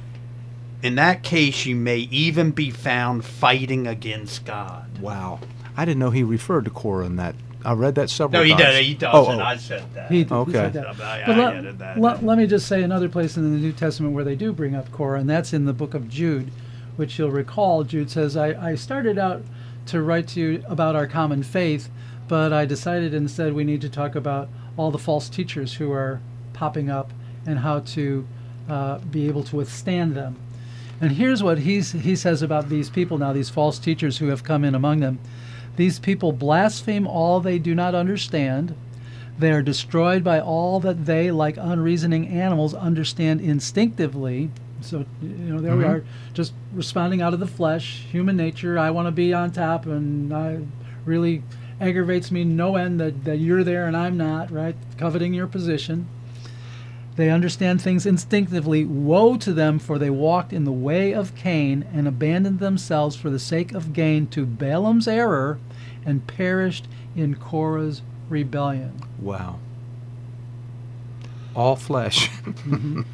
In 0.82 0.94
that 0.94 1.22
case, 1.22 1.66
you 1.66 1.74
may 1.74 1.98
even 1.98 2.52
be 2.52 2.70
found 2.70 3.24
fighting 3.24 3.86
against 3.86 4.44
God. 4.44 4.98
wow, 5.00 5.40
I 5.76 5.84
didn't 5.84 5.98
know 5.98 6.10
He 6.10 6.22
referred 6.22 6.64
to 6.66 6.70
Korah 6.70 7.06
in 7.06 7.16
that. 7.16 7.34
I 7.64 7.72
read 7.72 7.96
that 7.96 8.08
several 8.08 8.40
times. 8.40 8.48
No, 8.50 8.56
he 8.56 8.62
times. 8.62 8.74
does. 8.76 8.86
He 8.86 8.94
Oh, 9.06 9.24
doesn't. 9.26 9.40
oh. 9.40 9.44
I 9.44 9.56
said 9.56 9.82
that. 9.94 10.10
He, 10.10 10.22
he 10.22 10.32
Okay. 10.32 10.52
said 10.52 10.72
that. 10.74 10.86
I, 10.86 10.94
But 11.26 11.34
I 11.34 11.38
let, 11.38 11.56
added 11.56 11.78
that. 11.80 12.00
let- 12.00 12.24
let 12.24 12.38
me 12.38 12.46
just 12.46 12.66
say 12.68 12.82
another 12.84 13.08
place 13.08 13.36
in 13.36 13.42
the 13.52 13.58
New 13.58 13.72
Testament 13.72 14.14
where 14.14 14.22
they 14.24 14.36
do 14.36 14.52
bring 14.52 14.76
up 14.76 14.90
Korah, 14.92 15.18
and 15.18 15.28
that's 15.28 15.52
in 15.52 15.64
the 15.64 15.72
book 15.72 15.92
of 15.94 16.08
Jude, 16.08 16.50
which 16.96 17.18
you'll 17.18 17.30
recall. 17.32 17.82
Jude 17.82 18.10
says, 18.10 18.36
I, 18.36 18.70
I 18.70 18.74
started 18.76 19.18
out 19.18 19.42
to 19.86 20.00
write 20.00 20.28
to 20.28 20.40
you 20.40 20.62
about 20.68 20.94
our 20.94 21.08
common 21.08 21.42
faith, 21.42 21.88
but 22.28 22.52
I 22.52 22.64
decided 22.64 23.12
instead 23.12 23.52
we 23.54 23.64
need 23.64 23.80
to 23.80 23.88
talk 23.88 24.14
about 24.14 24.48
all 24.76 24.92
the 24.92 24.98
false 24.98 25.28
teachers 25.28 25.74
who 25.74 25.90
are 25.90 26.20
popping 26.52 26.88
up 26.88 27.10
and 27.44 27.58
how 27.60 27.80
to 27.80 28.26
uh, 28.68 28.98
be 28.98 29.26
able 29.26 29.42
to 29.44 29.56
withstand 29.56 30.14
them. 30.14 30.36
And 31.00 31.12
here's 31.12 31.42
what 31.42 31.58
he's, 31.60 31.92
he 31.92 32.16
says 32.16 32.42
about 32.42 32.68
these 32.68 32.90
people 32.90 33.18
now, 33.18 33.32
these 33.32 33.50
false 33.50 33.78
teachers 33.78 34.18
who 34.18 34.28
have 34.28 34.42
come 34.42 34.64
in 34.64 34.74
among 34.74 35.00
them. 35.00 35.18
These 35.76 35.98
people 36.00 36.32
blaspheme 36.32 37.06
all 37.06 37.40
they 37.40 37.58
do 37.58 37.74
not 37.74 37.94
understand. 37.94 38.74
They 39.38 39.52
are 39.52 39.62
destroyed 39.62 40.24
by 40.24 40.40
all 40.40 40.80
that 40.80 41.06
they, 41.06 41.30
like 41.30 41.56
unreasoning 41.56 42.26
animals, 42.26 42.74
understand 42.74 43.40
instinctively. 43.40 44.50
So, 44.80 45.04
you 45.22 45.28
know, 45.28 45.60
there 45.60 45.76
we 45.76 45.84
Mhm. 45.84 45.88
are, 45.88 46.04
just 46.34 46.52
responding 46.74 47.22
out 47.22 47.32
of 47.34 47.38
the 47.38 47.46
flesh, 47.46 48.04
human 48.10 48.36
nature. 48.36 48.76
I 48.78 48.90
want 48.90 49.06
to 49.06 49.12
be 49.12 49.32
on 49.32 49.52
top, 49.52 49.86
and 49.86 50.32
I 50.32 50.58
really 51.04 51.42
aggravates 51.80 52.32
me 52.32 52.42
no 52.42 52.74
end 52.74 52.98
that, 52.98 53.24
that 53.24 53.38
you're 53.38 53.62
there 53.62 53.86
and 53.86 53.96
I'm 53.96 54.16
not, 54.16 54.50
right? 54.50 54.74
Coveting 54.96 55.32
your 55.32 55.46
position. 55.46 56.06
They 57.18 57.30
understand 57.30 57.82
things 57.82 58.06
instinctively. 58.06 58.84
Woe 58.84 59.36
to 59.38 59.52
them, 59.52 59.80
for 59.80 59.98
they 59.98 60.08
walked 60.08 60.52
in 60.52 60.62
the 60.62 60.70
way 60.70 61.12
of 61.12 61.34
Cain 61.34 61.84
and 61.92 62.06
abandoned 62.06 62.60
themselves 62.60 63.16
for 63.16 63.28
the 63.28 63.40
sake 63.40 63.72
of 63.72 63.92
gain 63.92 64.28
to 64.28 64.46
Balaam's 64.46 65.08
error 65.08 65.58
and 66.06 66.24
perished 66.28 66.86
in 67.16 67.34
Korah's 67.34 68.02
rebellion. 68.28 69.00
Wow. 69.20 69.58
All 71.56 71.74
flesh. 71.74 72.30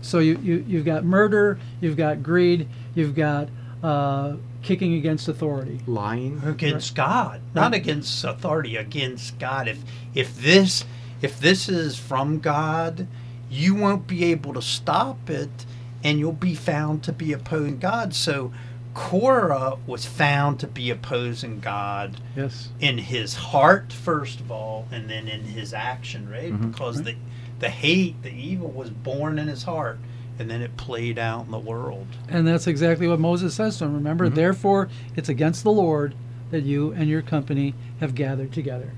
So 0.00 0.18
you, 0.18 0.38
you, 0.42 0.64
you've 0.68 0.84
got 0.84 1.02
murder, 1.04 1.58
you've 1.80 1.96
got 1.96 2.22
greed, 2.22 2.68
you've 2.94 3.14
got 3.14 3.48
uh, 3.82 4.34
kicking 4.60 4.92
against 4.94 5.28
authority. 5.28 5.80
Lying. 5.86 6.42
against 6.44 6.94
God, 6.94 7.40
not 7.54 7.72
Right. 7.72 7.80
against 7.80 8.22
authority, 8.22 8.76
against 8.76 9.38
God. 9.38 9.66
If 9.66 9.78
if 10.14 10.38
this 10.38 10.84
if 11.22 11.40
this 11.40 11.70
is 11.70 11.98
from 11.98 12.38
God, 12.40 13.06
you 13.54 13.74
won't 13.74 14.06
be 14.06 14.24
able 14.24 14.54
to 14.54 14.62
stop 14.62 15.30
it, 15.30 15.64
and 16.02 16.18
you'll 16.18 16.32
be 16.32 16.54
found 16.54 17.02
to 17.04 17.12
be 17.12 17.32
opposing 17.32 17.78
God. 17.78 18.14
So, 18.14 18.52
Korah 18.94 19.76
was 19.86 20.04
found 20.06 20.60
to 20.60 20.66
be 20.68 20.88
opposing 20.90 21.58
God 21.60 22.20
Yes. 22.36 22.68
in 22.80 22.98
his 22.98 23.34
heart 23.34 23.92
first 23.92 24.38
of 24.40 24.50
all, 24.52 24.86
and 24.92 25.08
then 25.10 25.26
in 25.26 25.42
his 25.44 25.72
action, 25.74 26.28
right? 26.28 26.52
Mhm. 26.52 26.70
Because 26.72 26.96
Right. 26.98 27.06
the 27.06 27.14
the 27.60 27.70
hate, 27.70 28.20
the 28.22 28.32
evil 28.32 28.68
was 28.70 28.90
born 28.90 29.38
in 29.38 29.46
his 29.48 29.62
heart, 29.62 29.98
and 30.38 30.50
then 30.50 30.60
it 30.60 30.76
played 30.76 31.18
out 31.18 31.46
in 31.46 31.50
the 31.52 31.58
world. 31.58 32.06
And 32.28 32.46
that's 32.46 32.66
exactly 32.66 33.06
what 33.06 33.20
Moses 33.20 33.54
says 33.54 33.78
to 33.78 33.84
him. 33.84 33.94
Remember, 33.94 34.28
Mhm. 34.28 34.34
therefore, 34.34 34.88
it's 35.16 35.28
against 35.28 35.62
the 35.62 35.70
Lord 35.70 36.14
that 36.50 36.64
you 36.64 36.92
and 36.92 37.08
your 37.08 37.22
company 37.22 37.72
have 38.00 38.14
gathered 38.16 38.52
together. 38.52 38.90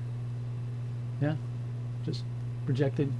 Yeah, 1.21 1.35
just 2.05 2.23
rejected, 2.65 3.11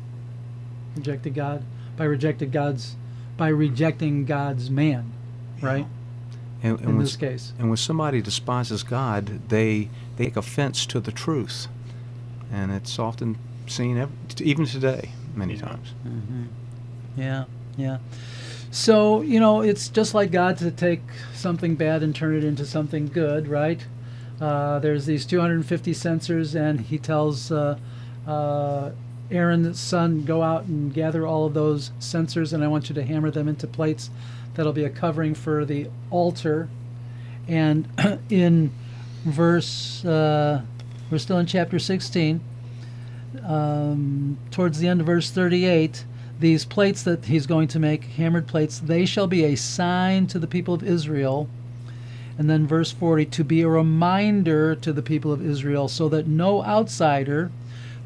rejected 0.98 1.34
God 1.36 1.64
by 1.96 2.04
rejected 2.06 2.52
God's, 2.52 2.96
by 3.38 3.48
rejecting 3.50 4.26
God's 4.26 4.70
man, 4.70 5.12
right? 5.62 5.86
And, 6.64 6.80
and 6.80 6.90
In 6.90 6.96
when, 6.98 7.06
this 7.06 7.16
case, 7.16 7.54
and 7.60 7.70
when 7.70 7.78
somebody 7.78 8.22
despises 8.22 8.84
God, 8.84 9.50
they 9.50 9.90
they 10.18 10.26
take 10.26 10.38
offense 10.38 10.86
to 10.88 11.00
the 11.00 11.12
truth, 11.12 11.68
and 12.52 12.72
it's 12.72 12.98
often 12.98 13.38
seen 13.68 13.98
ev- 13.98 14.10
even 14.42 14.66
today 14.66 15.12
many 15.36 15.54
Yeah. 15.56 15.62
times. 15.62 15.94
yeah, 17.16 17.44
yeah. 17.78 17.98
So 18.72 19.22
you 19.22 19.40
know, 19.40 19.62
it's 19.62 19.88
just 19.90 20.14
like 20.16 20.32
God 20.32 20.58
to 20.58 20.72
take 20.72 21.02
something 21.34 21.76
bad 21.76 22.02
and 22.04 22.16
turn 22.16 22.36
it 22.36 22.44
into 22.44 22.66
something 22.66 23.08
good, 23.08 23.48
right? 23.48 23.86
Uh, 24.42 24.78
there's 24.80 25.06
these 25.06 25.26
250 25.26 25.94
censers, 25.94 26.56
and 26.56 26.82
he 26.82 26.98
tells 27.00 27.52
uh, 27.52 27.78
uh, 28.28 28.92
Aaron's 29.30 29.80
son, 29.80 30.24
"Go 30.24 30.42
out 30.42 30.66
and 30.66 30.94
gather 30.94 31.26
all 31.26 31.46
of 31.46 31.54
those 31.54 31.92
censers, 32.00 32.54
and 32.54 32.64
I 32.64 32.68
want 32.68 32.90
you 32.90 32.96
to 32.96 33.04
hammer 33.04 33.32
them 33.32 33.48
into 33.48 33.68
plates. 33.68 34.10
That'll 34.56 34.74
be 34.74 34.86
a 34.86 34.90
covering 34.90 35.34
for 35.34 35.66
the 35.66 35.88
altar." 36.10 36.70
And 37.48 37.88
in 38.30 38.72
verse, 39.26 40.04
uh, 40.06 40.62
we're 41.10 41.18
still 41.18 41.40
in 41.40 41.46
chapter 41.46 41.80
16. 41.80 42.42
Um, 43.46 44.38
towards 44.52 44.80
the 44.80 44.88
end 44.88 45.02
of 45.02 45.08
verse 45.08 45.30
38, 45.30 46.06
these 46.40 46.66
plates 46.66 47.04
that 47.04 47.26
he's 47.26 47.46
going 47.46 47.68
to 47.70 47.80
make, 47.80 48.06
hammered 48.06 48.48
plates, 48.48 48.80
they 48.80 49.06
shall 49.06 49.28
be 49.28 49.44
a 49.44 49.56
sign 49.56 50.28
to 50.28 50.40
the 50.40 50.48
people 50.48 50.74
of 50.74 50.84
Israel. 50.84 51.50
And 52.38 52.50
then 52.50 52.68
verse 52.68 52.92
40, 52.92 53.26
to 53.26 53.44
be 53.44 53.62
a 53.62 53.68
reminder 53.68 54.76
to 54.76 54.94
the 54.94 55.02
people 55.02 55.32
of 55.32 55.46
Israel, 55.46 55.88
so 55.88 56.08
that 56.10 56.28
no 56.28 56.64
outsider 56.64 57.52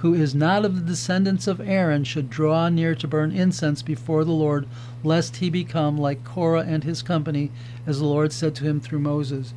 who 0.01 0.15
is 0.15 0.33
not 0.33 0.65
of 0.65 0.75
the 0.75 0.81
descendants 0.81 1.45
of 1.45 1.61
Aaron 1.61 2.03
should 2.03 2.27
draw 2.27 2.69
near 2.69 2.95
to 2.95 3.07
burn 3.07 3.31
incense 3.31 3.83
before 3.83 4.23
the 4.23 4.31
Lord, 4.31 4.65
lest 5.03 5.37
he 5.37 5.49
become 5.51 5.95
like 5.95 6.23
Korah 6.23 6.65
and 6.65 6.83
his 6.83 7.03
company, 7.03 7.51
as 7.85 7.99
the 7.99 8.05
Lord 8.05 8.33
said 8.33 8.55
to 8.55 8.63
him 8.63 8.79
through 8.79 8.99
Moses. 8.99 9.53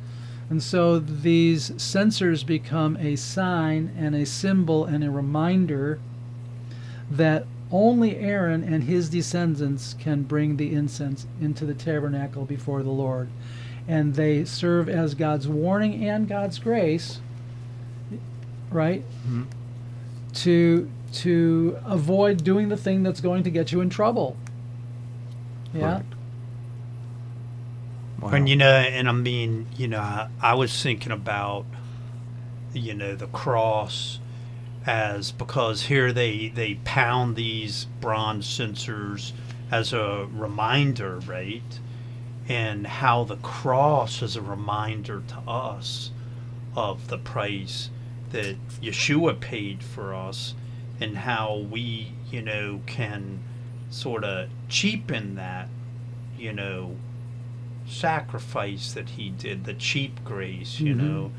And 0.47 0.61
so 0.61 0.99
these 0.99 1.71
censers 1.77 2.43
become 2.43 2.95
a 2.97 3.15
sign 3.15 3.89
and 3.97 4.13
a 4.13 4.25
symbol 4.25 4.85
and 4.85 5.03
a 5.03 5.09
reminder 5.09 5.97
that 7.09 7.47
only 7.71 8.17
Aaron 8.17 8.63
and 8.63 8.83
his 8.83 9.09
descendants 9.09 9.95
can 9.97 10.21
bring 10.21 10.57
the 10.57 10.75
incense 10.75 11.25
into 11.41 11.65
the 11.65 11.73
tabernacle 11.73 12.45
before 12.45 12.83
the 12.83 12.91
Lord. 12.91 13.29
And 13.87 14.13
they 14.13 14.45
serve 14.45 14.89
as 14.89 15.15
God's 15.15 15.47
warning 15.47 16.05
and 16.07 16.27
God's 16.27 16.59
grace, 16.59 17.19
right? 18.69 19.03
Mhm. 19.27 19.45
To 20.35 20.89
to 21.13 21.77
avoid 21.85 22.43
doing 22.43 22.69
the 22.69 22.77
thing 22.77 23.03
that's 23.03 23.21
going 23.21 23.43
to 23.43 23.49
get 23.49 23.71
you 23.71 23.81
in 23.81 23.89
trouble. 23.89 24.35
Yeah. 25.73 25.81
Correct. 25.81 26.13
Wow. 28.21 28.29
And 28.29 28.49
you 28.49 28.55
know, 28.55 28.71
and 28.71 29.07
I 29.07 29.11
mean, 29.11 29.67
you 29.77 29.87
know, 29.87 29.99
I, 29.99 30.29
I 30.41 30.53
was 30.55 30.81
thinking 30.81 31.11
about, 31.11 31.65
you 32.73 32.93
know, 32.93 33.15
the 33.15 33.27
cross 33.27 34.19
as 34.85 35.31
because 35.31 35.83
here 35.83 36.11
they 36.13 36.49
they 36.49 36.75
pound 36.85 37.35
these 37.35 37.85
bronze 38.01 38.47
censers 38.47 39.33
as 39.71 39.93
a 39.93 40.27
reminder, 40.31 41.19
right? 41.19 41.79
And 42.47 42.85
how 42.85 43.23
the 43.23 43.37
cross 43.37 44.21
is 44.21 44.35
a 44.35 44.41
reminder 44.41 45.23
to 45.27 45.37
us 45.49 46.11
of 46.75 47.07
the 47.07 47.17
price 47.17 47.89
that 48.35 48.57
Yeshua 48.81 49.39
paid 49.39 49.81
for 49.81 50.13
us 50.13 50.53
and 50.99 51.17
how 51.19 51.55
we, 51.71 52.11
you 52.29 52.41
know, 52.41 52.81
can 52.85 53.39
sort 53.89 54.25
of 54.25 54.49
cheapen 54.67 55.35
that, 55.35 55.69
you 56.37 56.51
know, 56.51 56.97
sacrifice 57.87 58.91
that 58.93 59.09
he 59.11 59.29
did, 59.29 59.63
the 59.63 59.73
cheap 59.73 60.23
grace, 60.25 60.79
you 60.79 60.93
Mhm. 60.93 60.97
know, 60.97 61.31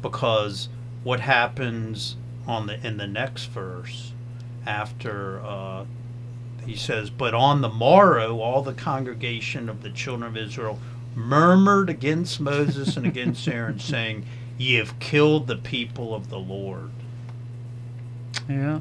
because 0.00 0.68
what 1.02 1.20
happens 1.20 2.16
on 2.46 2.66
the 2.66 2.84
in 2.86 2.96
the 2.96 3.06
next 3.06 3.46
verse 3.46 4.12
after 4.66 5.40
uh, 5.44 5.84
he 6.64 6.74
says, 6.74 7.10
"But 7.10 7.34
on 7.34 7.60
the 7.60 7.68
morrow, 7.68 8.40
all 8.40 8.62
the 8.62 8.72
congregation 8.72 9.68
of 9.68 9.82
the 9.82 9.90
children 9.90 10.26
of 10.30 10.36
Israel 10.38 10.78
murmured 11.14 11.90
against 11.90 12.40
Moses 12.40 12.96
and 12.96 13.04
against 13.06 13.46
Aaron, 13.56 13.78
saying, 13.78 14.24
Ye 14.58 14.74
have 14.74 14.98
killed 15.00 15.46
the 15.46 15.56
people 15.56 16.14
of 16.14 16.30
the 16.30 16.38
Lord." 16.38 16.90
Yeah. 18.48 18.80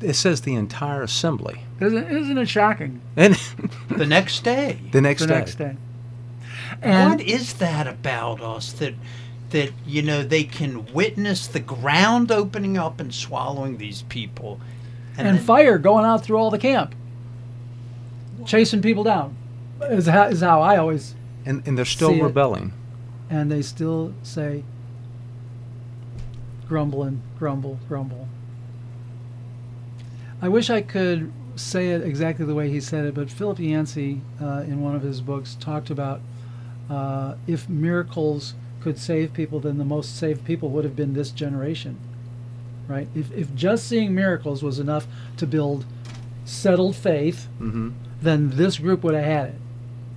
it 0.00 0.14
says 0.14 0.42
the 0.42 0.54
entire 0.54 1.02
assembly, 1.02 1.62
Isn't, 1.80 2.06
isn't 2.10 2.38
it 2.38 2.48
shocking? 2.48 3.00
and 3.16 3.34
The 3.88 4.06
next 4.06 4.42
day, 4.44 4.78
the 4.92 5.00
next 5.00 5.22
the 5.22 5.26
day. 5.28 5.34
next 5.34 5.54
day. 5.56 5.76
And 6.82 7.10
what 7.10 7.20
is 7.20 7.54
that 7.54 7.86
about 7.86 8.40
us 8.40 8.72
that 8.74 8.94
that 9.50 9.70
you 9.86 10.02
know 10.02 10.22
they 10.22 10.44
can 10.44 10.92
witness 10.92 11.46
the 11.46 11.60
ground 11.60 12.32
opening 12.32 12.76
up 12.76 12.98
and 13.00 13.14
swallowing 13.14 13.78
these 13.78 14.02
people 14.02 14.60
and, 15.16 15.26
then- 15.26 15.38
fire 15.38 15.78
going 15.78 16.04
out 16.04 16.22
through 16.24 16.36
all 16.36 16.50
the 16.50 16.58
camp, 16.58 16.94
chasing 18.44 18.82
people 18.82 19.02
down, 19.04 19.36
is 19.82 20.06
how, 20.06 20.24
is 20.24 20.40
how 20.40 20.60
I 20.62 20.76
always. 20.76 21.14
and 21.44 21.62
and 21.66 21.76
they're 21.78 21.84
still 21.84 22.18
rebelling 22.20 22.68
it. 22.68 22.72
And 23.28 23.50
they 23.50 23.62
still 23.62 24.14
say, 24.22 24.62
grumbling, 26.68 27.22
grumble, 27.38 27.78
grumble. 27.88 28.28
I 30.42 30.48
wish 30.48 30.70
I 30.70 30.82
could 30.82 31.32
say 31.56 31.90
it 31.90 32.02
exactly 32.02 32.44
the 32.44 32.54
way 32.54 32.68
he 32.68 32.80
said 32.80 33.04
it, 33.06 33.14
but 33.14 33.30
Philip 33.30 33.58
Yancey, 33.58 34.20
uh, 34.40 34.64
in 34.66 34.82
one 34.82 34.94
of 34.94 35.02
his 35.02 35.20
books, 35.20 35.56
talked 35.58 35.90
about 35.90 36.20
uh, 36.90 37.34
if 37.46 37.68
miracles 37.68 38.54
could 38.80 38.98
save 38.98 39.32
people, 39.32 39.58
then 39.58 39.78
the 39.78 39.84
most 39.84 40.16
saved 40.16 40.44
people 40.44 40.68
would 40.70 40.84
have 40.84 40.94
been 40.94 41.14
this 41.14 41.30
generation. 41.30 41.98
Right? 42.86 43.08
If, 43.14 43.32
if 43.32 43.52
just 43.54 43.88
seeing 43.88 44.14
miracles 44.14 44.62
was 44.62 44.78
enough 44.78 45.06
to 45.38 45.46
build 45.46 45.84
settled 46.44 46.94
faith, 46.94 47.48
Mm-hmm. 47.60 47.90
then 48.22 48.50
this 48.50 48.78
group 48.78 49.02
would 49.02 49.14
have 49.14 49.24
had 49.24 49.48
it 49.48 49.54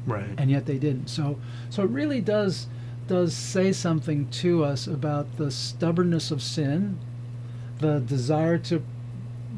right 0.05 0.29
and 0.37 0.49
yet 0.49 0.65
they 0.65 0.77
didn't. 0.77 1.07
So 1.09 1.39
so 1.69 1.83
it 1.83 1.89
really 1.89 2.21
does 2.21 2.67
does 3.09 3.33
say 3.33 3.73
something 3.73 4.29
to 4.29 4.63
us 4.63 4.87
about 4.87 5.35
the 5.37 5.51
stubbornness 5.51 6.31
of 6.31 6.41
sin, 6.41 6.97
the 7.79 7.99
desire 7.99 8.57
to 8.59 8.81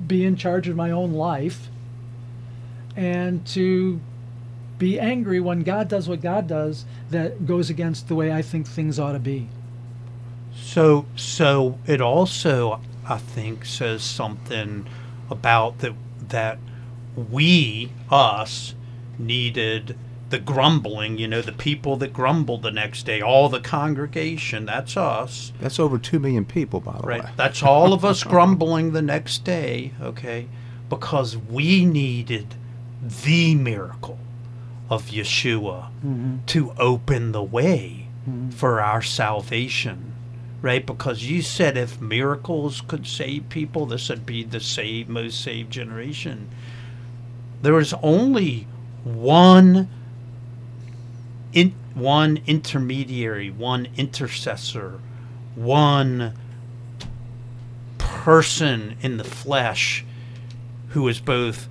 be 0.07 0.25
in 0.25 0.35
charge 0.35 0.67
of 0.67 0.75
my 0.75 0.89
own 0.89 1.13
life, 1.13 1.69
and 2.95 3.45
to 3.47 3.99
be 4.79 4.99
angry 4.99 5.39
when 5.39 5.61
God 5.61 5.87
does 5.89 6.09
what 6.09 6.21
God 6.21 6.47
does 6.47 6.85
that 7.11 7.45
goes 7.45 7.69
against 7.69 8.07
the 8.07 8.15
way 8.15 8.31
I 8.31 8.41
think 8.41 8.67
things 8.67 8.97
ought 8.97 9.11
to 9.13 9.19
be. 9.19 9.47
so 10.55 11.05
so 11.15 11.77
it 11.87 12.01
also 12.01 12.81
i 13.07 13.17
think 13.17 13.63
says 13.65 14.03
something 14.03 14.85
about 15.29 15.79
that 15.79 15.93
that 16.27 16.57
we 17.15 17.91
us 18.09 18.75
needed 19.17 19.95
the 20.31 20.39
grumbling 20.39 21.17
you 21.17 21.27
know 21.27 21.41
the 21.41 21.51
people 21.51 21.95
that 21.97 22.11
grumbled 22.13 22.61
the 22.63 22.71
next 22.71 23.03
day 23.05 23.21
all 23.21 23.47
the 23.49 23.59
congregation 23.59 24.65
that's 24.65 24.97
us 24.97 25.51
That's 25.61 25.79
over 25.79 25.97
two 25.97 26.19
million 26.19 26.45
people, 26.45 26.79
by 26.79 26.93
the 26.99 27.05
way. 27.05 27.13
Right. 27.19 27.23
way. 27.25 27.31
That's 27.37 27.61
all 27.61 27.93
of 27.93 28.03
us 28.03 28.23
grumbling 28.33 28.93
the 28.93 29.01
next 29.01 29.43
day, 29.43 29.91
okay? 30.01 30.47
Because 30.89 31.37
we 31.37 31.85
needed 31.85 32.55
the 33.23 33.55
miracle 33.55 34.17
of 34.89 35.05
Yeshua 35.07 35.89
Mm-hmm. 36.05 36.37
to 36.47 36.73
open 36.79 37.31
the 37.31 37.43
way 37.43 38.07
Mhm. 38.29 38.53
for 38.53 38.81
our 38.81 39.01
salvation. 39.01 40.13
Right? 40.61 40.85
Because 40.85 41.23
you 41.23 41.41
said 41.41 41.75
if 41.77 41.99
miracles 41.99 42.81
could 42.81 43.07
save 43.07 43.49
people, 43.49 43.85
this 43.87 44.09
would 44.09 44.25
be 44.27 44.43
the 44.43 44.59
saved, 44.59 45.09
most 45.09 45.41
saved 45.41 45.71
generation. 45.71 46.47
There 47.63 47.73
was 47.73 47.93
only 48.03 48.67
one 49.03 49.87
in 51.53 51.73
one 51.93 52.39
intermediary, 52.47 53.49
one 53.49 53.87
intercessor, 53.97 54.99
one 55.55 56.33
person 57.97 58.95
in 59.01 59.17
the 59.17 59.23
flesh 59.23 60.05
who 60.89 61.03
was 61.03 61.19
both 61.19 61.67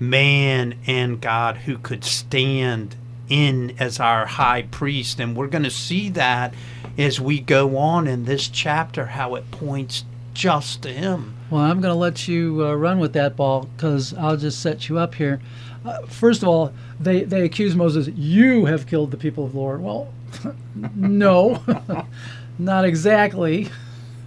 man 0.00 0.74
and 0.86 1.20
God 1.20 1.56
who 1.58 1.78
could 1.78 2.04
stand 2.04 2.94
in 3.28 3.74
as 3.78 4.00
our 4.00 4.26
high 4.26 4.62
priest. 4.62 5.20
And 5.20 5.36
we're 5.36 5.48
going 5.48 5.64
to 5.64 5.70
see 5.70 6.08
that 6.10 6.54
as 6.96 7.20
we 7.20 7.40
go 7.40 7.76
on 7.76 8.06
in 8.06 8.24
this 8.24 8.48
chapter, 8.48 9.06
how 9.06 9.34
it 9.34 9.50
points 9.50 10.04
just 10.34 10.82
to 10.82 10.92
him. 10.92 11.34
Well, 11.50 11.62
I'm 11.62 11.80
going 11.80 11.92
to 11.92 11.98
let 11.98 12.28
you 12.28 12.64
uh, 12.64 12.74
run 12.74 12.98
with 12.98 13.12
that 13.14 13.36
ball 13.36 13.68
because 13.76 14.14
I'll 14.14 14.36
just 14.36 14.60
set 14.60 14.88
you 14.88 14.98
up 14.98 15.14
here. 15.14 15.40
Uh, 15.84 16.02
first 16.06 16.42
of 16.42 16.48
all, 16.48 16.72
they, 17.00 17.24
they 17.24 17.42
accuse 17.42 17.74
Moses, 17.76 18.08
you 18.08 18.64
have 18.66 18.86
killed 18.86 19.10
the 19.10 19.16
people 19.16 19.44
of 19.44 19.52
the 19.52 19.58
Lord. 19.58 19.80
Well, 19.82 20.12
no, 20.94 21.62
not 22.58 22.84
exactly, 22.84 23.68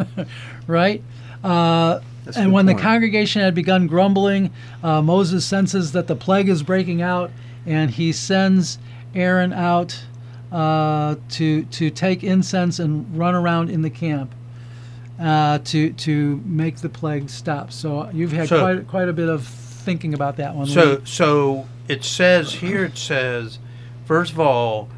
right? 0.67 1.03
Uh, 1.43 1.99
and 2.35 2.51
when 2.53 2.65
point. 2.65 2.77
the 2.77 2.81
congregation 2.83 3.41
had 3.41 3.53
begun 3.55 3.87
grumbling, 3.87 4.51
uh, 4.83 5.01
Moses 5.01 5.45
senses 5.45 5.91
that 5.91 6.07
the 6.07 6.15
plague 6.15 6.49
is 6.49 6.63
breaking 6.63 7.01
out, 7.01 7.31
and 7.65 7.91
he 7.91 8.11
sends 8.11 8.77
Aaron 9.13 9.51
out 9.53 10.03
uh, 10.51 11.15
to 11.29 11.63
to 11.63 11.89
take 11.89 12.23
incense 12.23 12.79
and 12.79 13.17
run 13.17 13.35
around 13.35 13.69
in 13.69 13.81
the 13.81 13.89
camp 13.89 14.33
uh, 15.19 15.59
to 15.65 15.91
to 15.93 16.41
make 16.45 16.77
the 16.77 16.89
plague 16.89 17.29
stop. 17.29 17.71
So 17.71 18.09
you've 18.13 18.31
had 18.31 18.47
So- 18.49 18.59
quite 18.61 18.87
quite 18.87 19.09
a 19.09 19.13
bit 19.13 19.29
of 19.29 19.43
thinking 19.81 20.13
about 20.13 20.37
that 20.37 20.55
one. 20.55 20.67
So, 20.67 20.93
Lee. 20.93 21.01
so 21.05 21.67
it 21.87 22.03
says 22.03 22.53
here. 22.55 22.85
It 22.85 22.97
says, 22.97 23.59
first 24.05 24.31
of 24.31 24.39
all, 24.39 24.89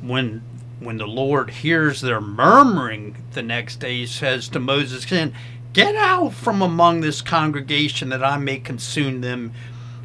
when 0.00 0.42
when 0.80 0.98
the 0.98 1.06
Lord 1.06 1.50
hears 1.50 2.00
their 2.00 2.20
murmuring 2.20 3.16
the 3.32 3.42
next 3.42 3.80
day, 3.80 3.98
He 3.98 4.06
says 4.06 4.48
to 4.48 4.60
Moses, 4.60 5.04
"Can 5.04 5.32
get 5.72 5.94
out 5.94 6.32
from 6.32 6.62
among 6.62 7.00
this 7.00 7.22
congregation, 7.22 8.08
that 8.10 8.24
I 8.24 8.38
may 8.38 8.58
consume 8.58 9.20
them 9.20 9.52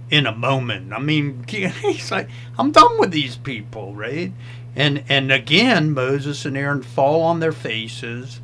in 0.09 0.25
a 0.25 0.35
moment." 0.35 0.93
I 0.93 0.99
mean, 0.99 1.45
he's 1.47 2.11
like, 2.11 2.29
"I'm 2.57 2.71
done 2.71 2.99
with 2.99 3.11
these 3.11 3.37
people, 3.37 3.93
right?" 3.93 4.33
And 4.75 5.03
and 5.09 5.31
again, 5.31 5.91
Moses 5.93 6.45
and 6.45 6.57
Aaron 6.57 6.81
fall 6.81 7.21
on 7.21 7.39
their 7.39 7.51
faces. 7.51 8.39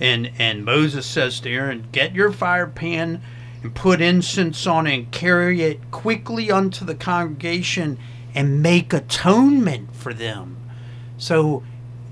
And 0.00 0.32
and 0.38 0.64
Moses 0.64 1.06
says 1.06 1.40
to 1.40 1.50
Aaron, 1.50 1.86
Get 1.92 2.14
your 2.14 2.32
fire 2.32 2.66
pan 2.66 3.22
and 3.62 3.74
put 3.74 4.00
incense 4.00 4.66
on 4.66 4.86
it 4.86 4.94
and 4.94 5.10
carry 5.10 5.62
it 5.62 5.90
quickly 5.90 6.50
unto 6.50 6.84
the 6.84 6.94
congregation 6.94 7.98
and 8.34 8.62
make 8.62 8.92
atonement 8.92 9.94
for 9.94 10.12
them. 10.12 10.56
So 11.18 11.62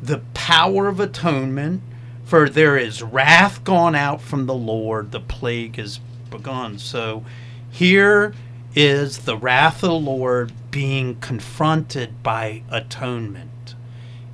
the 0.03 0.19
power 0.35 0.89
of 0.89 1.01
atonement, 1.01 1.83
for 2.25 2.49
there 2.49 2.77
is 2.77 3.03
wrath 3.03 3.65
gone 3.65 3.95
out 3.95 4.21
from 4.21 4.47
the 4.47 4.55
Lord, 4.55 5.11
the 5.11 5.21
plague 5.21 5.79
is 5.79 6.01
begun. 6.31 6.79
So 6.79 7.25
here 7.71 8.35
is 8.75 9.19
the 9.19 9.37
wrath 9.37 9.83
of 9.83 9.91
the 9.91 9.95
Lord 9.95 10.53
being 10.71 11.17
confronted 11.17 12.23
by 12.23 12.63
atonement. 12.71 13.75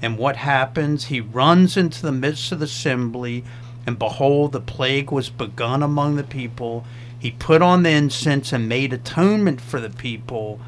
And 0.02 0.18
what 0.18 0.36
happens? 0.36 1.06
He 1.06 1.20
runs 1.20 1.76
into 1.76 2.02
the 2.02 2.12
midst 2.12 2.52
of 2.52 2.58
the 2.58 2.66
assembly, 2.66 3.44
and 3.86 3.98
behold, 3.98 4.52
the 4.52 4.60
plague 4.60 5.10
was 5.10 5.30
begun 5.30 5.82
among 5.82 6.16
the 6.16 6.22
people. 6.22 6.84
He 7.26 7.32
put 7.32 7.60
on 7.60 7.82
the 7.82 7.90
incense 7.90 8.52
and 8.52 8.68
made 8.68 8.92
atonement 8.92 9.60
for 9.60 9.80
the 9.80 9.90
people. 9.90 10.60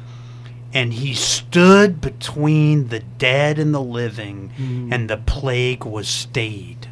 And 0.73 0.91
he 0.91 1.13
stood 1.13 2.01
between 2.01 2.89
the 2.89 2.99
dead 2.99 3.57
and 3.57 3.73
the 3.73 3.79
living, 3.79 4.51
mm. 4.57 4.93
and 4.93 5.09
the 5.09 5.15
plague 5.15 5.85
was 5.85 6.09
stayed. 6.09 6.89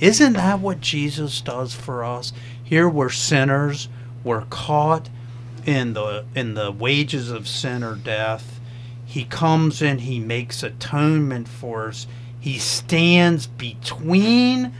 Isn't 0.00 0.32
that 0.32 0.60
what 0.60 0.80
Jesus 0.80 1.42
does 1.42 1.74
for 1.74 2.02
us? 2.02 2.32
Here 2.64 2.88
we're 2.88 3.10
sinners, 3.10 3.90
we're 4.24 4.46
caught 4.46 5.10
in 5.66 5.92
the 5.92 6.24
in 6.34 6.54
the 6.54 6.72
wages 6.72 7.30
of 7.30 7.46
sin 7.46 7.84
or 7.84 7.96
death. 7.96 8.60
He 9.04 9.24
comes 9.24 9.82
in, 9.82 9.98
he 9.98 10.20
makes 10.20 10.62
atonement 10.62 11.48
for 11.48 11.88
us. 11.88 12.06
He 12.40 12.56
stands 12.58 13.46
between 13.46 14.72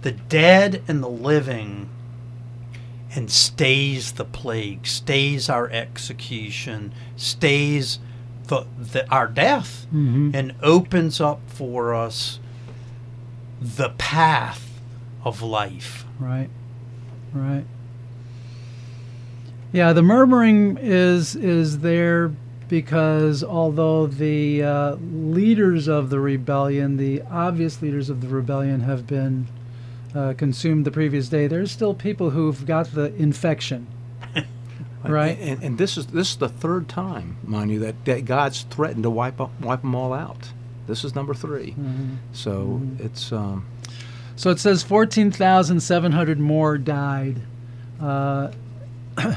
the 0.00 0.12
dead 0.12 0.82
and 0.88 1.02
the 1.02 1.10
living 1.10 1.90
and 3.16 3.30
stays 3.30 4.12
the 4.12 4.24
plague, 4.24 4.86
stays 4.86 5.48
our 5.48 5.68
execution, 5.70 6.92
stays 7.16 7.98
the, 8.48 8.66
the 8.78 9.10
our 9.10 9.26
death 9.26 9.86
Mhm. 9.92 10.34
and 10.34 10.54
opens 10.62 11.20
up 11.20 11.40
for 11.48 11.94
us 11.94 12.38
the 13.60 13.88
path 13.98 14.80
of 15.24 15.42
life. 15.42 16.04
Right. 16.20 16.50
Right. 17.32 17.64
Yeah, 19.72 19.92
the 19.92 20.02
murmuring 20.02 20.78
is 20.80 21.34
is 21.36 21.78
there 21.80 22.32
because 22.68 23.42
although 23.44 24.06
the 24.06 24.62
uh, 24.62 24.96
leaders 25.12 25.88
of 25.88 26.10
the 26.10 26.18
rebellion, 26.20 26.96
the 26.96 27.22
obvious 27.30 27.80
leaders 27.82 28.08
of 28.10 28.20
the 28.20 28.28
rebellion, 28.28 28.80
have 28.80 29.06
been 29.06 29.46
uh, 30.16 30.34
consumed 30.34 30.84
the 30.84 30.90
previous 30.90 31.28
day, 31.28 31.46
there's 31.46 31.70
still 31.70 31.94
people 31.94 32.30
who've 32.30 32.64
got 32.66 32.92
the 32.92 33.14
infection. 33.16 33.86
Right. 35.04 35.38
And, 35.38 35.62
and 35.62 35.78
this 35.78 35.96
is 35.96 36.06
this 36.06 36.30
is 36.30 36.36
the 36.38 36.48
third 36.48 36.88
time, 36.88 37.36
mind 37.44 37.70
you, 37.70 37.78
that, 37.78 38.04
that 38.06 38.24
God's 38.24 38.62
threatened 38.62 39.04
to 39.04 39.10
wipe 39.10 39.40
up, 39.40 39.52
wipe 39.60 39.82
them 39.82 39.94
all 39.94 40.12
out. 40.12 40.48
This 40.88 41.04
is 41.04 41.14
number 41.14 41.32
3 41.32 41.76
So 42.32 42.80
it's 42.98 43.30
um, 43.30 43.66
So 44.34 44.50
it 44.50 44.58
says 44.58 44.82
14,700 44.82 46.40
more 46.40 46.76
died. 46.76 47.40
Uh, 48.00 48.50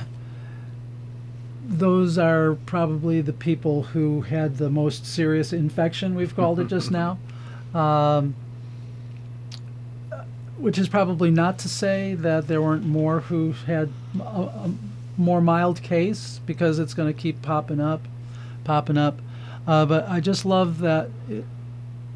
those 1.68 2.18
are 2.18 2.56
probably 2.66 3.22
the 3.22 3.34
people 3.34 3.84
who 3.84 4.22
had 4.22 4.58
the 4.58 4.72
most 4.72 5.06
serious 5.06 5.54
infection, 5.54 6.16
we've 6.16 6.36
called 6.36 6.60
it 6.60 6.68
just 6.68 6.90
now. 7.04 7.20
Um, 7.76 8.34
which 10.60 10.78
is 10.78 10.90
probably 10.90 11.32
not 11.32 11.58
to 11.60 11.70
say 11.70 12.14
that 12.16 12.48
there 12.48 12.62
weren't 12.62 12.86
more 12.86 13.22
who 13.22 13.54
had 13.66 13.90
a, 14.20 14.24
a 14.24 14.72
more 15.18 15.42
mild 15.42 15.82
case, 15.82 16.40
because 16.46 16.80
it's 16.80 16.94
going 16.94 17.14
to 17.14 17.20
keep 17.20 17.42
popping 17.42 17.82
up, 17.82 18.02
popping 18.64 18.98
up. 18.98 19.20
Uh, 19.68 19.86
but 19.86 20.08
I 20.08 20.20
just 20.20 20.46
love 20.46 20.80
that 20.80 21.10
it, 21.30 21.46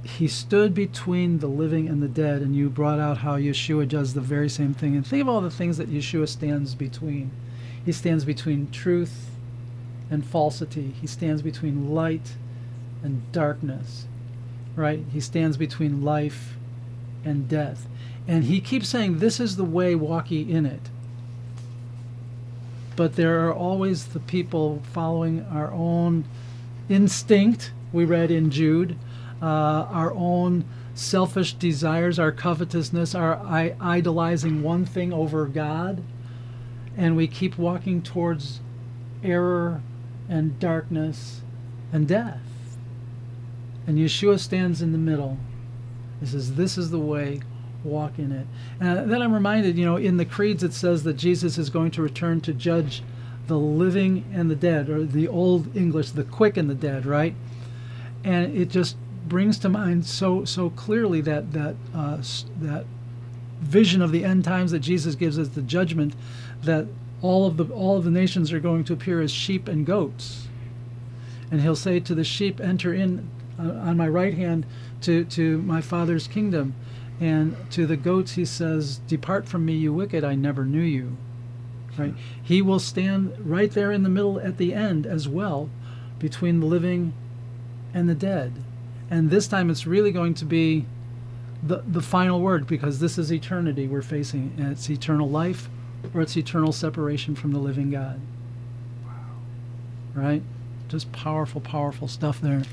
he 0.04 0.28
stood 0.28 0.74
between 0.74 1.40
the 1.40 1.48
living 1.48 1.88
and 1.88 2.04
the 2.04 2.08
dead, 2.08 2.42
and 2.42 2.56
you 2.56 2.70
brought 2.70 3.00
out 3.00 3.20
how 3.20 3.38
Yeshua 3.38 3.88
does 3.88 4.14
the 4.14 4.22
very 4.22 4.50
same 4.50 4.74
thing. 4.74 4.96
And 4.96 5.08
think 5.08 5.22
of 5.22 5.30
all 5.30 5.42
the 5.42 5.50
things 5.50 5.78
that 5.78 5.90
Yeshua 5.90 6.28
stands 6.28 6.76
between. 6.76 7.32
He 7.86 7.92
stands 7.92 8.26
between 8.26 8.70
truth 8.72 9.30
and 10.10 10.26
falsity. 10.26 10.94
He 11.00 11.08
stands 11.08 11.42
between 11.42 11.94
light 11.94 12.36
and 13.02 13.32
darkness, 13.32 14.06
right? 14.76 15.02
He 15.12 15.20
stands 15.20 15.58
between 15.58 16.04
life 16.04 16.56
and 17.26 17.48
death. 17.48 17.88
And 18.28 18.46
he 18.46 18.62
keeps 18.62 18.88
saying, 18.88 19.20
This 19.20 19.40
is 19.40 19.56
the 19.56 19.64
way, 19.64 19.96
walk 19.96 20.32
ye 20.32 20.42
in 20.42 20.66
it. 20.66 20.90
But 22.96 23.16
there 23.16 23.48
are 23.48 23.54
always 23.54 24.06
the 24.06 24.20
people 24.20 24.82
following 24.94 25.46
our 25.52 25.72
own 25.72 26.26
instinct, 26.90 27.72
we 27.92 28.06
read 28.06 28.32
in 28.32 28.52
Jude, 28.52 28.98
uh, 29.42 29.46
our 29.46 30.14
own 30.14 30.66
selfish 30.94 31.54
desires, 31.54 32.20
our 32.20 32.32
covetousness, 32.32 33.16
our 33.16 33.38
I- 33.38 33.76
idolizing 33.82 34.62
one 34.62 34.86
thing 34.86 35.12
over 35.12 35.46
God. 35.48 36.04
And 36.96 37.16
we 37.16 37.28
keep 37.28 37.58
walking 37.58 38.02
towards 38.04 38.62
error 39.24 39.82
and 40.30 40.60
darkness 40.60 41.42
and 41.92 42.08
death. 42.08 42.42
And 43.88 43.98
Yeshua 43.98 44.40
stands 44.40 44.82
in 44.82 44.92
the 44.92 44.98
middle. 44.98 45.38
He 46.20 46.28
says, 46.28 46.56
This 46.56 46.78
is 46.78 46.92
the 46.92 47.00
way, 47.00 47.42
walk 47.84 48.20
in 48.20 48.32
it. 48.32 48.48
And 48.80 49.12
then 49.12 49.22
I'm 49.22 49.34
reminded, 49.34 49.78
you 49.78 49.86
know, 49.86 49.98
in 49.98 50.18
the 50.18 50.26
creeds 50.26 50.64
it 50.64 50.74
says 50.74 51.04
that 51.04 51.14
Jesus 51.14 51.58
is 51.58 51.70
going 51.70 51.92
to 51.92 52.02
return 52.02 52.42
to 52.42 52.54
judge 52.54 53.04
the 53.48 53.58
living 53.58 54.24
and 54.34 54.50
the 54.50 54.56
dead, 54.56 54.90
or 54.90 55.04
the 55.04 55.28
old 55.28 55.76
English, 55.76 56.12
the 56.12 56.24
quick 56.24 56.56
and 56.56 56.70
the 56.70 56.76
dead, 56.76 57.06
right? 57.06 57.36
And 58.24 58.56
it 58.56 58.70
just 58.70 58.96
brings 59.28 59.58
to 59.60 59.70
mind 59.70 60.06
so 60.06 60.46
so 60.46 60.70
clearly 60.70 61.22
that 61.22 61.52
that 61.54 61.76
uh, 61.94 62.18
that 62.62 62.86
vision 63.62 64.02
of 64.02 64.12
the 64.12 64.24
end 64.24 64.44
times 64.44 64.72
that 64.72 64.80
Jesus 64.80 65.16
gives 65.16 65.40
us 65.40 65.50
the 65.50 65.62
judgment 65.62 66.16
that 66.64 66.86
all 67.22 67.46
of 67.46 67.58
the 67.58 67.66
all 67.66 67.98
of 67.98 68.04
the 68.04 68.12
nations 68.12 68.52
are 68.52 68.60
going 68.60 68.84
to 68.86 68.94
appear 68.94 69.22
as 69.22 69.32
sheep 69.32 69.68
and 69.68 69.86
goats. 69.86 70.48
And 71.52 71.62
he'll 71.62 71.76
say 71.76 72.00
to 72.00 72.16
the 72.16 72.24
sheep, 72.24 72.60
"Enter 72.60 72.94
in 72.94 73.28
uh, 73.60 73.64
on 73.64 73.98
my 73.98 74.08
right 74.08 74.34
hand 74.34 74.66
to 75.02 75.26
to 75.26 75.62
my 75.62 75.82
Father's 75.82 76.28
kingdom." 76.28 76.76
And 77.20 77.56
to 77.72 77.86
the 77.86 77.98
goats 77.98 78.34
he 78.34 78.46
says, 78.46 78.98
"Depart 79.08 79.48
from 79.48 79.66
me, 79.66 79.74
you 79.74 79.94
wicked, 79.94 80.24
I 80.24 80.36
never 80.36 80.66
knew 80.66 80.82
you." 80.82 81.18
Right? 81.98 82.16
He 82.42 82.62
will 82.62 82.80
stand 82.80 83.34
right 83.40 83.72
there 83.72 83.92
in 83.92 84.04
the 84.04 84.10
middle 84.10 84.40
at 84.40 84.58
the 84.58 84.74
end 84.74 85.06
as 85.06 85.28
well 85.28 85.70
between 86.20 86.60
the 86.60 86.66
living 86.66 87.14
and 87.94 88.10
the 88.10 88.16
dead. 88.16 88.54
And 89.12 89.30
this 89.30 89.48
time 89.48 89.70
it's 89.70 89.86
really 89.86 90.12
going 90.12 90.34
to 90.36 90.46
be 90.46 90.86
the, 91.62 91.84
the 91.88 92.02
final 92.02 92.42
word 92.42 92.66
because 92.66 93.00
this 93.00 93.18
is 93.18 93.32
eternity 93.32 93.88
we're 93.88 94.02
facing. 94.02 94.54
And 94.58 94.72
it's 94.72 94.90
eternal 94.90 95.30
life 95.30 95.70
or 96.14 96.22
it's 96.22 96.36
eternal 96.36 96.72
separation 96.72 97.36
from 97.36 97.52
the 97.52 97.60
living 97.60 97.92
God. 97.92 98.20
Wow. 99.06 99.12
Right? 100.16 100.42
Just 100.88 101.12
powerful, 101.12 101.62
powerful 101.62 102.08
stuff 102.08 102.42
there. 102.42 102.64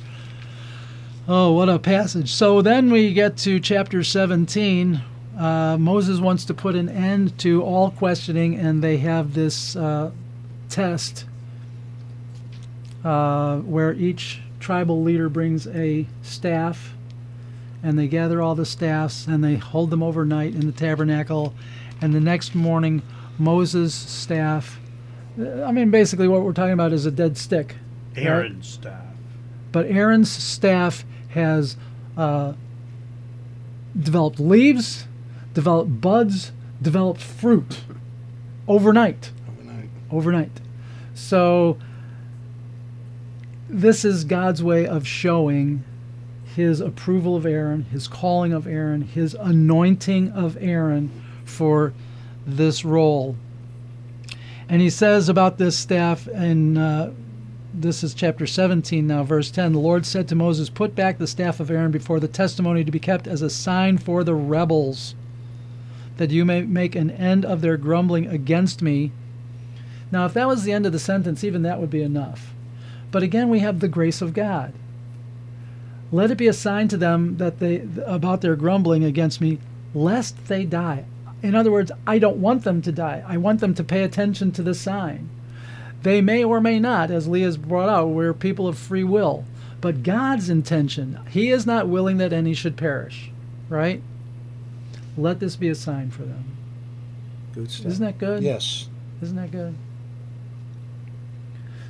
Oh, 1.33 1.53
what 1.53 1.69
a 1.69 1.79
passage. 1.79 2.33
So 2.35 2.61
then 2.61 2.91
we 2.91 3.13
get 3.13 3.37
to 3.37 3.61
chapter 3.61 4.03
17. 4.03 5.01
Uh, 5.39 5.77
Moses 5.79 6.19
wants 6.19 6.45
to 6.47 6.55
put 6.55 6.75
an 6.75 6.89
end 6.89 7.39
to 7.39 7.63
all 7.63 7.93
questioning, 7.93 8.57
and 8.57 8.83
they 8.83 8.97
have 8.97 9.33
this 9.33 9.77
uh, 9.77 10.11
test 10.69 11.27
uh, 13.05 13.59
where 13.59 13.93
each 13.93 14.41
tribal 14.59 15.05
leader 15.05 15.29
brings 15.29 15.69
a 15.69 16.05
staff, 16.23 16.95
and 17.81 17.97
they 17.97 18.09
gather 18.09 18.43
all 18.43 18.57
the 18.57 18.67
staffs 18.67 19.29
and 19.29 19.45
they 19.45 19.55
hold 19.55 19.91
them 19.91 20.03
overnight 20.03 20.57
in 20.57 20.67
the 20.67 20.73
tabernacle. 20.73 21.55
And 22.01 22.13
the 22.13 22.19
next 22.19 22.57
morning, 22.57 23.03
Moses' 23.39 23.95
staff, 23.95 24.81
uh, 25.41 25.63
I 25.63 25.71
mean, 25.71 25.93
basically, 25.93 26.27
what 26.27 26.43
we're 26.43 26.55
talking 26.55 26.73
about 26.73 26.93
is 26.93 27.07
a 27.07 27.13
dead 27.13 27.39
stick. 27.39 27.77
right? 28.17 28.25
Aaron's 28.27 28.69
staff. 28.69 29.05
But 29.71 29.87
Aaron's 29.87 30.29
staff 30.29 31.05
has 31.31 31.77
uh, 32.17 32.55
developed 33.99 34.39
leaves, 34.39 35.07
developed 35.55 36.01
buds, 36.01 36.53
developed 36.81 37.21
fruit 37.21 37.81
overnight. 38.69 39.31
Overnight. 39.49 39.89
Overnight. 40.11 40.61
So, 41.15 41.79
this 43.69 44.05
is 44.05 44.25
God's 44.25 44.63
way 44.63 44.87
of 44.87 45.07
showing 45.07 45.85
his 46.57 46.81
approval 46.81 47.37
of 47.37 47.47
Aaron, 47.47 47.85
his 47.85 48.09
calling 48.09 48.53
of 48.53 48.67
Aaron, 48.67 49.03
his 49.03 49.35
anointing 49.39 50.33
of 50.33 50.57
Aaron 50.61 51.11
for 51.45 51.93
this 52.47 52.85
role. 52.85 53.37
And 54.69 54.81
he 54.81 54.91
says 54.91 55.29
about 55.29 55.59
this 55.59 55.77
staff 55.77 56.27
in 56.29 56.77
uh, 56.77 57.13
this 57.73 58.03
is 58.03 58.15
chapter 58.15 58.47
17 58.47 59.07
now, 59.07 59.23
verse 59.23 59.51
10. 59.51 59.73
The 59.73 59.79
Lord 59.79 60.05
said 60.05 60.29
to 60.29 60.35
Moses, 60.35 60.69
Put 60.69 60.95
back 60.95 61.19
the 61.19 61.27
staff 61.27 61.61
of 61.61 61.71
Aaron 61.71 61.91
before 61.91 62.19
the 62.19 62.29
testimony 62.29 62.85
to 62.85 62.91
be 62.91 62.99
kept 62.99 63.27
as 63.27 63.43
a 63.43 63.51
sign 63.51 63.99
for 63.99 64.25
the 64.25 64.35
rebels, 64.35 65.15
that 66.17 66.31
you 66.31 66.45
may 66.45 66.63
make 66.63 66.95
an 66.95 67.11
end 67.11 67.45
of 67.45 67.61
their 67.61 67.77
grumbling 67.77 68.27
against 68.27 68.83
me. 68.83 69.13
Now, 70.11 70.27
if 70.27 70.35
that 70.35 70.49
was 70.49 70.65
the 70.65 70.73
end 70.73 70.85
of 70.85 70.93
the 70.93 70.99
sentence, 70.99 71.45
even 71.45 71.63
that 71.63 71.81
would 71.81 71.91
be 71.91 72.03
enough. 72.03 72.53
But 73.11 73.23
again, 73.23 73.49
we 73.49 73.61
have 73.61 73.81
the 73.81 73.89
grace 73.89 74.21
of 74.21 74.35
God. 74.35 74.73
Let 76.13 76.31
it 76.31 76.39
be 76.39 76.49
a 76.49 76.53
sign 76.53 76.89
to 76.89 76.97
them 76.97 77.37
that 77.37 77.61
they 77.61 77.87
about 78.05 78.41
their 78.41 78.57
grumbling 78.57 79.05
against 79.05 79.41
me, 79.41 79.59
lest 79.95 80.49
they 80.49 80.65
die. 80.65 81.05
In 81.43 81.55
other 81.55 81.71
words, 81.71 81.93
I 82.07 82.19
don't 82.19 82.39
want 82.39 82.65
them 82.65 82.83
to 82.83 82.93
die. 82.93 83.25
I 83.27 83.37
want 83.37 83.61
them 83.61 83.75
to 83.75 83.85
pay 83.85 84.03
attention 84.03 84.51
to 84.53 84.63
the 84.63 84.75
sign. 84.75 85.29
They 86.03 86.21
may 86.21 86.45
or 86.45 86.61
may 86.61 86.79
not, 86.79 87.11
as 87.11 87.29
Leah's 87.29 87.57
brought 87.57 87.89
out, 87.89 88.09
we're 88.09 88.33
people 88.33 88.67
of 88.67 88.79
free 88.79 89.05
will. 89.05 89.45
But 89.81 90.03
God's 90.03 90.51
intention, 90.51 91.21
He 91.31 91.51
is 91.51 91.67
not 91.67 91.89
willing 91.89 92.19
that 92.19 92.33
any 92.33 92.55
should 92.55 92.77
perish, 92.77 93.31
right? 93.69 94.03
Let 95.17 95.41
this 95.41 95.57
be 95.57 95.69
a 95.69 95.75
sign 95.75 96.11
for 96.11 96.23
them. 96.23 96.45
Good 97.55 97.71
stuff. 97.71 97.87
Isn't 97.87 98.05
that 98.05 98.19
good? 98.19 98.43
Yes. 98.43 98.89
Isn't 99.23 99.37
that 99.37 99.51
good? 99.51 99.75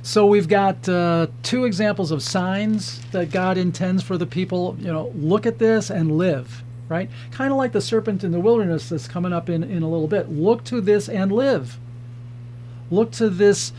So 0.03 0.25
we've 0.25 0.47
got 0.47 0.89
uh, 0.89 1.27
two 1.43 1.65
examples 1.65 2.11
of 2.11 2.23
signs 2.23 3.05
that 3.11 3.31
God 3.31 3.57
intends 3.57 4.01
for 4.01 4.17
the 4.17 4.25
people. 4.25 4.75
You 4.79 4.91
know, 4.91 5.11
look 5.15 5.45
at 5.45 5.59
this 5.59 5.91
and 5.91 6.17
live, 6.17 6.63
right? 6.89 7.09
Kind 7.31 7.51
of 7.51 7.57
like 7.57 7.71
the 7.71 7.81
serpent 7.81 8.23
in 8.23 8.31
the 8.31 8.39
wilderness 8.39 8.89
that's 8.89 9.07
coming 9.07 9.31
up 9.31 9.47
in, 9.47 9.63
in 9.63 9.83
a 9.83 9.89
little 9.89 10.07
bit. 10.07 10.29
Look 10.29 10.63
to 10.65 10.81
this 10.81 11.07
and 11.07 11.31
live. 11.31 11.77
Look 12.89 13.11
to 13.13 13.29
this, 13.29 13.73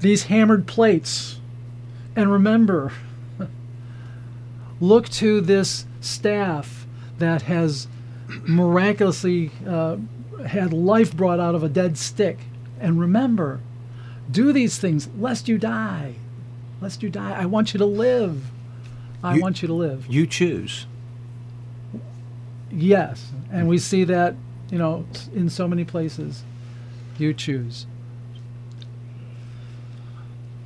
these 0.00 0.24
hammered 0.24 0.66
plates, 0.66 1.38
and 2.16 2.30
remember. 2.32 2.92
look 4.80 5.08
to 5.10 5.40
this 5.42 5.84
staff 6.00 6.86
that 7.18 7.42
has 7.42 7.86
miraculously 8.46 9.50
uh, 9.66 9.96
had 10.46 10.72
life 10.72 11.14
brought 11.14 11.38
out 11.38 11.54
of 11.54 11.62
a 11.62 11.68
dead 11.68 11.98
stick, 11.98 12.38
and 12.80 12.98
remember 12.98 13.60
do 14.30 14.52
these 14.52 14.78
things 14.78 15.08
lest 15.18 15.48
you 15.48 15.58
die. 15.58 16.14
Lest 16.80 17.02
you 17.02 17.10
die. 17.10 17.32
I 17.32 17.44
want 17.46 17.74
you 17.74 17.78
to 17.78 17.84
live. 17.84 18.44
I 19.22 19.34
You- 19.34 19.42
want 19.42 19.60
you 19.60 19.68
to 19.68 19.74
live. 19.74 20.06
You 20.08 20.26
choose. 20.26 20.86
Yes. 22.70 23.32
And 23.50 23.68
we 23.68 23.78
see 23.78 24.04
that, 24.04 24.34
you 24.70 24.78
know, 24.78 25.04
in 25.34 25.50
so 25.50 25.66
many 25.68 25.84
places. 25.84 26.44
You 27.18 27.34
choose. 27.34 27.86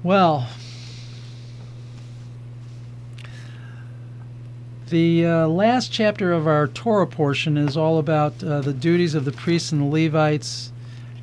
Well, 0.05 0.47
the 4.91 5.25
uh, 5.25 5.49
last 5.49 5.91
chapter 5.91 6.31
of 6.31 6.47
our 6.47 6.69
Torah 6.69 7.07
portion 7.07 7.57
is 7.57 7.75
all 7.75 7.99
about 7.99 8.45
uh, 8.45 8.61
the 8.61 8.75
duties 8.75 9.15
of 9.15 9.25
the 9.25 9.33
priests 9.33 9.73
and 9.73 9.81
the 9.81 9.87
Levites 9.87 10.73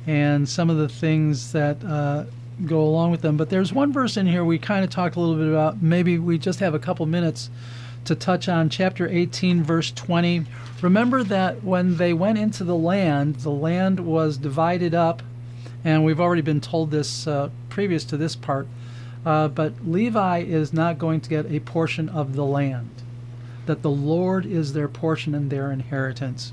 and 0.08 0.48
some 0.48 0.68
of 0.68 0.78
the 0.78 0.88
things 0.88 1.52
that 1.52 1.84
uh, 1.84 2.24
go 2.66 2.80
along 2.80 3.12
with 3.12 3.22
them. 3.22 3.36
But 3.36 3.50
there's 3.50 3.72
one 3.72 3.92
verse 3.92 4.16
in 4.16 4.26
here 4.26 4.44
we 4.44 4.58
kind 4.58 4.82
of 4.82 4.90
talked 4.90 5.14
a 5.14 5.20
little 5.20 5.36
bit 5.36 5.46
about. 5.46 5.80
Maybe 5.80 6.18
we 6.18 6.36
just 6.36 6.58
have 6.58 6.74
a 6.74 6.80
couple 6.80 7.06
minutes 7.06 7.50
to 8.06 8.16
touch 8.16 8.48
on 8.48 8.68
chapter 8.68 9.06
18, 9.08 9.62
verse 9.62 9.92
20. 9.92 10.44
Remember 10.80 11.22
that 11.22 11.62
when 11.62 11.98
they 11.98 12.12
went 12.12 12.36
into 12.36 12.64
the 12.64 12.74
land, 12.74 13.36
the 13.36 13.50
land 13.50 14.00
was 14.00 14.36
divided 14.38 14.92
up, 14.92 15.22
and 15.84 16.04
we've 16.04 16.18
already 16.18 16.42
been 16.42 16.60
told 16.60 16.90
this 16.90 17.28
uh, 17.28 17.48
previous 17.72 18.04
to 18.04 18.18
this 18.18 18.36
part. 18.36 18.68
Uh, 19.24 19.48
but 19.48 19.72
Levi 19.86 20.40
is 20.40 20.74
not 20.74 20.98
going 20.98 21.22
to 21.22 21.30
get 21.30 21.50
a 21.50 21.60
portion 21.60 22.10
of 22.10 22.34
the 22.36 22.44
land, 22.44 22.90
that 23.64 23.80
the 23.80 23.90
Lord 23.90 24.44
is 24.44 24.74
their 24.74 24.88
portion 24.88 25.34
and 25.34 25.48
their 25.48 25.72
inheritance. 25.72 26.52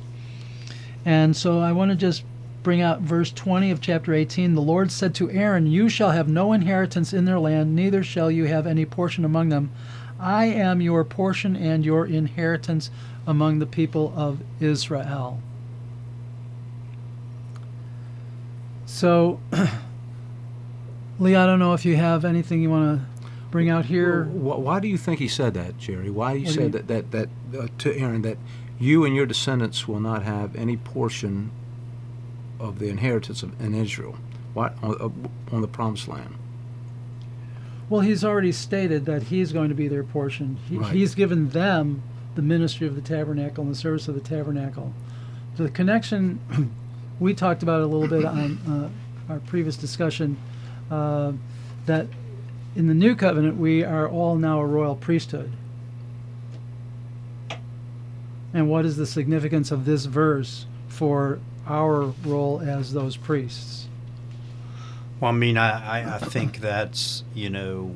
And 1.03 1.35
so 1.35 1.59
I 1.59 1.73
want 1.73 1.91
to 1.91 1.97
just 1.97 2.23
bring 2.63 2.79
out 2.81 3.01
verse 3.01 3.31
20 3.31 3.69
of 3.69 3.81
chapter 3.81 4.13
18. 4.13 4.55
The 4.55 4.61
Lord 4.61 4.91
said 4.93 5.13
to 5.15 5.29
Aaron, 5.29 5.67
You 5.67 5.89
shall 5.89 6.11
have 6.11 6.29
no 6.29 6.53
inheritance 6.53 7.11
in 7.11 7.25
their 7.25 7.39
land, 7.39 7.75
neither 7.75 8.01
shall 8.01 8.31
you 8.31 8.45
have 8.45 8.65
any 8.65 8.85
portion 8.85 9.25
among 9.25 9.49
them. 9.49 9.71
I 10.17 10.45
am 10.45 10.81
your 10.81 11.03
portion 11.03 11.57
and 11.57 11.83
your 11.83 12.05
inheritance 12.05 12.91
among 13.27 13.59
the 13.59 13.65
people 13.65 14.13
of 14.15 14.39
Israel. 14.61 15.41
So, 18.85 19.39
Lee, 21.19 21.35
I 21.35 21.45
don't 21.45 21.59
know 21.59 21.73
if 21.73 21.85
you 21.85 21.95
have 21.97 22.23
anything 22.25 22.61
you 22.61 22.69
want 22.69 22.99
to 22.99 23.05
bring 23.51 23.69
out 23.69 23.85
here. 23.85 24.25
Why, 24.25 24.55
why 24.55 24.79
do 24.79 24.87
you 24.87 24.97
think 24.97 25.19
he 25.19 25.27
said 25.27 25.53
that, 25.55 25.77
Jerry? 25.77 26.09
Why 26.09 26.33
do 26.33 26.39
you 26.39 26.45
What 26.45 26.53
do 26.53 26.57
say 26.59 26.63
you- 26.63 26.69
that 26.69 26.87
that 26.87 27.11
that 27.11 27.29
uh, 27.59 27.67
to 27.79 27.97
Aaron 27.97 28.21
that 28.21 28.37
you 28.79 29.03
and 29.03 29.15
your 29.15 29.25
descendants 29.25 29.87
will 29.87 29.99
not 29.99 30.23
have 30.23 30.55
any 30.55 30.77
portion 30.77 31.51
of 32.59 32.79
the 32.79 32.87
inheritance 32.89 33.43
of, 33.43 33.59
in 33.61 33.73
Israel? 33.75 34.15
Why 34.53 34.71
on, 34.81 34.95
uh, 35.51 35.55
on 35.55 35.61
the 35.61 35.67
promised 35.67 36.07
land? 36.07 36.35
Well, 37.89 38.01
he's 38.01 38.23
already 38.23 38.51
stated 38.51 39.05
that 39.05 39.23
he's 39.23 39.51
going 39.51 39.69
to 39.69 39.75
be 39.75 39.87
their 39.87 40.03
portion. 40.03 40.57
He, 40.69 40.77
Right. 40.77 40.93
He's 40.93 41.15
given 41.15 41.49
them 41.49 42.03
the 42.35 42.41
ministry 42.43 42.85
of 42.87 42.95
the 42.95 43.01
tabernacle 43.01 43.63
and 43.63 43.73
the 43.73 43.77
service 43.77 44.07
of 44.07 44.13
the 44.13 44.21
tabernacle. 44.21 44.93
The 45.57 45.69
connection, 45.69 46.39
we 47.19 47.33
talked 47.33 47.63
about 47.63 47.81
a 47.81 47.85
little 47.87 48.07
bit 48.07 48.25
on 48.25 48.91
uh, 49.27 49.33
our 49.33 49.39
previous 49.39 49.75
discussion, 49.75 50.37
uh, 50.89 51.33
that 51.85 52.07
in 52.75 52.87
the 52.87 52.93
new 52.93 53.15
covenant 53.15 53.57
we 53.57 53.83
are 53.83 54.07
all 54.07 54.35
now 54.35 54.59
a 54.59 54.65
royal 54.65 54.95
priesthood. 54.95 55.51
And 58.53 58.69
what 58.69 58.85
is 58.85 58.97
the 58.97 59.05
significance 59.05 59.71
of 59.71 59.85
this 59.85 60.05
verse 60.05 60.65
for 60.87 61.39
our 61.67 62.13
role 62.25 62.61
as 62.61 62.93
those 62.93 63.15
priests? 63.15 63.87
Well, 65.19 65.31
I 65.31 65.35
mean, 65.35 65.57
I, 65.57 66.01
I, 66.01 66.15
I 66.15 66.17
think 66.17 66.59
that's, 66.59 67.23
you 67.33 67.49
know, 67.49 67.95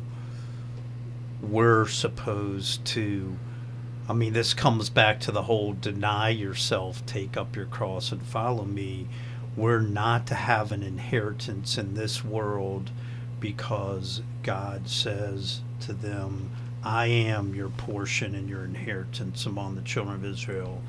we're 1.41 1.88
supposed 1.88 2.86
to. 2.86 3.38
I 4.08 4.14
mean, 4.14 4.34
this 4.34 4.54
comes 4.54 4.89
back 4.89 5.22
to 5.22 5.32
the 5.32 5.44
whole 5.44 5.74
deny 5.74 6.30
yourself, 6.30 7.06
take 7.06 7.38
up 7.38 7.56
your 7.56 7.66
cross, 7.66 8.12
and 8.12 8.22
follow 8.22 8.66
me. 8.66 9.08
We're 9.56 9.82
not 9.82 10.26
to 10.28 10.36
have 10.36 10.72
an 10.72 10.84
inheritance 10.84 11.78
in 11.78 11.93
this 11.93 12.24
world 12.24 12.89
because 13.39 14.22
God 14.41 14.89
says 14.89 15.62
to 15.82 15.93
them, 15.93 16.49
I 16.84 17.06
am 17.08 17.54
your 17.54 17.70
portion 17.70 18.36
and 18.36 18.49
your 18.49 18.64
inheritance 18.64 19.45
among 19.45 19.76
the 19.76 19.82
children 19.82 20.16
of 20.16 20.26
Israel. 20.26 20.82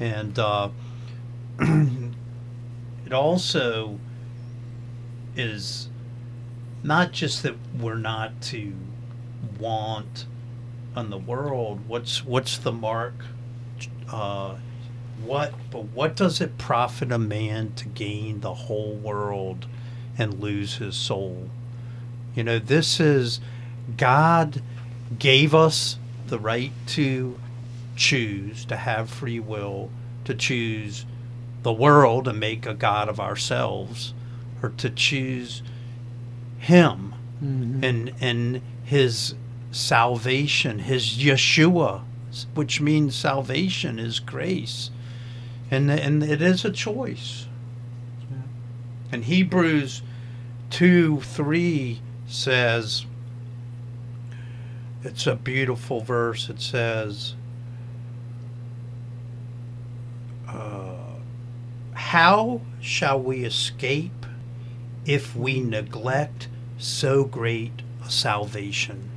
And 0.00 0.38
uh, 0.38 0.70
it 1.60 3.12
also 3.12 3.98
is 5.36 5.88
not 6.82 7.12
just 7.12 7.42
that 7.42 7.54
we're 7.78 7.94
not 7.94 8.40
to 8.40 8.72
want 9.58 10.26
on 10.96 11.10
the 11.10 11.18
world 11.18 11.86
what's 11.86 12.24
what's 12.24 12.58
the 12.58 12.72
mark 12.72 13.14
uh, 14.10 14.56
what 15.24 15.52
but 15.70 15.84
what 15.84 16.16
does 16.16 16.40
it 16.40 16.58
profit 16.58 17.10
a 17.12 17.18
man 17.18 17.72
to 17.74 17.86
gain 17.88 18.40
the 18.40 18.54
whole 18.54 18.94
world 18.94 19.66
and 20.16 20.40
lose 20.40 20.76
his 20.76 20.96
soul 20.96 21.48
you 22.34 22.42
know 22.44 22.58
this 22.58 23.00
is 23.00 23.40
God 23.96 24.62
gave 25.18 25.54
us 25.54 25.98
the 26.26 26.38
right 26.38 26.72
to 26.88 27.38
choose, 27.96 28.64
to 28.66 28.76
have 28.76 29.08
free 29.10 29.40
will, 29.40 29.90
to 30.24 30.34
choose 30.34 31.06
the 31.62 31.72
world 31.72 32.28
and 32.28 32.38
make 32.38 32.66
a 32.66 32.74
God 32.74 33.08
of 33.08 33.18
ourselves, 33.18 34.14
or 34.62 34.68
to 34.76 34.90
choose 34.90 35.62
Him 36.58 37.14
Mhm. 37.42 37.82
and 37.82 38.12
and 38.20 38.60
His 38.84 39.34
salvation, 39.70 40.80
His 40.80 41.16
Yeshua, 41.18 42.02
which 42.54 42.80
means 42.80 43.14
salvation 43.14 43.98
is 43.98 44.20
grace, 44.20 44.90
and 45.70 45.90
and 45.90 46.22
it 46.22 46.42
is 46.42 46.64
a 46.64 46.70
choice. 46.70 47.46
Yeah. 48.30 48.38
And 49.12 49.24
Hebrews 49.24 50.02
two 50.70 51.20
three 51.22 52.00
says, 52.26 53.06
it's 55.02 55.26
a 55.26 55.36
beautiful 55.36 56.00
verse. 56.02 56.48
It 56.50 56.60
says, 56.60 57.34
uh, 60.48 60.96
"How 61.94 62.60
shall 62.80 63.20
we 63.20 63.44
escape 63.44 64.26
if 65.06 65.34
we 65.36 65.60
neglect 65.60 66.48
so 66.78 67.24
great 67.24 67.82
a 68.04 68.10
salvation? 68.10 69.10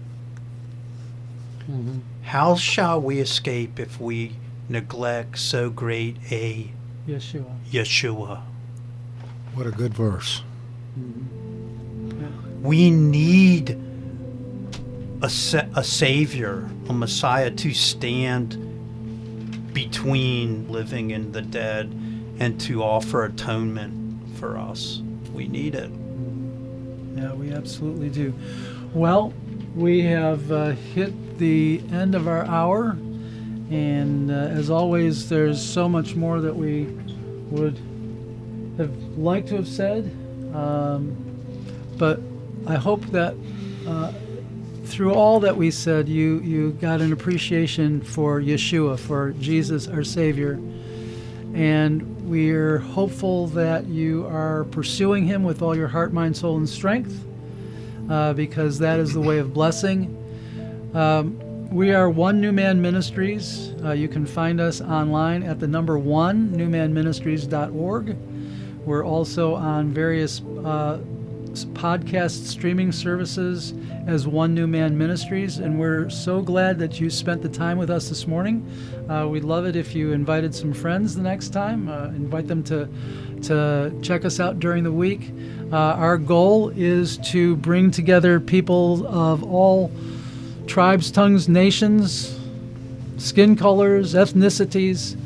Mhm. 1.69 2.01
How 2.23 2.55
shall 2.55 3.01
we 3.01 3.19
escape 3.19 3.79
if 3.79 3.99
we 3.99 4.33
neglect 4.71 5.37
so 5.37 5.69
great 5.69 6.17
a 6.31 6.71
Yeshua. 7.07 7.45
Yeshua?" 7.69 8.41
What 9.53 9.67
a 9.67 9.71
good 9.71 9.93
verse. 9.93 10.43
We 12.61 12.89
need 12.91 13.77
a, 15.21 15.29
sa- 15.29 15.65
a 15.75 15.83
savior, 15.83 16.69
a 16.87 16.93
Messiah 16.93 17.51
to 17.51 17.73
stand 17.73 18.57
between 19.73 20.71
living 20.71 21.11
and 21.11 21.33
the 21.33 21.41
dead 21.41 21.91
and 22.39 22.59
to 22.61 22.83
offer 22.83 23.25
atonement 23.25 24.37
for 24.37 24.57
us. 24.57 25.01
We 25.33 25.47
need 25.47 25.75
it. 25.75 25.91
Yeah, 27.15 27.33
we 27.33 27.51
absolutely 27.51 28.09
do. 28.09 28.33
Well, 28.93 29.33
we 29.75 30.01
have 30.03 30.51
uh, 30.51 30.69
hit 30.71 31.37
the 31.37 31.81
end 31.91 32.15
of 32.15 32.27
our 32.27 32.45
hour, 32.45 32.97
and 33.71 34.29
uh, 34.29 34.33
as 34.33 34.69
always, 34.69 35.29
there's 35.29 35.65
so 35.65 35.87
much 35.87 36.13
more 36.13 36.41
that 36.41 36.53
we 36.53 36.87
would 37.49 37.77
have 38.77 38.93
liked 39.17 39.47
to 39.47 39.55
have 39.55 39.67
said. 39.67 40.13
Um, 40.53 41.15
but 41.97 42.19
I 42.67 42.75
hope 42.75 43.05
that 43.07 43.33
uh, 43.87 44.11
through 44.83 45.13
all 45.13 45.39
that 45.39 45.55
we 45.55 45.71
said, 45.71 46.09
you, 46.09 46.39
you 46.41 46.71
got 46.81 46.99
an 46.99 47.13
appreciation 47.13 48.01
for 48.01 48.41
Yeshua, 48.41 48.99
for 48.99 49.31
Jesus, 49.39 49.87
our 49.87 50.03
Savior. 50.03 50.59
And 51.53 52.29
we're 52.29 52.79
hopeful 52.79 53.47
that 53.47 53.85
you 53.87 54.27
are 54.27 54.65
pursuing 54.65 55.25
Him 55.25 55.43
with 55.43 55.61
all 55.61 55.77
your 55.77 55.87
heart, 55.87 56.11
mind, 56.11 56.35
soul, 56.35 56.57
and 56.57 56.67
strength, 56.67 57.25
uh, 58.09 58.33
because 58.33 58.79
that 58.79 58.99
is 58.99 59.13
the 59.13 59.21
way 59.21 59.39
of 59.39 59.53
blessing. 59.53 60.17
Um, 60.93 61.40
we 61.71 61.93
are 61.93 62.09
One 62.09 62.41
New 62.41 62.51
Man 62.51 62.81
Ministries. 62.81 63.73
Uh, 63.81 63.91
you 63.93 64.09
can 64.09 64.25
find 64.25 64.59
us 64.59 64.81
online 64.81 65.41
at 65.41 65.59
the 65.59 65.67
number 65.67 65.97
one, 65.97 66.49
newmanministries.org. 66.49 68.17
We're 68.85 69.05
also 69.05 69.55
on 69.55 69.93
various 69.93 70.41
uh, 70.41 70.99
podcast 71.73 72.45
streaming 72.45 72.91
services 72.91 73.73
as 74.05 74.27
One 74.27 74.53
New 74.53 74.67
Man 74.67 74.97
Ministries, 74.97 75.59
and 75.59 75.79
we're 75.79 76.09
so 76.09 76.41
glad 76.41 76.77
that 76.79 76.99
you 76.99 77.09
spent 77.09 77.41
the 77.41 77.49
time 77.49 77.77
with 77.77 77.89
us 77.89 78.09
this 78.09 78.27
morning. 78.27 78.69
Uh, 79.09 79.29
we'd 79.29 79.45
love 79.45 79.65
it 79.65 79.77
if 79.77 79.95
you 79.95 80.11
invited 80.11 80.53
some 80.53 80.73
friends 80.73 81.15
the 81.15 81.21
next 81.21 81.49
time. 81.49 81.87
Uh, 81.87 82.07
invite 82.07 82.47
them 82.47 82.63
to 82.63 82.89
to 83.43 83.97
check 84.01 84.25
us 84.25 84.41
out 84.41 84.59
during 84.59 84.83
the 84.83 84.91
week. 84.91 85.31
Uh, 85.71 85.77
our 85.77 86.17
goal 86.17 86.69
is 86.75 87.17
to 87.19 87.55
bring 87.57 87.91
together 87.91 88.41
people 88.41 89.07
of 89.07 89.41
all 89.43 89.89
tribes, 90.71 91.11
tongues, 91.11 91.49
nations, 91.49 92.39
skin 93.17 93.57
colors, 93.57 94.13
ethnicities, 94.13 95.17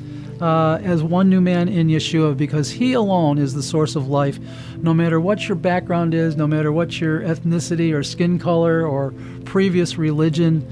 uh, 0.41 0.79
as 0.83 1.03
one 1.03 1.29
new 1.29 1.39
man 1.39 1.69
in 1.69 1.87
Yeshua, 1.87 2.35
because 2.35 2.71
He 2.71 2.93
alone 2.93 3.37
is 3.37 3.53
the 3.53 3.61
source 3.61 3.95
of 3.95 4.07
life. 4.07 4.39
No 4.77 4.91
matter 4.91 5.19
what 5.19 5.47
your 5.47 5.55
background 5.55 6.15
is, 6.15 6.35
no 6.35 6.47
matter 6.47 6.71
what 6.71 6.99
your 6.99 7.21
ethnicity 7.21 7.93
or 7.93 8.01
skin 8.01 8.39
color 8.39 8.87
or 8.87 9.13
previous 9.45 9.99
religion, 9.99 10.67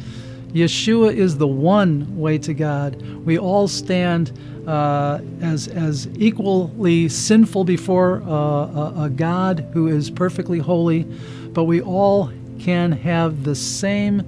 Yeshua 0.54 1.14
is 1.14 1.38
the 1.38 1.48
one 1.48 2.18
way 2.18 2.40
to 2.40 2.56
God. 2.56 3.00
We 3.24 3.38
all 3.38 3.68
stand 3.68 4.32
uh, 4.68 5.20
as 5.40 5.68
as 5.68 6.08
equally 6.16 7.10
sinful 7.10 7.66
before 7.66 8.24
uh, 8.24 8.32
a, 8.32 8.94
a 9.04 9.10
God 9.12 9.70
who 9.74 9.86
is 9.86 10.10
perfectly 10.10 10.58
holy, 10.58 11.04
but 11.54 11.66
we 11.66 11.80
all 11.80 12.32
can 12.60 12.92
have 12.92 13.44
the 13.44 13.54
same 13.54 14.24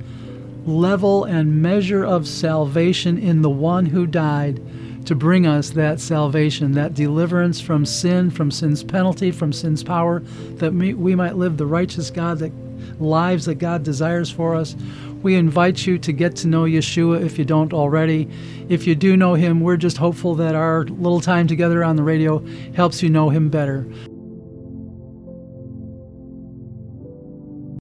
level 0.66 1.24
and 1.24 1.62
measure 1.62 2.04
of 2.04 2.28
salvation 2.28 3.18
in 3.18 3.42
the 3.42 3.50
one 3.50 3.86
who 3.86 4.08
died 4.08 4.62
to 5.06 5.16
bring 5.16 5.46
us 5.46 5.72
that 5.72 6.00
salvation, 6.00 6.72
that 6.72 6.94
deliverance 6.94 7.62
from 7.62 7.86
sin, 7.86 8.32
from 8.32 8.50
sin's 8.50 8.84
penalty, 8.84 9.32
from 9.32 9.54
sin's 9.54 9.84
power, 9.84 10.22
that 10.56 10.74
we, 10.74 11.16
might 11.16 11.36
live 11.36 11.58
the 11.58 11.66
righteous 11.66 12.10
God 12.10 12.40
that 12.40 12.52
lives 13.00 13.46
that 13.46 13.56
God 13.56 13.84
desires 13.84 14.32
for 14.32 14.56
us. 14.56 14.76
We 15.22 15.36
invite 15.36 15.86
you 15.86 15.98
to 16.00 16.12
get 16.12 16.36
to 16.38 16.48
know 16.48 16.64
Yeshua 16.64 17.24
if 17.24 17.38
you 17.38 17.46
don't 17.46 17.74
already. 17.74 18.30
If 18.70 18.88
you 18.88 18.96
do 18.96 19.16
know 19.18 19.34
him, 19.36 19.60
we're 19.60 19.78
just 19.78 19.98
hopeful 19.98 20.36
that 20.36 20.56
our 20.56 20.86
little 20.86 21.22
time 21.22 21.48
together 21.48 21.84
on 21.84 21.96
the 21.96 22.04
radio 22.04 22.44
helps 22.76 23.02
you 23.02 23.10
know 23.10 23.30
him 23.30 23.50
better. 23.50 23.86